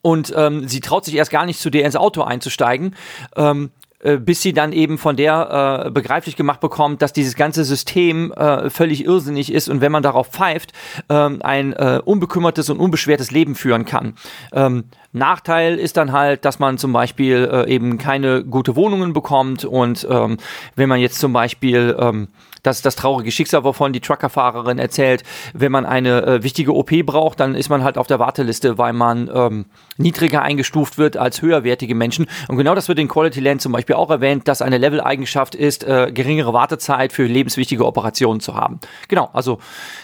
Und 0.00 0.32
ähm, 0.36 0.66
sie 0.66 0.80
traut 0.80 1.04
sich 1.04 1.14
erst 1.14 1.30
gar 1.30 1.46
nicht 1.46 1.60
zu 1.60 1.70
dir 1.70 1.84
ins 1.84 1.96
Auto 1.96 2.22
einzusteigen. 2.22 2.96
Ähm, 3.36 3.70
äh, 3.76 3.81
bis 4.18 4.42
sie 4.42 4.52
dann 4.52 4.72
eben 4.72 4.98
von 4.98 5.16
der 5.16 5.84
äh, 5.86 5.90
begreiflich 5.90 6.36
gemacht 6.36 6.60
bekommt, 6.60 7.02
dass 7.02 7.12
dieses 7.12 7.36
ganze 7.36 7.64
System 7.64 8.32
äh, 8.32 8.68
völlig 8.70 9.04
irrsinnig 9.04 9.52
ist 9.52 9.68
und 9.68 9.80
wenn 9.80 9.92
man 9.92 10.02
darauf 10.02 10.28
pfeift, 10.28 10.72
ähm, 11.08 11.40
ein 11.42 11.72
äh, 11.72 12.00
unbekümmertes 12.04 12.70
und 12.70 12.78
unbeschwertes 12.78 13.30
Leben 13.30 13.54
führen 13.54 13.84
kann. 13.84 14.14
Ähm, 14.52 14.84
Nachteil 15.12 15.78
ist 15.78 15.96
dann 15.96 16.12
halt, 16.12 16.44
dass 16.44 16.58
man 16.58 16.78
zum 16.78 16.92
Beispiel 16.92 17.48
äh, 17.52 17.70
eben 17.70 17.98
keine 17.98 18.44
gute 18.44 18.76
Wohnungen 18.76 19.12
bekommt 19.12 19.64
und 19.64 20.06
ähm, 20.10 20.38
wenn 20.74 20.88
man 20.88 21.00
jetzt 21.00 21.18
zum 21.18 21.32
Beispiel 21.32 21.96
ähm, 21.98 22.28
das 22.62 22.76
ist 22.76 22.86
das 22.86 22.96
traurige 22.96 23.32
Schicksal, 23.32 23.64
wovon 23.64 23.92
die 23.92 24.00
Truckerfahrerin 24.00 24.78
erzählt. 24.78 25.24
Wenn 25.52 25.72
man 25.72 25.84
eine 25.84 26.22
äh, 26.22 26.42
wichtige 26.42 26.74
OP 26.74 26.90
braucht, 27.04 27.40
dann 27.40 27.54
ist 27.54 27.68
man 27.68 27.82
halt 27.82 27.98
auf 27.98 28.06
der 28.06 28.18
Warteliste, 28.18 28.78
weil 28.78 28.92
man 28.92 29.30
ähm, 29.32 29.66
niedriger 29.96 30.42
eingestuft 30.42 30.98
wird 30.98 31.16
als 31.16 31.42
höherwertige 31.42 31.94
Menschen. 31.94 32.26
Und 32.48 32.56
genau 32.56 32.74
das 32.74 32.88
wird 32.88 32.98
in 32.98 33.08
Quality 33.08 33.40
Land 33.40 33.62
zum 33.62 33.72
Beispiel 33.72 33.96
auch 33.96 34.10
erwähnt, 34.10 34.46
dass 34.46 34.62
eine 34.62 34.78
Level-Eigenschaft 34.78 35.54
ist, 35.54 35.84
äh, 35.84 36.12
geringere 36.12 36.52
Wartezeit 36.52 37.12
für 37.12 37.24
lebenswichtige 37.24 37.84
Operationen 37.84 38.40
zu 38.40 38.54
haben. 38.54 38.78
Genau, 39.08 39.28
also 39.32 39.58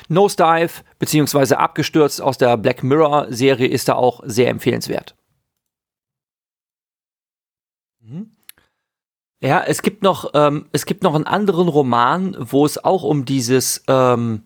Nosedive 0.08 0.82
beziehungsweise 0.98 1.58
abgestürzt 1.58 2.20
aus 2.20 2.38
der 2.38 2.56
Black 2.56 2.82
Mirror-Serie 2.82 3.68
ist 3.68 3.88
da 3.88 3.94
auch 3.94 4.20
sehr 4.24 4.48
empfehlenswert. 4.48 5.14
Mhm. 8.00 8.37
Ja, 9.40 9.62
es 9.64 9.82
gibt 9.82 10.02
noch, 10.02 10.32
ähm, 10.34 10.66
es 10.72 10.84
gibt 10.84 11.04
noch 11.04 11.14
einen 11.14 11.26
anderen 11.26 11.68
Roman, 11.68 12.36
wo 12.38 12.66
es 12.66 12.84
auch 12.84 13.04
um 13.04 13.24
dieses, 13.24 13.84
ähm, 13.86 14.42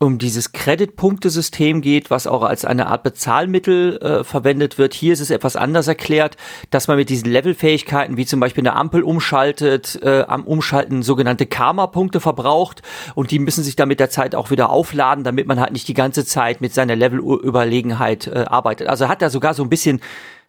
um 0.00 0.18
dieses 0.18 0.50
Credit-Punkte-System 0.50 1.80
geht, 1.80 2.10
was 2.10 2.26
auch 2.26 2.42
als 2.42 2.64
eine 2.64 2.88
Art 2.88 3.04
Bezahlmittel 3.04 3.98
äh, 3.98 4.24
verwendet 4.24 4.78
wird. 4.78 4.94
Hier 4.94 5.12
ist 5.12 5.20
es 5.20 5.30
etwas 5.30 5.54
anders 5.54 5.86
erklärt, 5.86 6.36
dass 6.70 6.88
man 6.88 6.96
mit 6.96 7.08
diesen 7.08 7.30
Levelfähigkeiten, 7.30 8.16
wie 8.16 8.26
zum 8.26 8.40
Beispiel 8.40 8.62
eine 8.62 8.74
Ampel 8.74 9.04
umschaltet, 9.04 10.00
äh, 10.02 10.24
am 10.26 10.44
Umschalten 10.44 11.02
sogenannte 11.02 11.46
Karma-Punkte 11.46 12.18
verbraucht 12.18 12.82
und 13.14 13.30
die 13.30 13.38
müssen 13.38 13.62
sich 13.62 13.76
dann 13.76 13.88
mit 13.88 14.00
der 14.00 14.10
Zeit 14.10 14.34
auch 14.34 14.50
wieder 14.50 14.70
aufladen, 14.70 15.22
damit 15.22 15.46
man 15.46 15.60
halt 15.60 15.72
nicht 15.72 15.86
die 15.86 15.94
ganze 15.94 16.24
Zeit 16.24 16.60
mit 16.60 16.74
seiner 16.74 16.96
Level-Überlegenheit 16.96 18.26
äh, 18.26 18.44
arbeitet. 18.48 18.88
Also 18.88 19.08
hat 19.08 19.22
er 19.22 19.30
sogar 19.30 19.54
so 19.54 19.62
ein 19.62 19.70
bisschen 19.70 20.00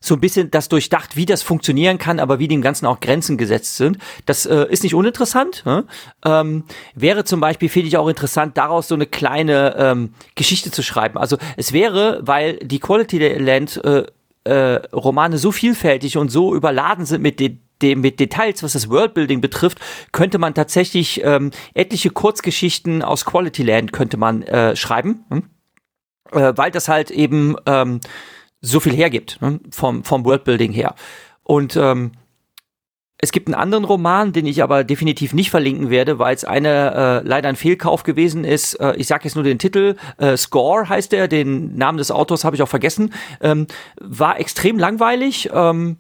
so 0.06 0.16
ein 0.16 0.20
bisschen 0.20 0.52
das 0.52 0.70
durchdacht, 0.70 1.16
wie 1.16 1.26
das 1.26 1.42
funktionieren 1.42 1.98
kann, 1.98 2.20
aber 2.20 2.40
wie 2.40 2.48
dem 2.48 2.62
Ganzen 2.62 2.86
auch 2.86 3.00
Grenzen 3.00 3.38
gesetzt 3.38 3.78
sind. 3.78 3.98
Das 4.26 4.46
äh, 4.46 4.66
ist 4.70 4.84
nicht 4.84 4.96
uninteressant. 4.96 5.64
Ne? 5.66 5.86
Ähm, 6.24 6.64
wäre 6.94 7.24
zum 7.24 7.40
Beispiel, 7.40 7.70
finde 7.70 7.88
ich 7.88 7.98
auch 7.98 8.08
interessant, 8.08 8.58
daraus 8.58 8.88
so 8.88 8.96
eine 8.96 9.06
kleine 9.06 9.76
ähm, 9.78 10.14
Geschichte 10.36 10.72
zu 10.72 10.84
schreiben. 10.84 11.18
Also 11.18 11.38
es 11.58 11.74
wäre, 11.74 12.20
weil 12.24 12.58
die 12.58 12.80
Quality 12.80 13.18
Land 13.38 13.82
äh, 13.84 14.06
äh, 14.44 14.86
Romane 14.94 15.38
so 15.38 15.52
vielfältig 15.52 16.18
und 16.18 16.30
so 16.30 16.56
überladen 16.56 17.06
sind 17.06 17.22
mit 17.22 17.40
den 17.40 17.62
dem, 17.82 18.02
mit 18.02 18.20
Details, 18.20 18.64
was 18.64 18.74
das 18.74 18.90
Worldbuilding 18.90 19.42
betrifft, 19.42 19.80
könnte 20.12 20.38
man 20.38 20.54
tatsächlich 20.54 21.22
ähm, 21.24 21.52
etliche 21.74 22.10
Kurzgeschichten 22.10 23.02
aus 23.02 23.26
Quality 23.26 23.64
Land 23.64 23.92
könnte 23.92 24.18
man 24.18 24.44
äh, 24.44 24.76
schreiben, 24.76 25.26
hm? 25.30 25.44
äh, 26.32 26.54
weil 26.56 26.72
das 26.72 26.88
halt 26.88 27.12
eben 27.12 27.56
ähm, 27.66 28.00
so 28.66 28.80
viel 28.80 28.94
hergibt, 28.94 29.42
ne? 29.42 29.60
vom, 29.72 30.04
vom 30.04 30.26
Worldbuilding 30.26 30.72
her. 30.72 30.96
Und 31.44 31.76
ähm, 31.76 32.12
es 33.18 33.32
gibt 33.32 33.48
einen 33.48 33.56
anderen 33.56 33.86
Roman, 33.86 34.34
den 34.34 34.46
ich 34.46 34.62
aber 34.62 34.84
definitiv 34.84 35.34
nicht 35.34 35.50
verlinken 35.50 35.90
werde, 35.90 36.20
weil 36.20 36.36
es 36.36 36.44
eine 36.44 37.22
äh, 37.24 37.28
leider 37.28 37.48
ein 37.48 37.56
Fehlkauf 37.56 38.04
gewesen 38.04 38.44
ist. 38.44 38.76
Äh, 38.76 38.96
ich 38.98 39.08
sage 39.08 39.24
jetzt 39.24 39.36
nur 39.36 39.44
den 39.44 39.60
Titel. 39.60 39.96
Äh, 40.18 40.36
Score 40.36 40.90
heißt 40.90 41.14
er. 41.14 41.28
Den 41.28 41.78
Namen 41.78 41.98
des 41.98 42.12
Autors 42.12 42.44
habe 42.44 42.56
ich 42.56 42.62
auch 42.62 42.68
vergessen. 42.68 43.14
Ähm, 43.42 43.68
war 44.02 44.40
extrem 44.40 44.78
langweilig 44.78 45.50
ähm, 45.54 45.98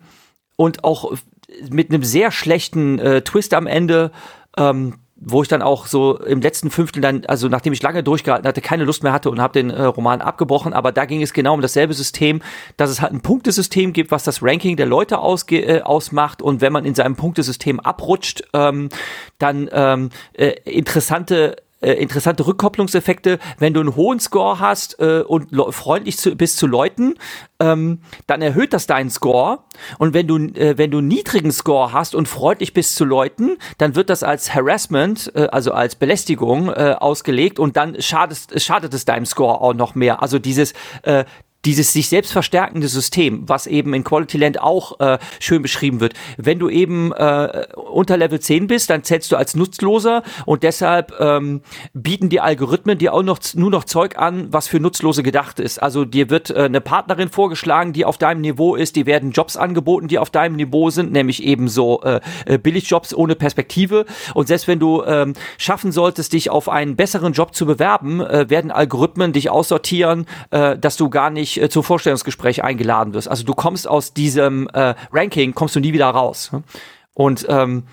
und 0.57 0.83
auch 0.83 1.13
mit 1.69 1.89
einem 1.89 2.03
sehr 2.03 2.31
schlechten 2.31 2.99
äh, 2.99 3.21
Twist 3.21 3.53
am 3.53 3.65
Ende. 3.65 4.11
Ähm, 4.57 4.95
wo 5.25 5.41
ich 5.41 5.47
dann 5.47 5.61
auch 5.61 5.87
so 5.87 6.17
im 6.19 6.39
letzten 6.39 6.69
Fünftel 6.69 7.01
dann, 7.01 7.25
also 7.25 7.47
nachdem 7.49 7.73
ich 7.73 7.81
lange 7.81 8.03
durchgehalten 8.03 8.47
hatte, 8.47 8.61
keine 8.61 8.85
Lust 8.85 9.03
mehr 9.03 9.11
hatte 9.11 9.29
und 9.29 9.41
habe 9.41 9.53
den 9.53 9.71
äh, 9.71 9.83
Roman 9.83 10.21
abgebrochen. 10.21 10.71
Aber 10.71 10.91
da 10.91 11.05
ging 11.05 11.21
es 11.21 11.33
genau 11.33 11.55
um 11.55 11.61
dasselbe 11.61 11.93
System, 11.93 12.41
dass 12.77 12.91
es 12.91 13.01
halt 13.01 13.11
ein 13.11 13.21
Punktesystem 13.21 13.91
gibt, 13.91 14.11
was 14.11 14.23
das 14.23 14.43
Ranking 14.43 14.77
der 14.77 14.85
Leute 14.85 15.17
ausge 15.17 15.61
äh, 15.61 15.81
ausmacht. 15.81 16.41
Und 16.41 16.61
wenn 16.61 16.71
man 16.71 16.85
in 16.85 16.93
seinem 16.93 17.15
Punktesystem 17.15 17.79
abrutscht, 17.79 18.43
ähm, 18.53 18.89
dann 19.39 19.67
ähm, 19.73 20.09
äh, 20.33 20.53
interessante 20.65 21.55
äh, 21.85 21.93
interessante 21.93 22.47
Rückkopplungseffekte. 22.47 23.39
Wenn 23.59 23.73
du 23.73 23.79
einen 23.79 23.95
hohen 23.95 24.19
Score 24.19 24.59
hast 24.59 24.99
äh, 24.99 25.21
und 25.21 25.49
freundlich 25.73 26.17
zu, 26.17 26.35
bist 26.35 26.57
zu 26.57 26.67
Leuten, 26.67 27.15
ähm, 27.59 27.99
dann 28.27 28.41
erhöht 28.41 28.73
das 28.73 28.87
deinen 28.87 29.09
Score. 29.09 29.59
Und 29.97 30.13
wenn 30.13 30.27
du, 30.27 30.37
äh, 30.37 30.77
wenn 30.77 30.91
du 30.91 30.97
einen 30.97 31.07
niedrigen 31.07 31.51
Score 31.51 31.93
hast 31.93 32.15
und 32.15 32.27
freundlich 32.27 32.73
bist 32.73 32.95
zu 32.95 33.05
Leuten, 33.05 33.57
dann 33.77 33.95
wird 33.95 34.09
das 34.09 34.23
als 34.23 34.53
Harassment, 34.53 35.31
äh, 35.35 35.47
also 35.51 35.71
als 35.71 35.95
Belästigung 35.95 36.69
äh, 36.69 36.95
ausgelegt 36.97 37.59
und 37.59 37.77
dann 37.77 38.01
schadet, 38.01 38.61
schadet 38.61 38.93
es 38.93 39.05
deinem 39.05 39.25
Score 39.25 39.61
auch 39.61 39.73
noch 39.73 39.95
mehr. 39.95 40.21
Also 40.21 40.39
dieses, 40.39 40.73
äh, 41.03 41.25
dieses 41.65 41.91
sich 41.93 42.09
selbst 42.09 42.31
verstärkende 42.31 42.87
System, 42.87 43.43
was 43.47 43.67
eben 43.67 43.93
in 43.93 44.03
Quality 44.03 44.37
Land 44.37 44.61
auch 44.61 44.99
äh, 44.99 45.17
schön 45.39 45.61
beschrieben 45.61 45.99
wird. 45.99 46.13
Wenn 46.37 46.59
du 46.59 46.69
eben 46.69 47.11
äh, 47.11 47.67
unter 47.75 48.17
Level 48.17 48.39
10 48.39 48.67
bist, 48.67 48.89
dann 48.89 49.03
zählst 49.03 49.31
du 49.31 49.35
als 49.35 49.55
Nutzloser 49.55 50.23
und 50.45 50.63
deshalb 50.63 51.13
ähm, 51.19 51.61
bieten 51.93 52.29
die 52.29 52.39
Algorithmen 52.39 52.97
dir 52.97 53.13
auch 53.13 53.23
noch 53.23 53.39
nur 53.55 53.71
noch 53.71 53.83
Zeug 53.83 54.17
an, 54.17 54.47
was 54.51 54.67
für 54.67 54.79
Nutzlose 54.79 55.23
gedacht 55.23 55.59
ist. 55.59 55.81
Also 55.81 56.05
dir 56.05 56.29
wird 56.29 56.49
äh, 56.51 56.63
eine 56.63 56.81
Partnerin 56.81 57.29
vorgeschlagen, 57.29 57.93
die 57.93 58.05
auf 58.05 58.17
deinem 58.17 58.41
Niveau 58.41 58.75
ist, 58.75 58.95
die 58.95 59.05
werden 59.05 59.31
Jobs 59.31 59.57
angeboten, 59.57 60.07
die 60.07 60.19
auf 60.19 60.29
deinem 60.29 60.55
Niveau 60.55 60.89
sind, 60.89 61.11
nämlich 61.11 61.43
eben 61.43 61.67
so 61.67 62.01
äh, 62.03 62.19
äh 62.45 62.57
Billigjobs 62.57 63.13
ohne 63.13 63.35
Perspektive. 63.35 64.05
Und 64.33 64.47
selbst 64.47 64.67
wenn 64.67 64.79
du 64.79 65.03
ähm, 65.03 65.33
schaffen 65.57 65.91
solltest, 65.91 66.33
dich 66.33 66.49
auf 66.49 66.69
einen 66.69 66.95
besseren 66.95 67.33
Job 67.33 67.55
zu 67.55 67.65
bewerben, 67.65 68.21
äh, 68.21 68.49
werden 68.49 68.71
Algorithmen 68.71 69.33
dich 69.33 69.49
aussortieren, 69.49 70.25
äh, 70.51 70.77
dass 70.77 70.97
du 70.97 71.09
gar 71.09 71.29
nicht 71.29 71.54
äh, 71.61 71.69
zum 71.69 71.83
Vorstellungsgespräch 71.83 72.63
eingeladen 72.63 73.13
wirst. 73.13 73.27
Also 73.27 73.43
du 73.43 73.53
kommst 73.53 73.87
aus 73.87 74.13
diesem 74.13 74.67
äh, 74.73 74.95
Ranking, 75.11 75.53
kommst 75.53 75.75
du 75.75 75.79
nie 75.79 75.93
wieder 75.93 76.09
raus. 76.09 76.51
Und 77.13 77.45
ähm, 77.49 77.83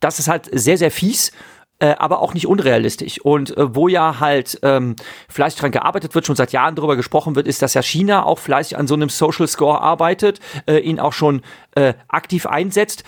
das 0.00 0.18
ist 0.18 0.28
halt 0.28 0.48
sehr, 0.52 0.78
sehr 0.78 0.90
fies. 0.90 1.32
Äh, 1.78 1.94
aber 1.98 2.20
auch 2.20 2.32
nicht 2.32 2.46
unrealistisch. 2.46 3.20
Und 3.20 3.54
äh, 3.54 3.74
wo 3.74 3.86
ja 3.86 4.18
halt 4.18 4.58
ähm, 4.62 4.96
fleißig 5.28 5.60
dran 5.60 5.72
gearbeitet 5.72 6.14
wird, 6.14 6.24
schon 6.24 6.34
seit 6.34 6.52
Jahren 6.52 6.74
darüber 6.74 6.96
gesprochen 6.96 7.36
wird, 7.36 7.46
ist, 7.46 7.60
dass 7.60 7.74
ja 7.74 7.82
China 7.82 8.24
auch 8.24 8.38
fleißig 8.38 8.78
an 8.78 8.86
so 8.86 8.94
einem 8.94 9.10
Social 9.10 9.46
Score 9.46 9.82
arbeitet, 9.82 10.40
äh, 10.66 10.78
ihn 10.78 10.98
auch 10.98 11.12
schon 11.12 11.42
äh, 11.74 11.92
aktiv 12.08 12.46
einsetzt. 12.46 13.04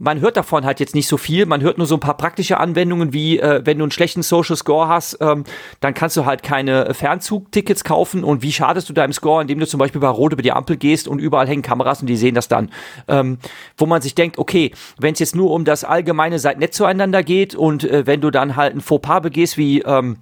Man 0.00 0.20
hört 0.20 0.36
davon 0.36 0.64
halt 0.64 0.78
jetzt 0.78 0.94
nicht 0.94 1.08
so 1.08 1.16
viel. 1.16 1.44
Man 1.44 1.60
hört 1.60 1.76
nur 1.76 1.86
so 1.86 1.96
ein 1.96 2.00
paar 2.00 2.16
praktische 2.16 2.58
Anwendungen, 2.58 3.12
wie 3.12 3.40
äh, 3.40 3.62
wenn 3.64 3.78
du 3.78 3.84
einen 3.84 3.90
schlechten 3.90 4.22
Social 4.22 4.54
Score 4.54 4.86
hast, 4.86 5.18
ähm, 5.20 5.42
dann 5.80 5.92
kannst 5.92 6.16
du 6.16 6.24
halt 6.24 6.44
keine 6.44 6.94
Fernzugtickets 6.94 7.82
kaufen. 7.82 8.22
Und 8.22 8.42
wie 8.42 8.52
schadest 8.52 8.88
du 8.88 8.92
deinem 8.92 9.12
Score, 9.12 9.42
indem 9.42 9.58
du 9.58 9.66
zum 9.66 9.78
Beispiel 9.78 10.00
bei 10.00 10.08
Rot 10.08 10.32
über 10.32 10.42
die 10.42 10.52
Ampel 10.52 10.76
gehst 10.76 11.08
und 11.08 11.18
überall 11.18 11.48
hängen 11.48 11.62
Kameras 11.62 12.00
und 12.00 12.06
die 12.06 12.16
sehen 12.16 12.36
das 12.36 12.46
dann. 12.46 12.70
Ähm, 13.08 13.38
wo 13.76 13.86
man 13.86 14.00
sich 14.00 14.14
denkt, 14.14 14.38
okay, 14.38 14.70
wenn 14.98 15.14
es 15.14 15.18
jetzt 15.18 15.34
nur 15.34 15.50
um 15.50 15.64
das 15.64 15.82
allgemeine 15.82 16.38
seid 16.38 16.58
nett 16.60 16.74
zueinander 16.74 17.24
geht 17.24 17.56
und 17.56 17.82
äh, 17.82 18.06
wenn 18.06 18.20
du 18.20 18.30
dann 18.30 18.54
halt 18.54 18.76
ein 18.76 18.80
Fauxpas 18.80 19.20
begehst, 19.20 19.58
wie 19.58 19.80
ähm, 19.80 20.18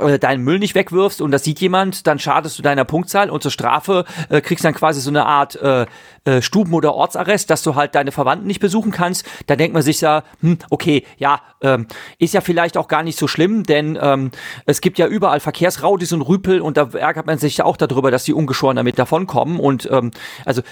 äh, 0.00 0.18
deinen 0.18 0.44
Müll 0.44 0.58
nicht 0.58 0.74
wegwirfst 0.74 1.20
und 1.20 1.30
das 1.30 1.44
sieht 1.44 1.60
jemand, 1.60 2.06
dann 2.06 2.18
schadest 2.18 2.58
du 2.58 2.62
deiner 2.62 2.84
Punktzahl 2.84 3.30
und 3.30 3.42
zur 3.42 3.50
Strafe 3.50 4.04
äh, 4.28 4.40
kriegst 4.40 4.64
dann 4.64 4.74
quasi 4.74 5.00
so 5.00 5.10
eine 5.10 5.26
Art 5.26 5.56
äh, 5.56 5.86
äh, 6.24 6.42
Stuben- 6.42 6.74
oder 6.74 6.94
Ortsarrest, 6.94 7.50
dass 7.50 7.62
du 7.62 7.74
halt 7.74 7.94
deine 7.94 8.12
Verwandten 8.12 8.46
nicht 8.46 8.60
besuchen 8.60 8.92
kannst. 8.92 9.26
Da 9.46 9.56
denkt 9.56 9.74
man 9.74 9.82
sich 9.82 10.00
ja, 10.00 10.24
hm, 10.40 10.58
okay, 10.70 11.04
ja, 11.16 11.40
ähm, 11.62 11.86
ist 12.18 12.34
ja 12.34 12.40
vielleicht 12.40 12.76
auch 12.76 12.88
gar 12.88 13.02
nicht 13.02 13.18
so 13.18 13.28
schlimm, 13.28 13.64
denn 13.64 13.98
ähm, 14.00 14.30
es 14.66 14.80
gibt 14.80 14.98
ja 14.98 15.06
überall 15.06 15.40
Verkehrsraudis 15.40 16.12
und 16.12 16.22
Rüpel 16.22 16.60
und 16.60 16.76
da 16.76 16.88
ärgert 16.92 17.26
man 17.26 17.38
sich 17.38 17.58
ja 17.58 17.64
auch 17.64 17.76
darüber, 17.76 18.10
dass 18.10 18.24
die 18.24 18.34
ungeschoren 18.34 18.76
damit 18.76 18.98
davonkommen 18.98 19.58
und 19.58 19.88
ähm, 19.90 20.10
also 20.44 20.62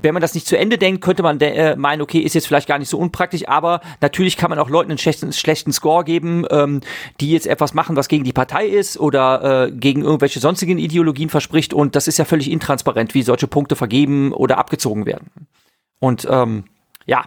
wenn 0.00 0.14
man 0.14 0.20
das 0.20 0.34
nicht 0.34 0.46
zu 0.46 0.56
Ende 0.56 0.78
denkt, 0.78 1.02
könnte 1.02 1.22
man 1.22 1.40
äh, 1.40 1.74
meinen, 1.76 2.02
okay, 2.02 2.20
ist 2.20 2.34
jetzt 2.34 2.46
vielleicht 2.46 2.68
gar 2.68 2.78
nicht 2.78 2.88
so 2.88 2.98
unpraktisch, 2.98 3.48
aber 3.48 3.80
natürlich 4.00 4.36
kann 4.36 4.48
man 4.48 4.58
auch 4.58 4.70
Leuten 4.70 4.92
einen 4.92 4.98
schlechten, 4.98 5.32
schlechten 5.32 5.72
Score 5.72 6.04
geben, 6.04 6.44
ähm, 6.50 6.80
die 7.20 7.32
jetzt 7.32 7.46
etwas 7.46 7.74
machen, 7.74 7.96
was 7.96 8.08
gegen 8.08 8.22
die 8.22 8.32
Partei 8.32 8.66
ist 8.66 8.98
oder 8.98 9.66
äh, 9.66 9.72
gegen 9.72 10.02
irgendwelche 10.02 10.38
sonstigen 10.38 10.78
Ideologien 10.78 11.30
verspricht 11.30 11.74
und 11.74 11.96
das 11.96 12.06
ist 12.06 12.18
ja 12.18 12.24
völlig 12.24 12.50
intransparent, 12.50 13.14
wie 13.14 13.22
solche 13.22 13.48
Punkte 13.48 13.74
vergeben 13.74 14.32
oder 14.32 14.58
abgezogen 14.58 15.04
werden. 15.04 15.30
Und 15.98 16.26
ähm, 16.30 16.64
ja, 17.06 17.24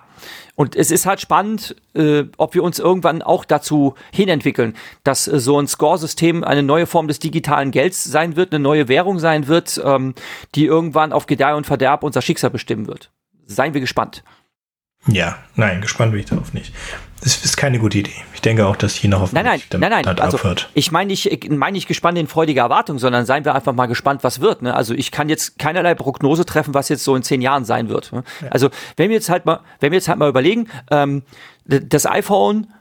und 0.55 0.75
es 0.75 0.91
ist 0.91 1.05
halt 1.05 1.21
spannend, 1.21 1.75
äh, 1.93 2.23
ob 2.37 2.53
wir 2.53 2.63
uns 2.63 2.79
irgendwann 2.79 3.21
auch 3.21 3.45
dazu 3.45 3.95
hinentwickeln, 4.11 4.75
dass 5.03 5.27
äh, 5.27 5.39
so 5.39 5.59
ein 5.59 5.67
Score-System 5.67 6.43
eine 6.43 6.63
neue 6.63 6.85
Form 6.85 7.07
des 7.07 7.19
digitalen 7.19 7.71
Gelds 7.71 8.03
sein 8.03 8.35
wird, 8.35 8.53
eine 8.53 8.61
neue 8.61 8.87
Währung 8.87 9.19
sein 9.19 9.47
wird, 9.47 9.81
ähm, 9.83 10.13
die 10.55 10.65
irgendwann 10.65 11.13
auf 11.13 11.25
Gedeih 11.25 11.55
und 11.55 11.65
Verderb 11.65 12.03
unser 12.03 12.21
Schicksal 12.21 12.49
bestimmen 12.49 12.87
wird. 12.87 13.11
Seien 13.45 13.73
wir 13.73 13.81
gespannt. 13.81 14.23
Ja, 15.07 15.37
nein, 15.55 15.81
gespannt 15.81 16.11
bin 16.11 16.19
ich 16.19 16.27
darauf 16.27 16.53
nicht. 16.53 16.73
Das 17.21 17.43
ist 17.43 17.55
keine 17.55 17.79
gute 17.79 17.99
Idee. 17.99 18.15
Ich 18.33 18.41
denke 18.41 18.65
auch, 18.65 18.75
dass 18.75 18.95
China 18.95 19.19
hoffentlich 19.19 19.43
nein, 19.43 19.61
nein, 19.71 19.79
nein, 19.91 20.03
nein. 20.05 20.19
Also, 20.19 20.37
aufhört. 20.37 20.69
Ich 20.73 20.91
meine 20.91 21.07
nicht, 21.07 21.49
meine 21.51 21.73
nicht 21.73 21.87
gespannt 21.87 22.17
in 22.17 22.27
freudiger 22.27 22.63
Erwartung, 22.63 22.97
sondern 22.97 23.25
seien 23.25 23.45
wir 23.45 23.53
einfach 23.53 23.73
mal 23.73 23.85
gespannt, 23.85 24.23
was 24.23 24.41
wird. 24.41 24.63
Ne? 24.63 24.73
Also 24.73 24.95
ich 24.95 25.11
kann 25.11 25.29
jetzt 25.29 25.59
keinerlei 25.59 25.93
Prognose 25.93 26.45
treffen, 26.45 26.73
was 26.73 26.89
jetzt 26.89 27.03
so 27.03 27.15
in 27.15 27.21
zehn 27.21 27.41
Jahren 27.41 27.63
sein 27.63 27.89
wird. 27.89 28.11
Ne? 28.11 28.23
Ja. 28.41 28.49
Also 28.49 28.69
wenn 28.97 29.09
wir 29.09 29.15
jetzt 29.15 29.29
halt 29.29 29.45
mal, 29.45 29.61
wenn 29.79 29.91
wir 29.91 29.97
jetzt 29.97 30.07
halt 30.07 30.17
mal 30.17 30.29
überlegen, 30.29 30.67
ähm, 30.89 31.23
das 31.65 32.07
iPhone 32.07 32.73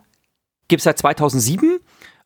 gibt 0.68 0.80
es 0.80 0.84
seit 0.84 0.98
2007 0.98 1.80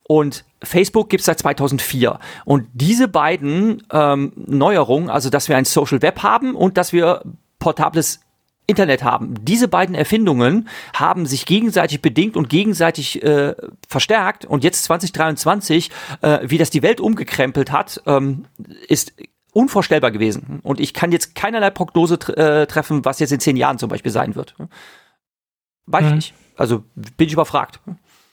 und 0.04 0.44
Facebook 0.62 1.08
gibt 1.10 1.22
es 1.22 1.26
seit 1.26 1.40
2004. 1.40 2.20
Und 2.44 2.68
diese 2.74 3.08
beiden 3.08 3.82
ähm, 3.90 4.32
Neuerungen, 4.36 5.10
also 5.10 5.30
dass 5.30 5.48
wir 5.48 5.56
ein 5.56 5.64
Social 5.64 6.00
Web 6.02 6.22
haben 6.22 6.54
und 6.54 6.76
dass 6.76 6.92
wir 6.92 7.22
portables 7.58 8.20
Internet 8.66 9.04
haben. 9.04 9.34
Diese 9.44 9.68
beiden 9.68 9.94
Erfindungen 9.94 10.68
haben 10.94 11.26
sich 11.26 11.44
gegenseitig 11.46 12.00
bedingt 12.00 12.36
und 12.36 12.48
gegenseitig 12.48 13.22
äh, 13.22 13.54
verstärkt. 13.88 14.46
Und 14.46 14.64
jetzt 14.64 14.84
2023, 14.84 15.90
äh, 16.22 16.40
wie 16.42 16.58
das 16.58 16.70
die 16.70 16.82
Welt 16.82 17.00
umgekrempelt 17.00 17.72
hat, 17.72 18.02
ähm, 18.06 18.46
ist 18.88 19.12
unvorstellbar 19.52 20.10
gewesen. 20.10 20.60
Und 20.62 20.80
ich 20.80 20.94
kann 20.94 21.12
jetzt 21.12 21.34
keinerlei 21.34 21.70
Prognose 21.70 22.14
äh, 22.36 22.66
treffen, 22.66 23.04
was 23.04 23.20
jetzt 23.20 23.32
in 23.32 23.40
zehn 23.40 23.56
Jahren 23.56 23.78
zum 23.78 23.88
Beispiel 23.88 24.12
sein 24.12 24.34
wird. 24.34 24.54
Weiß 25.86 26.02
mhm. 26.02 26.08
ich 26.08 26.14
nicht. 26.14 26.34
Also 26.56 26.84
bin 27.16 27.26
ich 27.26 27.32
überfragt. 27.32 27.80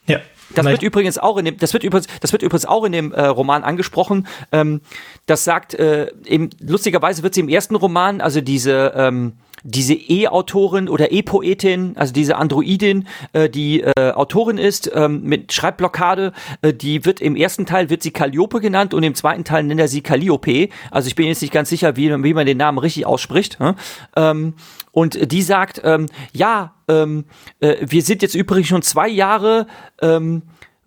Ja. 0.06 0.20
Das 0.54 0.66
wird 0.66 0.82
übrigens 0.82 1.16
auch 1.16 1.38
in 1.38 1.46
dem, 1.46 1.56
das 1.56 1.72
wird 1.72 1.82
übrigens, 1.82 2.06
das 2.20 2.32
wird 2.32 2.42
übrigens 2.42 2.66
auch 2.66 2.84
in 2.84 2.92
dem 2.92 3.12
äh, 3.12 3.24
Roman 3.24 3.64
angesprochen. 3.64 4.26
Ähm, 4.50 4.82
das 5.26 5.44
sagt, 5.44 5.74
äh, 5.74 6.12
eben, 6.26 6.50
lustigerweise 6.60 7.22
wird 7.22 7.34
sie 7.34 7.40
im 7.40 7.48
ersten 7.48 7.74
Roman, 7.74 8.20
also 8.20 8.40
diese, 8.42 8.92
ähm, 8.94 9.34
diese 9.64 9.94
E-Autorin 9.94 10.88
oder 10.88 11.12
E-Poetin, 11.12 11.96
also 11.96 12.12
diese 12.12 12.36
Androidin, 12.36 13.06
äh, 13.32 13.48
die 13.48 13.80
äh, 13.82 14.12
Autorin 14.12 14.58
ist 14.58 14.90
ähm, 14.94 15.22
mit 15.22 15.52
Schreibblockade, 15.52 16.32
äh, 16.62 16.72
die 16.72 17.04
wird 17.04 17.20
im 17.20 17.36
ersten 17.36 17.66
Teil 17.66 17.90
wird 17.90 18.02
sie 18.02 18.10
Calliope 18.10 18.60
genannt 18.60 18.94
und 18.94 19.02
im 19.02 19.14
zweiten 19.14 19.44
Teil 19.44 19.64
nennt 19.64 19.80
er 19.80 19.88
sie 19.88 20.00
Calliope. 20.00 20.68
Also 20.90 21.08
ich 21.08 21.14
bin 21.14 21.26
jetzt 21.26 21.42
nicht 21.42 21.52
ganz 21.52 21.68
sicher, 21.68 21.96
wie, 21.96 22.10
wie 22.22 22.34
man 22.34 22.46
den 22.46 22.58
Namen 22.58 22.78
richtig 22.78 23.06
ausspricht. 23.06 23.58
Hm? 23.58 23.74
Ähm, 24.16 24.54
und 24.90 25.32
die 25.32 25.42
sagt, 25.42 25.80
ähm, 25.84 26.06
ja, 26.32 26.74
ähm, 26.88 27.24
äh, 27.60 27.76
wir 27.80 28.02
sind 28.02 28.22
jetzt 28.22 28.34
übrigens 28.34 28.68
schon 28.68 28.82
zwei 28.82 29.08
Jahre 29.08 29.66
ähm, 30.02 30.42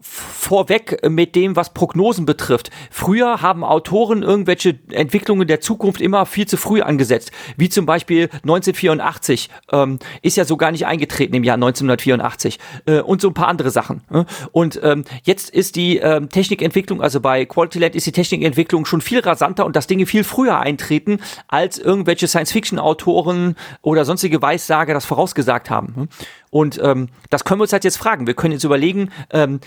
vorweg 0.06 1.08
mit 1.10 1.36
dem, 1.36 1.56
was 1.56 1.74
Prognosen 1.74 2.26
betrifft. 2.26 2.70
Früher 2.91 3.41
haben 3.41 3.64
Autoren 3.64 4.24
irgendwelche 4.24 4.78
Entwicklungen 4.91 5.47
der 5.47 5.60
Zukunft 5.60 6.01
immer 6.01 6.26
viel 6.26 6.47
zu 6.47 6.58
früh 6.58 6.82
angesetzt, 6.82 7.32
wie 7.58 7.70
zum 7.70 7.86
Beispiel 7.86 8.30
1984 8.43 9.49
ähm, 9.72 9.99
ist 10.22 10.38
ja 10.38 10.45
so 10.45 10.58
gar 10.58 10.72
nicht 10.72 10.86
eingetreten 10.86 11.36
im 11.36 11.43
Jahr 11.43 11.56
1984 11.56 12.60
äh, 12.86 12.99
und 12.99 13.22
so 13.22 13.30
ein 13.30 13.34
paar 13.34 13.47
andere 13.47 13.72
Sachen. 13.72 14.01
Äh? 14.12 14.26
Und 14.51 14.80
ähm, 14.84 15.03
jetzt 15.24 15.49
ist 15.49 15.76
die 15.76 15.97
ähm, 15.97 16.30
Technikentwicklung, 16.30 17.01
also 17.01 17.20
bei 17.20 17.45
Quality 17.45 17.80
Land 17.80 17.95
ist 17.95 18.06
die 18.06 18.12
Technikentwicklung 18.12 18.86
schon 18.86 19.01
viel 19.01 19.20
rasanter 19.20 19.66
und 19.66 19.76
dass 19.76 19.88
Dinge 19.88 20.06
viel 20.06 20.24
früher 20.24 20.60
eintreten, 20.60 21.20
als 21.47 21.80
irgendwelche 21.80 22.28
Science-Fiction-Autoren 22.28 23.56
oder 23.82 24.06
sonstige 24.06 24.41
Weissager 24.41 24.93
das 24.93 25.06
vorausgesagt 25.06 25.70
haben. 25.70 26.10
Und 26.51 26.80
ähm, 26.82 27.10
das 27.30 27.43
können 27.43 27.60
wir 27.60 27.64
uns 27.64 27.74
halt 27.74 27.84
jetzt 27.84 27.97
fragen. 27.97 28.28
Wir 28.28 28.34
können 28.34 28.53
jetzt 28.53 28.64
überlegen, 28.64 29.10
ähm, 29.32 29.60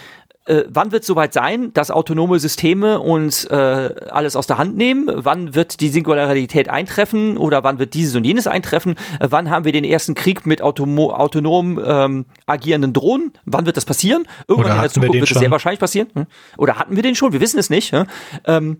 äh, 0.48 0.64
wann 0.68 0.92
wird 0.92 1.02
es 1.02 1.06
soweit 1.06 1.32
sein, 1.34 1.72
dass 1.74 1.90
autonome 1.90 2.38
Systeme 2.38 3.00
uns 3.00 3.44
äh, 3.44 3.94
alles 4.10 4.34
aus 4.34 4.46
der 4.46 4.56
Hand 4.56 4.76
nehmen? 4.76 5.10
Wann 5.12 5.54
wird 5.54 5.80
die 5.80 5.88
Singularität 5.88 6.70
eintreffen 6.70 7.36
oder 7.36 7.64
wann 7.64 7.78
wird 7.78 7.92
dieses 7.92 8.16
und 8.16 8.24
jenes 8.24 8.46
eintreffen? 8.46 8.94
Äh, 9.20 9.28
wann 9.30 9.50
haben 9.50 9.66
wir 9.66 9.72
den 9.72 9.84
ersten 9.84 10.14
Krieg 10.14 10.46
mit 10.46 10.62
automo 10.62 11.12
autonom 11.12 11.78
ähm, 11.84 12.24
agierenden 12.46 12.94
Drohnen? 12.94 13.32
Wann 13.44 13.66
wird 13.66 13.76
das 13.76 13.84
passieren? 13.84 14.26
Irgendwann 14.46 14.76
in 14.76 14.80
der 14.80 14.90
Zukunft 14.90 15.14
wird 15.14 15.30
es 15.30 15.38
sehr 15.38 15.50
wahrscheinlich 15.50 15.80
passieren. 15.80 16.08
Hm? 16.14 16.26
Oder 16.56 16.78
hatten 16.78 16.96
wir 16.96 17.02
den 17.02 17.14
schon? 17.14 17.32
Wir 17.32 17.40
wissen 17.40 17.58
es 17.58 17.68
nicht. 17.68 17.92
Hm? 17.92 18.06
Ähm, 18.46 18.78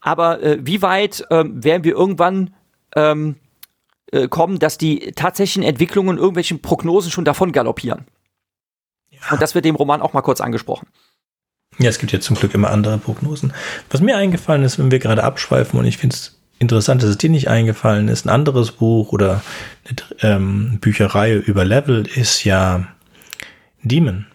aber 0.00 0.42
äh, 0.42 0.58
wie 0.62 0.80
weit 0.80 1.26
ähm, 1.30 1.62
werden 1.62 1.84
wir 1.84 1.92
irgendwann 1.92 2.54
ähm, 2.96 3.36
äh, 4.10 4.26
kommen, 4.28 4.58
dass 4.58 4.78
die 4.78 5.12
tatsächlichen 5.12 5.62
Entwicklungen 5.62 6.16
irgendwelchen 6.16 6.62
Prognosen 6.62 7.10
schon 7.10 7.26
davon 7.26 7.52
galoppieren? 7.52 8.06
Ja. 9.10 9.18
Und 9.32 9.42
das 9.42 9.54
wird 9.54 9.66
dem 9.66 9.74
Roman 9.74 10.00
auch 10.00 10.14
mal 10.14 10.22
kurz 10.22 10.40
angesprochen. 10.40 10.86
Ja, 11.78 11.88
es 11.88 11.98
gibt 11.98 12.12
ja 12.12 12.20
zum 12.20 12.36
Glück 12.36 12.54
immer 12.54 12.70
andere 12.70 12.98
Prognosen. 12.98 13.52
Was 13.90 14.00
mir 14.00 14.16
eingefallen 14.16 14.62
ist, 14.62 14.78
wenn 14.78 14.90
wir 14.90 14.98
gerade 14.98 15.24
abschweifen 15.24 15.78
und 15.78 15.86
ich 15.86 15.98
finde 15.98 16.14
es 16.14 16.40
interessant, 16.58 17.02
dass 17.02 17.10
es 17.10 17.18
dir 17.18 17.30
nicht 17.30 17.48
eingefallen 17.48 18.08
ist, 18.08 18.26
ein 18.26 18.28
anderes 18.28 18.72
Buch 18.72 19.12
oder 19.12 19.42
eine 19.88 20.34
ähm, 20.34 20.78
Bücherei 20.80 21.34
über 21.34 21.64
Level 21.64 22.06
ist 22.06 22.44
ja 22.44 22.86
Demon. 23.82 24.26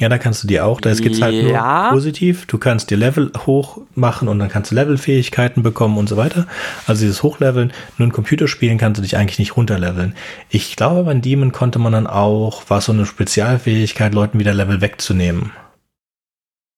Ja, 0.00 0.08
da 0.08 0.18
kannst 0.18 0.44
du 0.44 0.46
dir 0.46 0.64
auch, 0.64 0.80
da 0.80 0.94
geht's 0.94 1.20
halt 1.20 1.34
ja. 1.34 1.84
nur 1.84 1.90
positiv. 1.90 2.46
Du 2.46 2.58
kannst 2.58 2.90
dir 2.90 2.96
Level 2.96 3.32
hoch 3.46 3.80
machen 3.94 4.28
und 4.28 4.38
dann 4.38 4.48
kannst 4.48 4.70
du 4.70 4.76
Levelfähigkeiten 4.76 5.62
bekommen 5.64 5.98
und 5.98 6.08
so 6.08 6.16
weiter. 6.16 6.46
Also 6.86 7.00
dieses 7.00 7.24
Hochleveln, 7.24 7.72
nur 7.96 8.06
in 8.06 8.12
Computerspielen 8.12 8.78
kannst 8.78 8.98
du 8.98 9.02
dich 9.02 9.16
eigentlich 9.16 9.40
nicht 9.40 9.56
runterleveln. 9.56 10.14
Ich 10.50 10.76
glaube, 10.76 11.02
bei 11.02 11.14
Demon 11.14 11.50
konnte 11.50 11.80
man 11.80 11.92
dann 11.92 12.06
auch, 12.06 12.70
war 12.70 12.80
so 12.80 12.92
eine 12.92 13.06
Spezialfähigkeit, 13.06 14.14
Leuten 14.14 14.38
wieder 14.38 14.54
Level 14.54 14.80
wegzunehmen. 14.80 15.50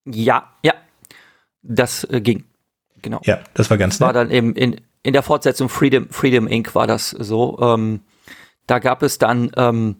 Ja, 0.04 0.54
ja. 0.64 0.74
Das 1.62 2.04
äh, 2.04 2.20
ging. 2.20 2.44
Genau. 3.02 3.20
Ja, 3.24 3.40
das 3.54 3.70
war 3.70 3.78
ganz 3.78 4.00
nett. 4.00 4.06
War 4.06 4.12
dann 4.12 4.30
eben 4.30 4.54
in, 4.54 4.80
in 5.02 5.12
der 5.12 5.22
Fortsetzung 5.22 5.68
Freedom, 5.68 6.08
Freedom 6.10 6.46
Inc. 6.46 6.74
war 6.74 6.86
das 6.86 7.10
so. 7.10 7.58
Ähm, 7.60 8.00
da 8.66 8.78
gab 8.78 9.02
es 9.02 9.18
dann, 9.18 9.50
ähm, 9.56 9.96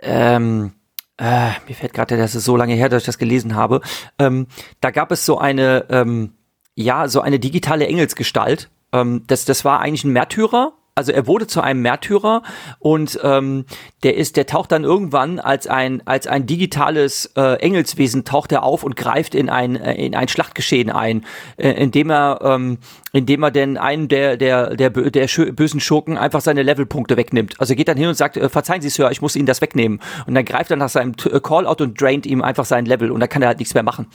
ähm, 0.00 0.72
äh, 1.18 1.50
mir 1.68 1.74
fällt 1.74 1.92
gerade, 1.92 2.16
das 2.16 2.34
ist 2.34 2.44
so 2.44 2.56
lange 2.56 2.74
her, 2.74 2.88
dass 2.88 3.02
ich 3.02 3.06
das 3.06 3.18
gelesen 3.18 3.54
habe. 3.54 3.80
Ähm, 4.18 4.46
da 4.80 4.90
gab 4.90 5.12
es 5.12 5.26
so 5.26 5.38
eine, 5.38 5.86
ähm, 5.90 6.32
ja, 6.74 7.08
so 7.08 7.20
eine 7.20 7.38
digitale 7.38 7.86
Engelsgestalt. 7.86 8.70
Ähm, 8.92 9.24
das, 9.26 9.44
das 9.44 9.64
war 9.64 9.80
eigentlich 9.80 10.04
ein 10.04 10.12
Märtyrer, 10.12 10.72
also 10.94 11.12
er 11.12 11.26
wurde 11.26 11.46
zu 11.46 11.60
einem 11.60 11.82
Märtyrer 11.82 12.42
und 12.78 13.18
ähm, 13.22 13.64
der 14.02 14.16
ist, 14.16 14.36
der 14.36 14.46
taucht 14.46 14.72
dann 14.72 14.84
irgendwann 14.84 15.38
als 15.38 15.66
ein 15.66 16.06
als 16.06 16.26
ein 16.26 16.46
digitales 16.46 17.32
äh, 17.36 17.54
Engelswesen 17.60 18.24
taucht 18.24 18.52
er 18.52 18.62
auf 18.62 18.82
und 18.82 18.96
greift 18.96 19.34
in 19.34 19.48
ein 19.48 19.76
äh, 19.76 19.94
in 19.94 20.14
ein 20.14 20.28
Schlachtgeschehen 20.28 20.90
ein, 20.90 21.24
äh, 21.56 21.70
indem 21.70 22.10
er 22.10 22.40
ähm, 22.42 22.78
indem 23.12 23.42
er 23.42 23.50
denn 23.50 23.78
einen 23.78 24.08
der 24.08 24.36
der 24.36 24.76
der, 24.76 24.90
der 24.90 25.26
bösen 25.52 25.80
Schurken 25.80 26.18
einfach 26.18 26.40
seine 26.40 26.62
Levelpunkte 26.62 27.16
wegnimmt. 27.16 27.54
Also 27.58 27.74
geht 27.74 27.88
dann 27.88 27.96
hin 27.96 28.08
und 28.08 28.16
sagt, 28.16 28.36
äh, 28.36 28.48
verzeihen 28.48 28.82
Sie 28.82 28.90
Sir, 28.90 29.10
ich 29.10 29.22
muss 29.22 29.36
Ihnen 29.36 29.46
das 29.46 29.60
wegnehmen 29.60 30.00
und 30.26 30.34
dann 30.34 30.44
greift 30.44 30.70
er 30.70 30.76
nach 30.76 30.88
seinem 30.88 31.14
äh, 31.24 31.40
Callout 31.40 31.82
und 31.82 32.00
draint 32.00 32.26
ihm 32.26 32.42
einfach 32.42 32.64
sein 32.64 32.84
Level 32.84 33.10
und 33.10 33.20
dann 33.20 33.28
kann 33.28 33.42
er 33.42 33.48
halt 33.48 33.58
nichts 33.58 33.74
mehr 33.74 33.82
machen. 33.82 34.06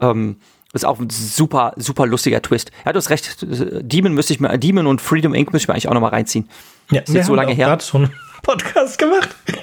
Ähm, 0.00 0.36
ist 0.72 0.84
auch 0.84 0.98
ein 0.98 1.08
super, 1.10 1.72
super 1.76 2.06
lustiger 2.06 2.42
Twist. 2.42 2.70
Ja, 2.84 2.92
du 2.92 2.98
hast 2.98 3.10
recht. 3.10 3.38
Demon 3.40 4.14
müsste 4.14 4.32
ich 4.32 4.40
mir, 4.40 4.58
Demon 4.58 4.86
und 4.86 5.00
Freedom 5.00 5.34
Inc. 5.34 5.52
müsste 5.52 5.64
ich 5.64 5.68
mir 5.68 5.74
eigentlich 5.74 5.88
auch 5.88 5.94
nochmal 5.94 6.10
reinziehen. 6.10 6.48
Ja, 6.90 7.00
ist 7.00 7.14
jetzt 7.14 7.26
so 7.26 7.34
lange 7.34 7.52
her. 7.52 7.68
gerade 7.68 7.82
so 7.82 7.98
einen 7.98 8.12
Podcast 8.42 8.98
gemacht. 8.98 9.34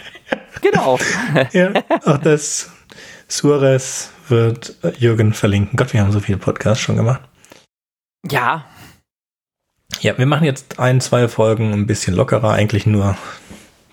Genau. 0.62 0.98
ja, 1.52 1.74
auch 2.06 2.18
das 2.18 2.72
Suarez 3.28 4.10
wird 4.30 4.76
Jürgen 4.98 5.34
verlinken. 5.34 5.78
Gott, 5.78 5.94
wir 5.94 6.02
haben 6.02 6.12
so 6.12 6.20
viele 6.20 6.40
Podcasts 6.40 6.82
schon 6.82 6.96
gemacht. 6.96 7.22
Ja. 8.32 8.66
Ja, 10.00 10.18
wir 10.18 10.26
machen 10.26 10.46
jetzt 10.46 10.80
ein, 10.80 11.02
zwei 11.02 11.28
Folgen 11.28 11.74
ein 11.74 11.86
bisschen 11.86 12.16
lockerer. 12.16 12.54
Eigentlich 12.54 12.88
nur 12.88 13.16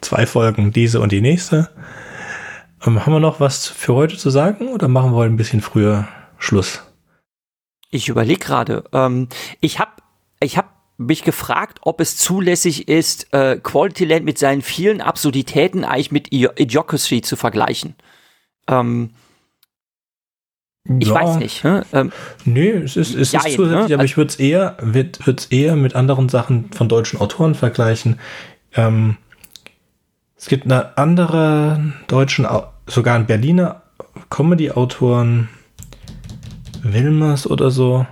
zwei 0.01 0.25
Folgen, 0.25 0.73
diese 0.73 1.01
und 1.01 1.13
die 1.13 1.21
nächste. 1.21 1.69
Ähm, 2.87 3.05
haben 3.05 3.13
wir 3.13 3.21
noch 3.21 3.41
was 3.41 3.67
für 3.67 3.95
heute 3.95 4.17
zu 4.17 4.31
sagen 4.31 4.69
oder 4.69 4.89
machen 4.89 5.13
wir 5.13 5.25
ein 5.25 5.37
bisschen 5.37 5.61
früher 5.61 6.09
Schluss? 6.39 6.83
Ich 7.93 8.09
überlege 8.09 8.41
gerade. 8.41 8.85
Ähm, 8.93 9.29
ich 9.61 9.79
habe 9.79 9.93
ich 10.41 10.57
hab 10.57 10.83
mich 10.97 11.23
gefragt, 11.23 11.79
ob 11.83 12.01
es 12.01 12.17
zulässig 12.17 12.89
ist, 12.89 13.33
äh, 13.33 13.59
Quality 13.63 14.07
Land 14.07 14.25
mit 14.25 14.39
seinen 14.39 14.63
vielen 14.63 15.01
Absurditäten 15.01 15.85
eigentlich 15.85 16.11
mit 16.11 16.33
Idiocracy 16.33 17.23
zu 17.23 17.37
vergleichen. 17.37 17.95
Ähm, 18.67 19.11
ich 20.99 21.09
ja. 21.09 21.15
weiß 21.15 21.37
nicht. 21.37 21.63
Ne? 21.65 21.85
Ähm, 21.93 22.13
nee, 22.45 22.71
es 22.71 22.97
ist, 22.97 23.15
es 23.15 23.31
Jein, 23.31 23.47
ist 23.47 23.57
zusätzlich, 23.57 23.89
ne? 23.89 23.95
aber 23.95 24.05
ich 24.05 24.17
würde 24.17 24.31
es 24.31 24.37
eher, 24.37 24.77
würd, 24.81 25.53
eher 25.53 25.77
mit 25.77 25.95
anderen 25.95 26.29
Sachen 26.29 26.73
von 26.73 26.89
deutschen 26.89 27.21
Autoren 27.21 27.55
vergleichen. 27.55 28.19
Ähm, 28.75 29.17
es 30.37 30.47
gibt 30.47 30.65
eine 30.65 30.97
andere 30.97 31.93
deutschen, 32.09 32.49
sogar 32.87 33.17
ein 33.17 33.27
Berliner 33.27 33.83
Comedy-Autoren, 34.31 35.49
Wilmers 36.83 37.47
oder 37.47 37.71
so. 37.71 38.07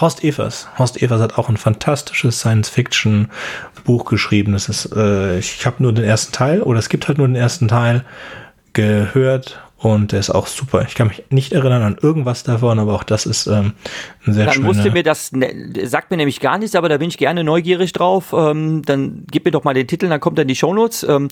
Horst 0.00 0.24
Evers. 0.24 0.68
Horst 0.78 1.02
Evers 1.02 1.20
hat 1.20 1.38
auch 1.38 1.48
ein 1.48 1.56
fantastisches 1.56 2.40
Science-Fiction-Buch 2.40 4.06
geschrieben. 4.06 4.52
Das 4.52 4.68
ist, 4.68 4.94
äh, 4.96 5.38
ich 5.38 5.66
habe 5.66 5.82
nur 5.82 5.92
den 5.92 6.04
ersten 6.04 6.32
Teil, 6.32 6.62
oder 6.62 6.78
es 6.78 6.88
gibt 6.88 7.08
halt 7.08 7.18
nur 7.18 7.26
den 7.26 7.36
ersten 7.36 7.68
Teil 7.68 8.04
gehört 8.72 9.62
und 9.76 10.12
der 10.12 10.20
ist 10.20 10.30
auch 10.30 10.46
super. 10.46 10.84
Ich 10.86 10.94
kann 10.94 11.08
mich 11.08 11.24
nicht 11.30 11.52
erinnern 11.52 11.82
an 11.82 11.96
irgendwas 12.00 12.42
davon, 12.42 12.78
aber 12.78 12.94
auch 12.94 13.02
das 13.02 13.24
ist 13.24 13.46
ähm, 13.46 13.72
ein 14.26 14.34
sehr 14.34 14.44
Dann 14.44 14.54
schöner... 14.54 14.66
musste 14.66 14.90
mir 14.90 15.02
das, 15.02 15.32
ne, 15.32 15.72
sagt 15.84 16.10
mir 16.10 16.18
nämlich 16.18 16.40
gar 16.40 16.58
nichts, 16.58 16.76
aber 16.76 16.88
da 16.88 16.98
bin 16.98 17.08
ich 17.08 17.16
gerne 17.16 17.44
neugierig 17.44 17.92
drauf. 17.92 18.34
Ähm, 18.34 18.82
dann 18.84 19.24
gib 19.30 19.46
mir 19.46 19.50
doch 19.50 19.64
mal 19.64 19.72
den 19.72 19.86
Titel, 19.86 20.08
dann 20.08 20.20
kommt 20.20 20.38
dann 20.38 20.48
die 20.48 20.56
Shownotes. 20.56 21.02
Ähm, 21.04 21.28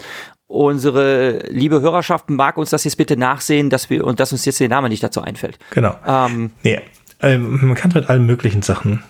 unsere 0.49 1.41
liebe 1.51 1.81
Hörerschaft 1.81 2.31
mag 2.31 2.57
uns 2.57 2.71
das 2.71 2.85
jetzt 2.85 2.97
bitte 2.97 3.17
nachsehen, 3.17 3.71
dass 3.71 3.91
wir 3.91 4.05
und 4.05 4.19
dass 4.19 4.33
uns 4.33 4.45
jetzt 4.45 4.59
der 4.59 4.69
Name 4.69 4.89
nicht 4.89 5.03
dazu 5.03 5.21
einfällt. 5.21 5.59
Genau. 5.71 5.95
Ähm, 6.05 6.51
nee, 6.65 6.81
ähm, 7.21 7.61
man 7.67 7.77
kann 7.77 7.93
mit 7.95 8.09
allen 8.09 8.27
möglichen 8.27 8.63
Sachen 8.63 9.05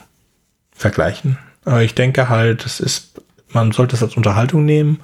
vergleichen. 0.73 1.39
Aber 1.65 1.83
ich 1.83 1.95
denke 1.95 2.29
halt, 2.29 2.67
es 2.67 2.81
ist, 2.81 3.23
man 3.51 3.73
sollte 3.73 3.95
es 3.95 4.03
als 4.03 4.17
Unterhaltung 4.17 4.65
nehmen. 4.65 5.01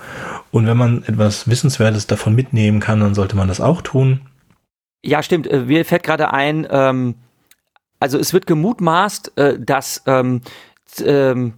Und 0.51 0.67
wenn 0.67 0.77
man 0.77 1.05
etwas 1.05 1.49
Wissenswertes 1.49 2.07
davon 2.07 2.35
mitnehmen 2.35 2.81
kann, 2.81 3.01
dann 3.01 3.15
sollte 3.15 3.37
man 3.37 3.49
das 3.49 3.61
auch 3.61 3.81
tun. 3.81 4.21
Ja, 5.05 5.23
stimmt. 5.23 5.47
Äh, 5.47 5.61
mir 5.61 5.85
fällt 5.85 6.03
gerade 6.03 6.33
ein, 6.33 6.67
ähm, 6.71 7.15
also 8.01 8.19
es 8.19 8.33
wird 8.33 8.47
gemutmaßt, 8.47 9.39
äh, 9.39 9.59
dass, 9.61 10.03
ähm, 10.07 10.41
ähm, 11.05 11.55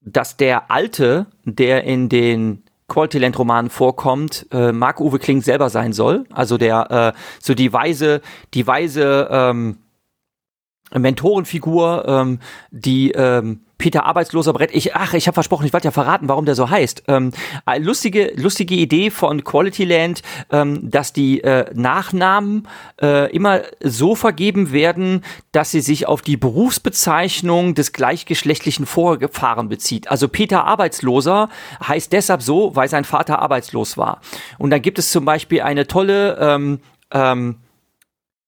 dass 0.00 0.36
der 0.36 0.70
Alte, 0.70 1.26
der 1.44 1.84
in 1.84 2.08
den 2.08 2.63
Quality 2.88 3.18
Land 3.18 3.38
Romanen 3.38 3.70
vorkommt, 3.70 4.46
äh, 4.52 4.72
Marc-Uwe 4.72 5.18
Kling 5.18 5.40
selber 5.40 5.70
sein 5.70 5.92
soll. 5.92 6.24
Also 6.32 6.58
der, 6.58 7.14
äh, 7.14 7.18
so 7.40 7.54
die 7.54 7.72
weise, 7.72 8.20
die 8.52 8.66
weise, 8.66 9.28
ähm, 9.30 9.78
Mentorenfigur, 10.92 12.04
ähm, 12.06 12.38
die 12.70 13.10
ähm, 13.12 13.63
Peter 13.84 14.06
Arbeitsloser 14.06 14.54
Brett. 14.54 14.70
Ich, 14.72 14.96
ach, 14.96 15.12
ich 15.12 15.26
habe 15.26 15.34
versprochen, 15.34 15.66
ich 15.66 15.74
wollte 15.74 15.88
ja 15.88 15.90
verraten, 15.90 16.26
warum 16.26 16.46
der 16.46 16.54
so 16.54 16.70
heißt. 16.70 17.02
Ähm, 17.06 17.32
lustige, 17.76 18.32
lustige 18.34 18.74
Idee 18.74 19.10
von 19.10 19.44
Quality 19.44 19.84
Land, 19.84 20.22
ähm, 20.50 20.90
dass 20.90 21.12
die 21.12 21.44
äh, 21.44 21.66
Nachnamen 21.74 22.66
äh, 23.02 23.30
immer 23.30 23.60
so 23.82 24.14
vergeben 24.14 24.72
werden, 24.72 25.22
dass 25.52 25.70
sie 25.70 25.82
sich 25.82 26.08
auf 26.08 26.22
die 26.22 26.38
Berufsbezeichnung 26.38 27.74
des 27.74 27.92
gleichgeschlechtlichen 27.92 28.86
Vorfahren 28.86 29.68
bezieht. 29.68 30.08
Also 30.08 30.28
Peter 30.28 30.64
Arbeitsloser 30.64 31.50
heißt 31.86 32.10
deshalb 32.10 32.40
so, 32.40 32.74
weil 32.74 32.88
sein 32.88 33.04
Vater 33.04 33.40
arbeitslos 33.40 33.98
war. 33.98 34.22
Und 34.56 34.70
dann 34.70 34.80
gibt 34.80 34.98
es 34.98 35.10
zum 35.10 35.26
Beispiel 35.26 35.60
eine 35.60 35.86
tolle 35.86 36.38
ähm, 36.40 36.80
ähm, 37.10 37.56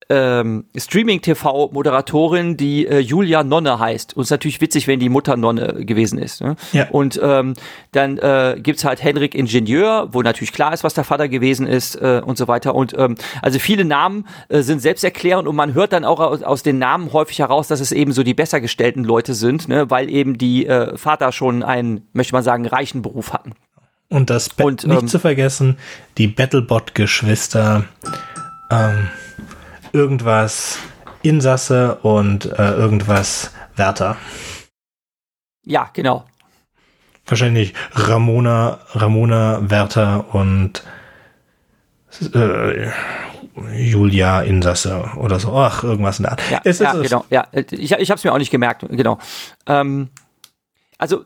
ähm, 0.09 0.65
Streaming-TV-Moderatorin, 0.77 2.57
die 2.57 2.87
äh, 2.87 2.99
Julia 2.99 3.43
Nonne 3.43 3.79
heißt. 3.79 4.17
Und 4.17 4.23
es 4.23 4.27
ist 4.29 4.31
natürlich 4.31 4.61
witzig, 4.61 4.87
wenn 4.87 5.01
die 5.01 5.09
Mutter 5.09 5.37
Nonne 5.37 5.85
gewesen 5.85 6.19
ist. 6.19 6.43
Ne? 6.43 6.57
Ja. 6.73 6.89
Und 6.91 7.19
ähm, 7.23 7.55
dann 7.93 8.19
äh, 8.19 8.57
gibt 8.63 8.85
halt 8.85 9.03
Henrik 9.03 9.35
Ingenieur, 9.35 10.09
wo 10.13 10.23
natürlich 10.23 10.53
klar 10.53 10.73
ist, 10.73 10.85
was 10.85 10.95
der 10.95 11.05
Vater 11.05 11.29
gewesen 11.29 11.67
ist 11.67 11.97
äh, 11.97 12.23
und 12.25 12.39
so 12.39 12.47
weiter. 12.47 12.75
Und 12.75 12.97
ähm, 12.97 13.17
also 13.43 13.59
viele 13.59 13.85
Namen 13.85 14.27
äh, 14.49 14.63
sind 14.63 14.81
selbsterklärend 14.81 15.49
und 15.49 15.57
man 15.57 15.75
hört 15.75 15.93
dann 15.93 16.05
auch 16.05 16.21
aus, 16.21 16.43
aus 16.43 16.63
den 16.63 16.79
Namen 16.79 17.13
häufig 17.13 17.41
heraus, 17.41 17.67
dass 17.67 17.81
es 17.81 17.91
eben 17.91 18.13
so 18.13 18.23
die 18.23 18.35
besser 18.35 18.61
gestellten 18.61 19.03
Leute 19.03 19.35
sind, 19.35 19.69
ne? 19.69 19.91
weil 19.91 20.09
eben 20.09 20.39
die 20.39 20.67
äh, 20.67 20.97
Vater 20.97 21.33
schon 21.33 21.63
einen, 21.65 22.07
möchte 22.13 22.33
man 22.33 22.45
sagen, 22.45 22.67
reichen 22.67 23.03
Beruf 23.03 23.33
hatten. 23.33 23.53
Und 24.09 24.31
das 24.31 24.51
Be 24.51 24.63
und, 24.63 24.87
nicht 24.87 25.03
ähm, 25.03 25.09
zu 25.09 25.19
vergessen, 25.19 25.79
die 26.17 26.29
Battlebot-Geschwister. 26.29 27.85
Ähm 28.71 29.09
irgendwas 29.97 30.79
Insasse 31.23 31.97
und 32.03 32.45
äh, 32.45 32.73
irgendwas 32.73 33.53
Wärter. 33.77 34.17
Ja, 35.65 35.91
genau. 35.93 36.25
Wahrscheinlich 37.27 37.75
Ramona, 37.93 38.79
Ramona 38.93 39.59
Wärter 39.63 40.33
und 40.35 40.85
äh, 42.35 42.91
Julia 43.75 44.43
Insasse 44.43 45.11
oder 45.17 45.41
so. 45.41 45.57
Ach, 45.57 45.83
irgendwas 45.83 46.19
in 46.19 46.25
der 46.25 46.33
Art. 46.33 46.43
Ja, 46.51 46.61
es 46.63 46.79
ja 46.79 46.93
genau. 46.93 47.25
Ja, 47.31 47.49
ich, 47.53 47.91
ich 47.93 48.11
habe 48.11 48.19
es 48.19 48.25
mir 48.25 48.33
auch 48.33 48.39
nicht 48.39 48.51
gemerkt. 48.51 48.85
Genau. 48.91 49.19
Ähm, 49.67 50.11
also 50.99 51.25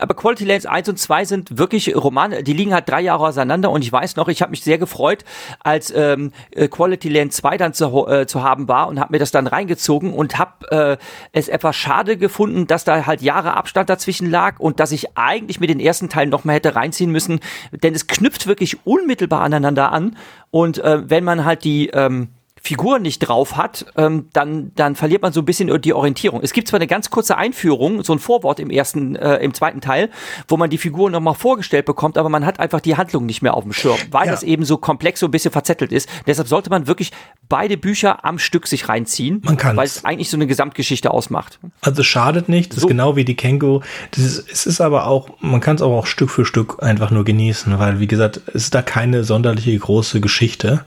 aber 0.00 0.14
Quality 0.14 0.44
Lands 0.44 0.66
1 0.66 0.88
und 0.88 0.98
2 0.98 1.24
sind 1.24 1.58
wirklich 1.58 1.94
Romane, 1.96 2.42
die 2.42 2.52
liegen 2.52 2.74
halt 2.74 2.88
drei 2.88 3.00
Jahre 3.00 3.26
auseinander 3.26 3.70
und 3.70 3.82
ich 3.82 3.90
weiß 3.90 4.16
noch, 4.16 4.28
ich 4.28 4.42
habe 4.42 4.50
mich 4.50 4.62
sehr 4.62 4.78
gefreut, 4.78 5.24
als 5.60 5.92
ähm, 5.94 6.32
äh, 6.50 6.68
Quality 6.68 7.08
Land 7.08 7.32
2 7.32 7.56
dann 7.56 7.72
zu, 7.72 8.06
äh, 8.06 8.26
zu 8.26 8.42
haben 8.42 8.68
war 8.68 8.88
und 8.88 9.00
habe 9.00 9.12
mir 9.12 9.18
das 9.18 9.30
dann 9.30 9.46
reingezogen 9.46 10.12
und 10.12 10.38
habe 10.38 10.70
äh, 10.70 10.96
es 11.32 11.48
etwas 11.48 11.76
schade 11.76 12.16
gefunden, 12.16 12.66
dass 12.66 12.84
da 12.84 13.06
halt 13.06 13.22
Jahre 13.22 13.54
Abstand 13.54 13.88
dazwischen 13.88 14.30
lag 14.30 14.58
und 14.58 14.80
dass 14.80 14.92
ich 14.92 15.16
eigentlich 15.16 15.60
mit 15.60 15.70
den 15.70 15.80
ersten 15.80 16.08
Teilen 16.08 16.30
noch 16.30 16.44
mal 16.44 16.54
hätte 16.54 16.74
reinziehen 16.74 17.10
müssen, 17.10 17.40
denn 17.72 17.94
es 17.94 18.06
knüpft 18.06 18.46
wirklich 18.46 18.86
unmittelbar 18.86 19.40
aneinander 19.42 19.92
an 19.92 20.16
und 20.50 20.78
äh, 20.78 21.08
wenn 21.08 21.24
man 21.24 21.44
halt 21.44 21.64
die 21.64 21.88
ähm, 21.88 22.28
Figur 22.60 22.98
nicht 22.98 23.20
drauf 23.20 23.56
hat, 23.56 23.86
ähm, 23.96 24.28
dann, 24.32 24.72
dann 24.74 24.96
verliert 24.96 25.22
man 25.22 25.32
so 25.32 25.40
ein 25.40 25.44
bisschen 25.44 25.80
die 25.80 25.92
Orientierung. 25.92 26.40
Es 26.42 26.52
gibt 26.52 26.68
zwar 26.68 26.78
eine 26.78 26.86
ganz 26.86 27.10
kurze 27.10 27.36
Einführung, 27.36 28.02
so 28.02 28.12
ein 28.12 28.18
Vorwort 28.18 28.58
im 28.58 28.70
ersten, 28.70 29.14
äh, 29.14 29.36
im 29.36 29.54
zweiten 29.54 29.80
Teil, 29.80 30.10
wo 30.48 30.56
man 30.56 30.68
die 30.68 30.78
Figur 30.78 31.10
nochmal 31.10 31.34
vorgestellt 31.34 31.86
bekommt, 31.86 32.18
aber 32.18 32.28
man 32.28 32.44
hat 32.44 32.58
einfach 32.58 32.80
die 32.80 32.96
Handlung 32.96 33.26
nicht 33.26 33.42
mehr 33.42 33.54
auf 33.54 33.62
dem 33.62 33.72
Schirm, 33.72 33.98
weil 34.10 34.26
ja. 34.26 34.32
das 34.32 34.42
eben 34.42 34.64
so 34.64 34.78
komplex, 34.78 35.20
so 35.20 35.26
ein 35.26 35.30
bisschen 35.30 35.52
verzettelt 35.52 35.92
ist. 35.92 36.08
Deshalb 36.26 36.48
sollte 36.48 36.70
man 36.70 36.86
wirklich 36.86 37.12
beide 37.48 37.76
Bücher 37.76 38.24
am 38.24 38.38
Stück 38.38 38.66
sich 38.66 38.88
reinziehen, 38.88 39.42
man 39.44 39.56
kann 39.56 39.76
weil 39.76 39.86
es 39.86 40.04
eigentlich 40.04 40.30
so 40.30 40.36
eine 40.36 40.46
Gesamtgeschichte 40.46 41.10
ausmacht. 41.10 41.60
Also 41.82 42.02
schadet 42.02 42.48
nicht, 42.48 42.72
das 42.72 42.80
so. 42.80 42.86
ist 42.86 42.90
genau 42.90 43.14
wie 43.16 43.24
die. 43.24 43.36
Das 43.36 44.24
ist, 44.24 44.50
es 44.50 44.66
ist 44.66 44.80
aber 44.80 45.06
auch, 45.06 45.28
man 45.40 45.60
kann 45.60 45.76
es 45.76 45.82
aber 45.82 45.94
auch 45.94 46.06
Stück 46.06 46.30
für 46.30 46.44
Stück 46.44 46.82
einfach 46.82 47.10
nur 47.10 47.24
genießen, 47.24 47.78
weil 47.78 48.00
wie 48.00 48.06
gesagt, 48.06 48.40
es 48.48 48.64
ist 48.64 48.74
da 48.74 48.82
keine 48.82 49.24
sonderliche 49.24 49.78
große 49.78 50.20
Geschichte. 50.20 50.84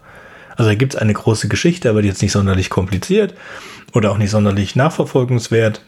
Also 0.60 0.72
da 0.72 0.76
gibt 0.76 0.94
es 0.94 1.00
eine 1.00 1.14
große 1.14 1.48
Geschichte, 1.48 1.90
aber 1.90 2.02
die 2.02 2.10
ist 2.10 2.22
nicht 2.22 2.34
sonderlich 2.34 2.70
kompliziert 2.70 3.34
oder 3.94 4.12
auch 4.12 4.18
nicht 4.18 4.30
sonderlich 4.30 4.76
nachverfolgenswert. 4.76 5.86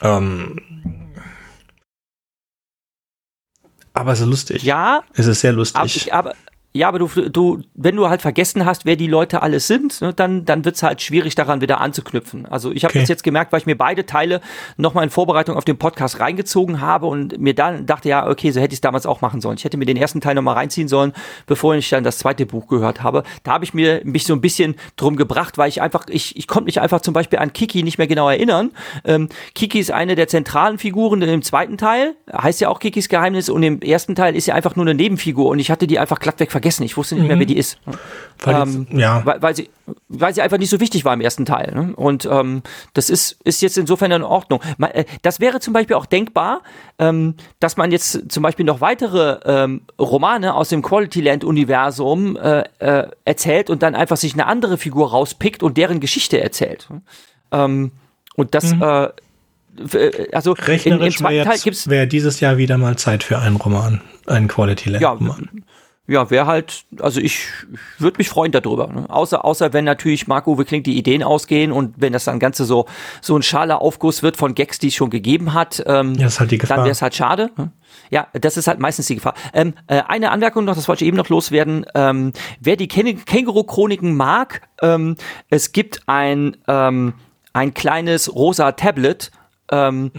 Ähm, 0.00 0.62
aber 3.92 4.12
es 4.12 4.20
ist 4.20 4.26
lustig. 4.28 4.62
Ja. 4.62 5.02
Es 5.12 5.26
ist 5.26 5.40
sehr 5.40 5.52
lustig. 5.52 5.76
Aber, 5.76 5.86
ich, 5.86 6.14
aber, 6.14 6.34
ja, 6.76 6.88
aber 6.88 6.98
du, 6.98 7.06
du, 7.06 7.62
wenn 7.74 7.94
du 7.94 8.08
halt 8.08 8.20
vergessen 8.20 8.64
hast, 8.64 8.84
wer 8.84 8.96
die 8.96 9.06
Leute 9.06 9.42
alles 9.42 9.68
sind, 9.68 10.00
ne, 10.00 10.12
dann, 10.12 10.44
dann 10.44 10.64
wird's 10.64 10.82
halt 10.82 11.00
schwierig, 11.02 11.36
daran 11.36 11.60
wieder 11.60 11.80
anzuknüpfen. 11.80 12.46
Also 12.46 12.72
ich 12.72 12.82
habe 12.82 12.90
okay. 12.90 12.98
das 12.98 13.08
jetzt 13.08 13.22
gemerkt, 13.22 13.52
weil 13.52 13.60
ich 13.60 13.66
mir 13.66 13.76
beide 13.76 14.06
Teile 14.06 14.40
nochmal 14.76 15.04
in 15.04 15.10
Vorbereitung 15.10 15.56
auf 15.56 15.64
den 15.64 15.78
Podcast 15.78 16.18
reingezogen 16.18 16.80
habe 16.80 17.06
und 17.06 17.38
mir 17.38 17.54
dann 17.54 17.86
dachte, 17.86 18.08
ja, 18.08 18.28
okay, 18.28 18.50
so 18.50 18.58
hätte 18.58 18.72
ich 18.72 18.78
es 18.78 18.80
damals 18.80 19.06
auch 19.06 19.20
machen 19.20 19.40
sollen. 19.40 19.56
Ich 19.56 19.62
hätte 19.62 19.76
mir 19.76 19.84
den 19.84 19.96
ersten 19.96 20.20
Teil 20.20 20.34
nochmal 20.34 20.54
reinziehen 20.54 20.88
sollen, 20.88 21.12
bevor 21.46 21.76
ich 21.76 21.88
dann 21.90 22.02
das 22.02 22.18
zweite 22.18 22.44
Buch 22.44 22.66
gehört 22.66 23.04
habe. 23.04 23.22
Da 23.44 23.52
habe 23.52 23.64
ich 23.64 23.72
mir 23.72 24.00
mich 24.02 24.24
so 24.24 24.34
ein 24.34 24.40
bisschen 24.40 24.74
drum 24.96 25.14
gebracht, 25.14 25.56
weil 25.58 25.68
ich 25.68 25.80
einfach, 25.80 26.06
ich, 26.08 26.36
ich 26.36 26.48
konnte 26.48 26.64
mich 26.64 26.80
einfach 26.80 27.02
zum 27.02 27.14
Beispiel 27.14 27.38
an 27.38 27.52
Kiki 27.52 27.84
nicht 27.84 27.98
mehr 27.98 28.08
genau 28.08 28.28
erinnern. 28.28 28.72
Ähm, 29.04 29.28
Kiki 29.54 29.78
ist 29.78 29.92
eine 29.92 30.16
der 30.16 30.26
zentralen 30.26 30.78
Figuren 30.78 31.22
im 31.22 31.42
zweiten 31.42 31.78
Teil, 31.78 32.16
heißt 32.32 32.60
ja 32.60 32.68
auch 32.68 32.80
Kikis 32.80 33.08
Geheimnis 33.08 33.48
und 33.48 33.62
im 33.62 33.80
ersten 33.80 34.16
Teil 34.16 34.34
ist 34.34 34.46
sie 34.46 34.52
einfach 34.52 34.74
nur 34.74 34.84
eine 34.84 34.94
Nebenfigur 34.94 35.50
und 35.50 35.60
ich 35.60 35.70
hatte 35.70 35.86
die 35.86 36.00
einfach 36.00 36.18
glattweg 36.18 36.50
vergessen 36.50 36.63
vergessen. 36.64 36.82
Ich 36.84 36.96
wusste 36.96 37.14
nicht 37.14 37.24
mehr, 37.24 37.38
wer 37.38 37.44
mhm. 37.44 37.48
die 37.48 37.58
ist. 37.58 37.78
Weil, 38.42 38.62
ähm, 38.62 38.86
ja. 38.90 39.24
weil, 39.24 39.42
weil, 39.42 39.54
sie, 39.54 39.68
weil 40.08 40.34
sie 40.34 40.42
einfach 40.42 40.58
nicht 40.58 40.70
so 40.70 40.80
wichtig 40.80 41.04
war 41.04 41.12
im 41.12 41.20
ersten 41.20 41.44
Teil. 41.44 41.72
Ne? 41.74 41.94
Und 41.94 42.26
ähm, 42.30 42.62
das 42.94 43.10
ist, 43.10 43.38
ist 43.44 43.60
jetzt 43.60 43.76
insofern 43.76 44.10
in 44.10 44.22
Ordnung. 44.22 44.60
Äh, 44.80 45.04
das 45.22 45.40
wäre 45.40 45.60
zum 45.60 45.74
Beispiel 45.74 45.96
auch 45.96 46.06
denkbar, 46.06 46.62
ähm, 46.98 47.34
dass 47.60 47.76
man 47.76 47.92
jetzt 47.92 48.32
zum 48.32 48.42
Beispiel 48.42 48.64
noch 48.64 48.80
weitere 48.80 49.40
ähm, 49.44 49.82
Romane 49.98 50.54
aus 50.54 50.70
dem 50.70 50.82
Quality 50.82 51.20
Land-Universum 51.20 52.36
äh, 52.36 52.64
äh, 52.78 53.08
erzählt 53.24 53.70
und 53.70 53.82
dann 53.82 53.94
einfach 53.94 54.16
sich 54.16 54.32
eine 54.32 54.46
andere 54.46 54.78
Figur 54.78 55.10
rauspickt 55.10 55.62
und 55.62 55.76
deren 55.76 56.00
Geschichte 56.00 56.40
erzählt. 56.40 56.88
Ähm, 57.52 57.92
und 58.36 58.54
das, 58.54 58.74
mhm. 58.74 58.82
äh, 58.82 59.04
äh 59.92 60.28
also 60.32 60.52
Rechnerisch 60.52 61.20
wäre 61.20 61.46
wär 61.86 62.06
dieses 62.06 62.40
Jahr 62.40 62.56
wieder 62.56 62.78
mal 62.78 62.96
Zeit 62.96 63.22
für 63.22 63.38
einen 63.38 63.56
Roman, 63.56 64.00
einen 64.26 64.48
Quality 64.48 64.90
Land 64.90 65.04
Roman. 65.04 65.48
Ja, 65.52 65.60
ja, 66.06 66.30
wäre 66.30 66.46
halt, 66.46 66.84
also 67.00 67.18
ich, 67.18 67.46
ich 67.94 68.00
würde 68.00 68.18
mich 68.18 68.28
freuen 68.28 68.52
darüber. 68.52 68.88
Ne? 68.88 69.08
Außer, 69.08 69.42
außer 69.42 69.72
wenn 69.72 69.86
natürlich 69.86 70.26
Marc-Uwe 70.26 70.66
Kling 70.66 70.82
die 70.82 70.98
Ideen 70.98 71.22
ausgehen 71.22 71.72
und 71.72 71.94
wenn 71.96 72.12
das 72.12 72.24
dann 72.24 72.38
Ganze 72.38 72.66
so, 72.66 72.86
so 73.22 73.36
ein 73.36 73.42
schaler 73.42 73.80
Aufguss 73.80 74.22
wird 74.22 74.36
von 74.36 74.54
Gags, 74.54 74.78
die 74.78 74.88
es 74.88 74.94
schon 74.94 75.08
gegeben 75.08 75.54
hat, 75.54 75.82
ähm, 75.86 76.14
ja, 76.16 76.26
ist 76.26 76.40
halt 76.40 76.50
die 76.50 76.58
Gefahr. 76.58 76.76
dann 76.76 76.84
wäre 76.84 76.92
es 76.92 77.00
halt 77.00 77.14
schade. 77.14 77.50
Ne? 77.56 77.72
Ja, 78.10 78.28
das 78.34 78.58
ist 78.58 78.66
halt 78.66 78.80
meistens 78.80 79.06
die 79.06 79.14
Gefahr. 79.14 79.34
Ähm, 79.54 79.72
äh, 79.86 80.02
eine 80.06 80.30
Anmerkung 80.30 80.66
noch, 80.66 80.74
das 80.74 80.88
wollte 80.88 81.04
ich 81.04 81.08
eben 81.08 81.16
noch 81.16 81.30
loswerden. 81.30 81.86
Ähm, 81.94 82.34
wer 82.60 82.76
die 82.76 82.88
Känguru-Chroniken 82.88 84.14
mag, 84.14 84.60
ähm, 84.82 85.16
es 85.48 85.72
gibt 85.72 86.02
ein, 86.06 86.58
ähm, 86.68 87.14
ein 87.54 87.72
kleines 87.72 88.34
rosa 88.34 88.72
Tablet, 88.72 89.30
ähm, 89.70 90.10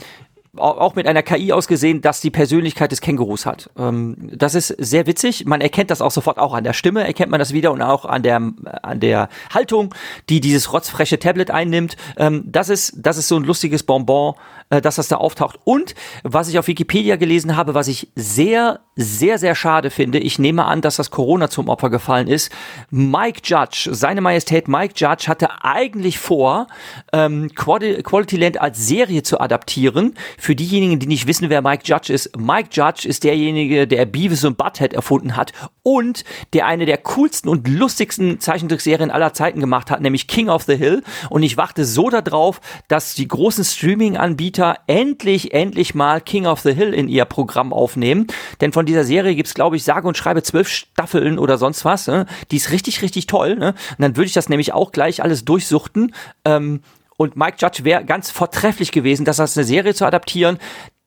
auch 0.57 0.95
mit 0.95 1.07
einer 1.07 1.23
KI 1.23 1.51
ausgesehen, 1.51 2.01
dass 2.01 2.21
die 2.21 2.31
Persönlichkeit 2.31 2.91
des 2.91 3.01
Kängurus 3.01 3.45
hat. 3.45 3.69
Ähm, 3.77 4.15
das 4.33 4.55
ist 4.55 4.67
sehr 4.67 5.07
witzig. 5.07 5.45
Man 5.45 5.61
erkennt 5.61 5.91
das 5.91 6.01
auch 6.01 6.11
sofort 6.11 6.37
auch 6.37 6.53
an 6.53 6.63
der 6.63 6.73
Stimme, 6.73 7.05
erkennt 7.05 7.31
man 7.31 7.39
das 7.39 7.53
wieder 7.53 7.71
und 7.71 7.81
auch 7.81 8.05
an 8.05 8.23
der, 8.23 8.41
an 8.81 8.99
der 8.99 9.29
Haltung, 9.53 9.93
die 10.29 10.39
dieses 10.39 10.73
rotzfreche 10.73 11.19
Tablet 11.19 11.51
einnimmt. 11.51 11.97
Ähm, 12.17 12.43
das 12.45 12.69
ist, 12.69 12.93
das 12.97 13.17
ist 13.17 13.27
so 13.27 13.37
ein 13.37 13.43
lustiges 13.43 13.83
Bonbon, 13.83 14.35
äh, 14.69 14.81
dass 14.81 14.95
das 14.95 15.07
da 15.07 15.17
auftaucht. 15.17 15.59
Und 15.63 15.95
was 16.23 16.47
ich 16.47 16.57
auf 16.57 16.67
Wikipedia 16.67 17.15
gelesen 17.17 17.55
habe, 17.55 17.73
was 17.73 17.87
ich 17.87 18.11
sehr, 18.15 18.79
sehr, 18.95 19.37
sehr 19.37 19.55
schade 19.55 19.89
finde, 19.89 20.19
ich 20.19 20.39
nehme 20.39 20.65
an, 20.65 20.81
dass 20.81 20.95
das 20.95 21.11
Corona 21.11 21.49
zum 21.49 21.69
Opfer 21.69 21.89
gefallen 21.89 22.27
ist. 22.27 22.51
Mike 22.89 23.41
Judge, 23.43 23.89
seine 23.91 24.21
Majestät 24.21 24.67
Mike 24.67 24.93
Judge 24.95 25.25
hatte 25.27 25.63
eigentlich 25.63 26.17
vor, 26.17 26.67
ähm, 27.13 27.51
Quality 27.53 28.37
Land 28.37 28.59
als 28.59 28.87
Serie 28.87 29.23
zu 29.23 29.39
adaptieren 29.39 30.15
für 30.45 30.55
diejenigen, 30.55 30.99
die 30.99 31.07
nicht 31.07 31.25
wissen, 31.25 31.49
wer 31.49 31.63
Mike 31.63 31.83
Judge 31.85 32.13
ist, 32.13 32.37
Mike 32.37 32.69
Judge 32.71 33.07
ist 33.07 33.23
derjenige, 33.23 33.87
der 33.87 34.05
Beavis 34.05 34.43
und 34.43 34.57
Butthead 34.59 34.93
erfunden 34.93 35.35
hat 35.35 35.53
und 35.81 36.23
der 36.53 36.67
eine 36.67 36.85
der 36.85 36.99
coolsten 36.99 37.49
und 37.49 37.67
lustigsten 37.67 38.39
Zeichentrickserien 38.39 39.09
aller 39.09 39.33
Zeiten 39.33 39.59
gemacht 39.59 39.89
hat, 39.89 40.01
nämlich 40.01 40.27
King 40.27 40.49
of 40.49 40.61
the 40.61 40.75
Hill. 40.75 41.01
Und 41.31 41.41
ich 41.41 41.57
warte 41.57 41.83
so 41.83 42.11
darauf, 42.11 42.61
dass 42.87 43.15
die 43.15 43.27
großen 43.27 43.63
Streaming-Anbieter 43.63 44.77
endlich, 44.85 45.51
endlich 45.51 45.95
mal 45.95 46.21
King 46.21 46.45
of 46.45 46.59
the 46.59 46.73
Hill 46.73 46.93
in 46.93 47.07
ihr 47.07 47.25
Programm 47.25 47.73
aufnehmen. 47.73 48.27
Denn 48.61 48.71
von 48.71 48.85
dieser 48.85 49.03
Serie 49.03 49.33
gibt's, 49.33 49.55
glaube 49.55 49.77
ich, 49.77 49.83
sage 49.83 50.07
und 50.07 50.15
schreibe 50.15 50.43
zwölf 50.43 50.69
Staffeln 50.69 51.39
oder 51.39 51.57
sonst 51.57 51.85
was. 51.85 52.05
Ne? 52.05 52.27
Die 52.51 52.57
ist 52.57 52.69
richtig, 52.69 53.01
richtig 53.01 53.25
toll. 53.25 53.55
Ne? 53.55 53.69
Und 53.69 54.01
dann 54.01 54.15
würde 54.15 54.27
ich 54.27 54.33
das 54.33 54.47
nämlich 54.47 54.73
auch 54.73 54.91
gleich 54.91 55.23
alles 55.23 55.43
durchsuchten. 55.43 56.13
Ähm, 56.45 56.81
und 57.17 57.35
Mike 57.35 57.57
Judge 57.59 57.83
wäre 57.83 58.05
ganz 58.05 58.31
vortrefflich 58.31 58.91
gewesen, 58.91 59.25
das 59.25 59.39
als 59.39 59.57
eine 59.57 59.65
Serie 59.65 59.93
zu 59.93 60.05
adaptieren. 60.05 60.57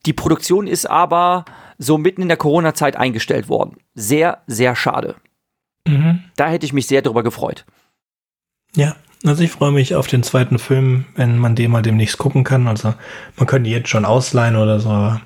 Die 0.06 0.12
Produktion 0.12 0.66
ist 0.66 0.86
aber 0.86 1.44
so 1.78 1.98
mitten 1.98 2.22
in 2.22 2.28
der 2.28 2.36
Corona-Zeit 2.36 2.96
eingestellt 2.96 3.48
worden. 3.48 3.76
Sehr, 3.94 4.42
sehr 4.46 4.74
schade. 4.74 5.16
Mhm. 5.86 6.24
Da 6.36 6.48
hätte 6.48 6.66
ich 6.66 6.72
mich 6.72 6.86
sehr 6.86 7.02
drüber 7.02 7.22
gefreut. 7.22 7.64
Ja, 8.74 8.96
also 9.24 9.42
ich 9.42 9.50
freue 9.50 9.72
mich 9.72 9.94
auf 9.94 10.06
den 10.06 10.22
zweiten 10.22 10.58
Film, 10.58 11.06
wenn 11.16 11.38
man 11.38 11.56
den 11.56 11.70
mal 11.70 11.82
demnächst 11.82 12.18
gucken 12.18 12.44
kann. 12.44 12.68
Also 12.68 12.94
man 13.36 13.46
könnte 13.46 13.70
jetzt 13.70 13.88
schon 13.88 14.04
ausleihen 14.04 14.56
oder 14.56 14.80
so, 14.80 14.90
aber 14.90 15.20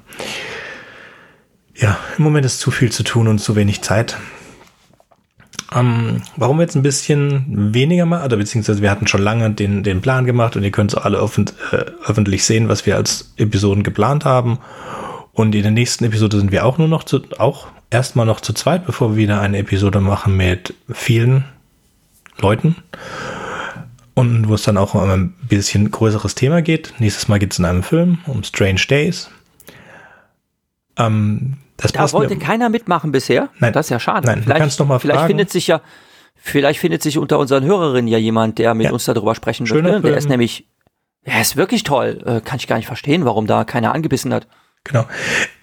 ja, 1.75 1.99
im 2.17 2.25
Moment 2.25 2.47
ist 2.47 2.61
zu 2.61 2.71
viel 2.71 2.93
zu 2.93 3.03
tun 3.03 3.29
und 3.29 3.39
zu 3.39 3.57
wenig 3.57 3.83
Zeit. 3.83 4.17
Ähm, 5.75 6.23
warum 6.37 6.61
jetzt 6.61 6.75
ein 6.75 6.83
bisschen 6.83 7.73
weniger 7.75 8.07
machen, 8.07 8.25
oder 8.25 8.37
beziehungsweise 8.37 8.83
wir 8.83 8.91
hatten 8.91 9.07
schon 9.07 9.23
lange 9.23 9.51
den, 9.51 9.83
den 9.83 10.01
Plan 10.01 10.25
gemacht 10.25 10.57
und 10.57 10.63
ihr 10.63 10.71
könnt 10.71 10.91
so 10.91 10.99
alle 10.99 11.19
öffent, 11.19 11.55
äh, 11.73 11.85
öffentlich 12.07 12.45
sehen, 12.45 12.69
was 12.69 12.87
wir 12.87 12.97
als 12.97 13.33
Episoden 13.37 13.83
geplant 13.83 14.25
haben. 14.25 14.59
Und 15.33 15.55
in 15.55 15.63
der 15.63 15.71
nächsten 15.71 16.05
Episode 16.05 16.39
sind 16.39 16.53
wir 16.53 16.67
auch 16.67 16.79
nur 16.79 16.89
noch 16.89 17.05
zu, 17.05 17.23
auch 17.39 17.69
erstmal 17.91 18.27
noch 18.27 18.41
zu 18.41 18.53
zweit, 18.53 18.87
bevor 18.87 19.11
wir 19.11 19.17
wieder 19.17 19.41
eine 19.41 19.59
Episode 19.59 20.01
machen 20.01 20.37
mit 20.37 20.75
vielen 20.91 21.45
Leuten. 22.39 22.77
Und 24.15 24.49
wo 24.49 24.55
es 24.55 24.63
dann 24.63 24.77
auch 24.77 24.95
um 24.95 25.09
ein 25.09 25.35
bisschen 25.49 25.91
größeres 25.91 26.35
Thema 26.35 26.61
geht. 26.61 26.93
Nächstes 26.99 27.29
Mal 27.29 27.39
geht 27.39 27.53
es 27.53 27.59
in 27.59 27.65
einem 27.65 27.83
Film 27.83 28.19
um 28.27 28.45
Strange 28.45 28.83
Days. 28.89 29.31
Ähm, 30.97 31.59
das 31.77 31.93
da 31.93 32.13
wollte 32.13 32.35
mir. 32.35 32.41
keiner 32.41 32.69
mitmachen 32.69 33.13
bisher. 33.13 33.49
Nein. 33.59 33.73
Das 33.73 33.87
ist 33.87 33.91
ja 33.91 33.99
schade. 33.99 34.27
Nein, 34.27 34.43
vielleicht, 34.43 34.59
du 34.59 34.63
kannst 34.63 34.81
noch 34.81 34.87
mal 34.87 34.99
vielleicht 34.99 35.19
fragen. 35.19 35.31
findet 35.31 35.51
sich 35.51 35.67
ja, 35.67 35.81
vielleicht 36.37 36.81
findet 36.81 37.03
sich 37.03 37.19
unter 37.19 37.39
unseren 37.39 37.65
Hörerinnen 37.65 38.09
ja 38.09 38.19
jemand, 38.19 38.59
der 38.59 38.75
mit 38.75 38.87
ja. 38.87 38.93
uns 38.93 39.05
darüber 39.05 39.35
sprechen 39.35 39.67
Schöner 39.67 39.93
möchte. 39.93 40.09
Der 40.09 40.17
ist 40.17 40.29
nämlich, 40.29 40.69
er 41.25 41.41
ist 41.41 41.57
wirklich 41.57 41.83
toll. 41.83 42.23
Äh, 42.25 42.41
kann 42.41 42.59
ich 42.59 42.67
gar 42.67 42.77
nicht 42.77 42.87
verstehen, 42.87 43.25
warum 43.25 43.47
da 43.47 43.65
keiner 43.65 43.95
angebissen 43.95 44.33
hat. 44.33 44.47
Genau. 44.85 45.07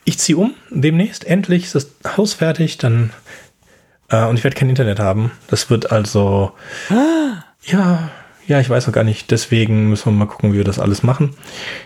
Ich 0.05 0.17
ziehe 0.17 0.37
um 0.37 0.53
demnächst. 0.69 1.25
Endlich 1.25 1.65
ist 1.65 1.75
das 1.75 1.91
Haus 2.17 2.33
fertig. 2.33 2.77
Dann 2.77 3.11
äh, 4.09 4.25
und 4.25 4.37
ich 4.37 4.43
werde 4.43 4.57
kein 4.57 4.69
Internet 4.69 4.99
haben. 4.99 5.31
Das 5.47 5.69
wird 5.69 5.91
also 5.91 6.53
ah. 6.89 7.43
ja. 7.63 8.09
Ja, 8.47 8.59
ich 8.59 8.69
weiß 8.69 8.87
noch 8.87 8.93
gar 8.93 9.03
nicht. 9.03 9.29
Deswegen 9.29 9.89
müssen 9.89 10.05
wir 10.05 10.11
mal 10.11 10.25
gucken, 10.25 10.53
wie 10.53 10.57
wir 10.57 10.63
das 10.63 10.79
alles 10.79 11.03
machen. 11.03 11.35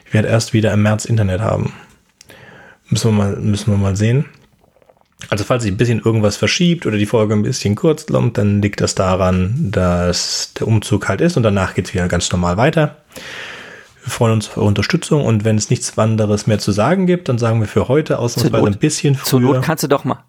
Ich 0.06 0.14
werde 0.14 0.30
erst 0.30 0.54
wieder 0.54 0.72
im 0.72 0.82
März 0.82 1.04
Internet 1.04 1.42
haben. 1.42 1.74
Müssen 2.94 3.10
wir 3.10 3.24
mal, 3.24 3.36
müssen 3.38 3.72
wir 3.72 3.78
mal 3.78 3.96
sehen. 3.96 4.26
Also 5.30 5.44
falls 5.44 5.64
sich 5.64 5.72
ein 5.72 5.78
bisschen 5.78 6.00
irgendwas 6.00 6.38
verschiebt 6.38 6.86
oder 6.86 6.98
die 6.98 7.08
Folge 7.08 7.34
ein 7.34 7.42
bisschen 7.42 7.74
kurz 7.74 8.06
kommt, 8.06 8.38
dann 8.38 8.62
liegt 8.62 8.82
das 8.82 8.94
daran, 8.94 9.72
dass 9.72 10.54
der 10.60 10.68
Umzug 10.68 11.08
halt 11.10 11.22
ist 11.22 11.36
und 11.36 11.42
danach 11.44 11.74
geht 11.74 11.88
es 11.88 11.94
wieder 11.96 12.08
ganz 12.08 12.32
normal 12.32 12.58
weiter. 12.58 12.98
Wir 14.04 14.12
freuen 14.12 14.34
uns 14.34 14.50
auf 14.50 14.58
eure 14.58 14.68
Unterstützung 14.68 15.26
und 15.26 15.44
wenn 15.44 15.58
es 15.58 15.72
nichts 15.72 15.98
anderes 15.98 16.46
mehr 16.46 16.60
zu 16.60 16.72
sagen 16.72 17.08
gibt, 17.08 17.30
dann 17.30 17.40
sagen 17.40 17.62
wir 17.62 17.68
für 17.68 17.88
heute 17.88 18.20
ausnahmsweise 18.20 18.68
ein 18.68 18.78
bisschen 18.78 19.16
früher. 19.16 19.28
Zur 19.28 19.40
Not 19.40 19.64
kannst 19.64 19.84
du 19.84 19.88
doch 19.88 20.04
mal, 20.04 20.24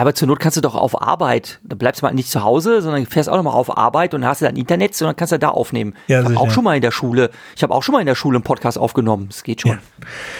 aber 0.00 0.14
zur 0.14 0.28
Not 0.28 0.40
kannst 0.40 0.56
du 0.56 0.60
doch 0.60 0.74
auf 0.74 1.00
Arbeit, 1.00 1.60
da 1.62 1.74
bleibst 1.74 2.02
du 2.02 2.06
mal 2.06 2.12
nicht 2.12 2.30
zu 2.30 2.42
Hause, 2.42 2.82
sondern 2.82 3.06
fährst 3.06 3.28
auch 3.28 3.36
noch 3.36 3.42
mal 3.42 3.52
auf 3.52 3.76
Arbeit 3.76 4.14
und 4.14 4.24
hast 4.24 4.42
dann 4.42 4.56
Internet, 4.56 4.94
sondern 4.94 5.16
kannst 5.16 5.32
du 5.32 5.38
da 5.38 5.48
aufnehmen. 5.48 5.94
Ja, 6.06 6.20
ich 6.20 6.26
habe 6.26 6.38
auch 6.38 6.50
schon 6.50 6.64
mal 6.64 6.76
in 6.76 6.82
der 6.82 6.90
Schule, 6.90 7.30
ich 7.56 7.62
habe 7.62 7.74
auch 7.74 7.82
schon 7.82 7.94
mal 7.94 8.00
in 8.00 8.06
der 8.06 8.14
Schule 8.14 8.36
einen 8.36 8.44
Podcast 8.44 8.78
aufgenommen. 8.78 9.28
Das 9.28 9.42
geht 9.42 9.62
schon. 9.62 9.72
Ja. 9.72 9.78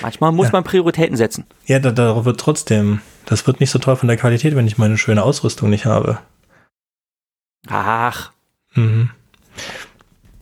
Manchmal 0.03 0.33
muss 0.33 0.47
ja. 0.47 0.53
man 0.53 0.65
Prioritäten 0.65 1.17
setzen. 1.17 1.45
Ja, 1.67 1.79
da, 1.79 1.91
darauf 1.91 2.25
wird 2.25 2.39
trotzdem, 2.39 3.01
das 3.27 3.47
wird 3.47 3.61
nicht 3.61 3.71
so 3.71 3.79
toll 3.79 3.97
von 3.97 4.09
der 4.09 4.17
Qualität, 4.17 4.55
wenn 4.55 4.67
ich 4.67 4.79
meine 4.79 4.99
schöne 4.99 5.23
Ausrüstung 5.23 5.71
nicht 5.71 5.87
habe. 5.87 6.19
Ach. 7.69 8.33
Mhm. 8.75 9.11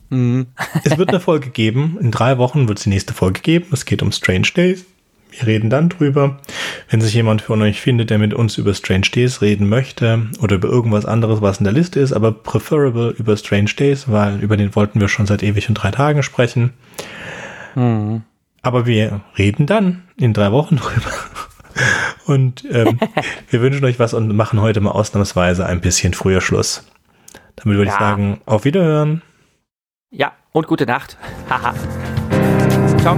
Mhm. 0.09 0.47
es 0.83 0.97
wird 0.97 1.09
eine 1.09 1.19
Folge 1.21 1.49
geben. 1.49 1.97
In 1.99 2.11
drei 2.11 2.37
Wochen 2.37 2.67
wird 2.67 2.77
es 2.77 2.83
die 2.83 2.89
nächste 2.89 3.13
Folge 3.13 3.41
geben. 3.41 3.67
Es 3.71 3.85
geht 3.85 4.01
um 4.01 4.11
Strange 4.11 4.49
Days. 4.55 4.85
Wir 5.37 5.47
reden 5.47 5.69
dann 5.69 5.89
drüber. 5.89 6.39
Wenn 6.89 7.01
sich 7.01 7.13
jemand 7.13 7.43
von 7.43 7.61
euch 7.61 7.79
findet, 7.79 8.09
der 8.09 8.17
mit 8.17 8.33
uns 8.33 8.57
über 8.57 8.73
Strange 8.73 9.07
Days 9.13 9.41
reden 9.41 9.69
möchte 9.69 10.27
oder 10.41 10.55
über 10.55 10.67
irgendwas 10.67 11.05
anderes, 11.05 11.41
was 11.41 11.59
in 11.59 11.65
der 11.65 11.73
Liste 11.73 11.99
ist, 11.99 12.13
aber 12.13 12.31
preferable 12.31 13.13
über 13.17 13.37
Strange 13.37 13.71
Days, 13.77 14.09
weil 14.09 14.41
über 14.41 14.57
den 14.57 14.75
wollten 14.75 14.99
wir 14.99 15.07
schon 15.07 15.27
seit 15.27 15.43
ewig 15.43 15.69
und 15.69 15.75
drei 15.75 15.91
Tagen 15.91 16.23
sprechen. 16.23 16.73
Mhm. 17.75 18.23
Aber 18.63 18.85
wir 18.85 19.21
reden 19.37 19.67
dann 19.67 20.03
in 20.17 20.33
drei 20.33 20.51
Wochen 20.51 20.75
drüber. 20.77 21.11
Und 22.25 22.65
ähm, 22.71 22.99
wir 23.49 23.61
wünschen 23.61 23.85
euch 23.85 23.99
was 23.99 24.13
und 24.13 24.35
machen 24.35 24.61
heute 24.61 24.81
mal 24.81 24.91
ausnahmsweise 24.91 25.65
ein 25.65 25.81
bisschen 25.81 26.13
früher 26.13 26.41
Schluss. 26.41 26.83
Damit 27.55 27.77
würde 27.77 27.89
ja. 27.89 27.93
ich 27.93 27.99
sagen, 27.99 28.41
auf 28.45 28.65
Wiederhören. 28.65 29.21
Ja, 30.09 30.33
und 30.51 30.67
gute 30.67 30.85
Nacht. 30.85 31.17
Haha. 31.49 31.73
Ciao. 32.99 33.17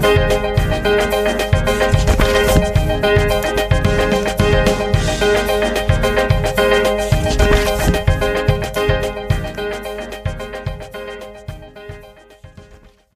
thank 0.00 0.42
you 0.42 0.47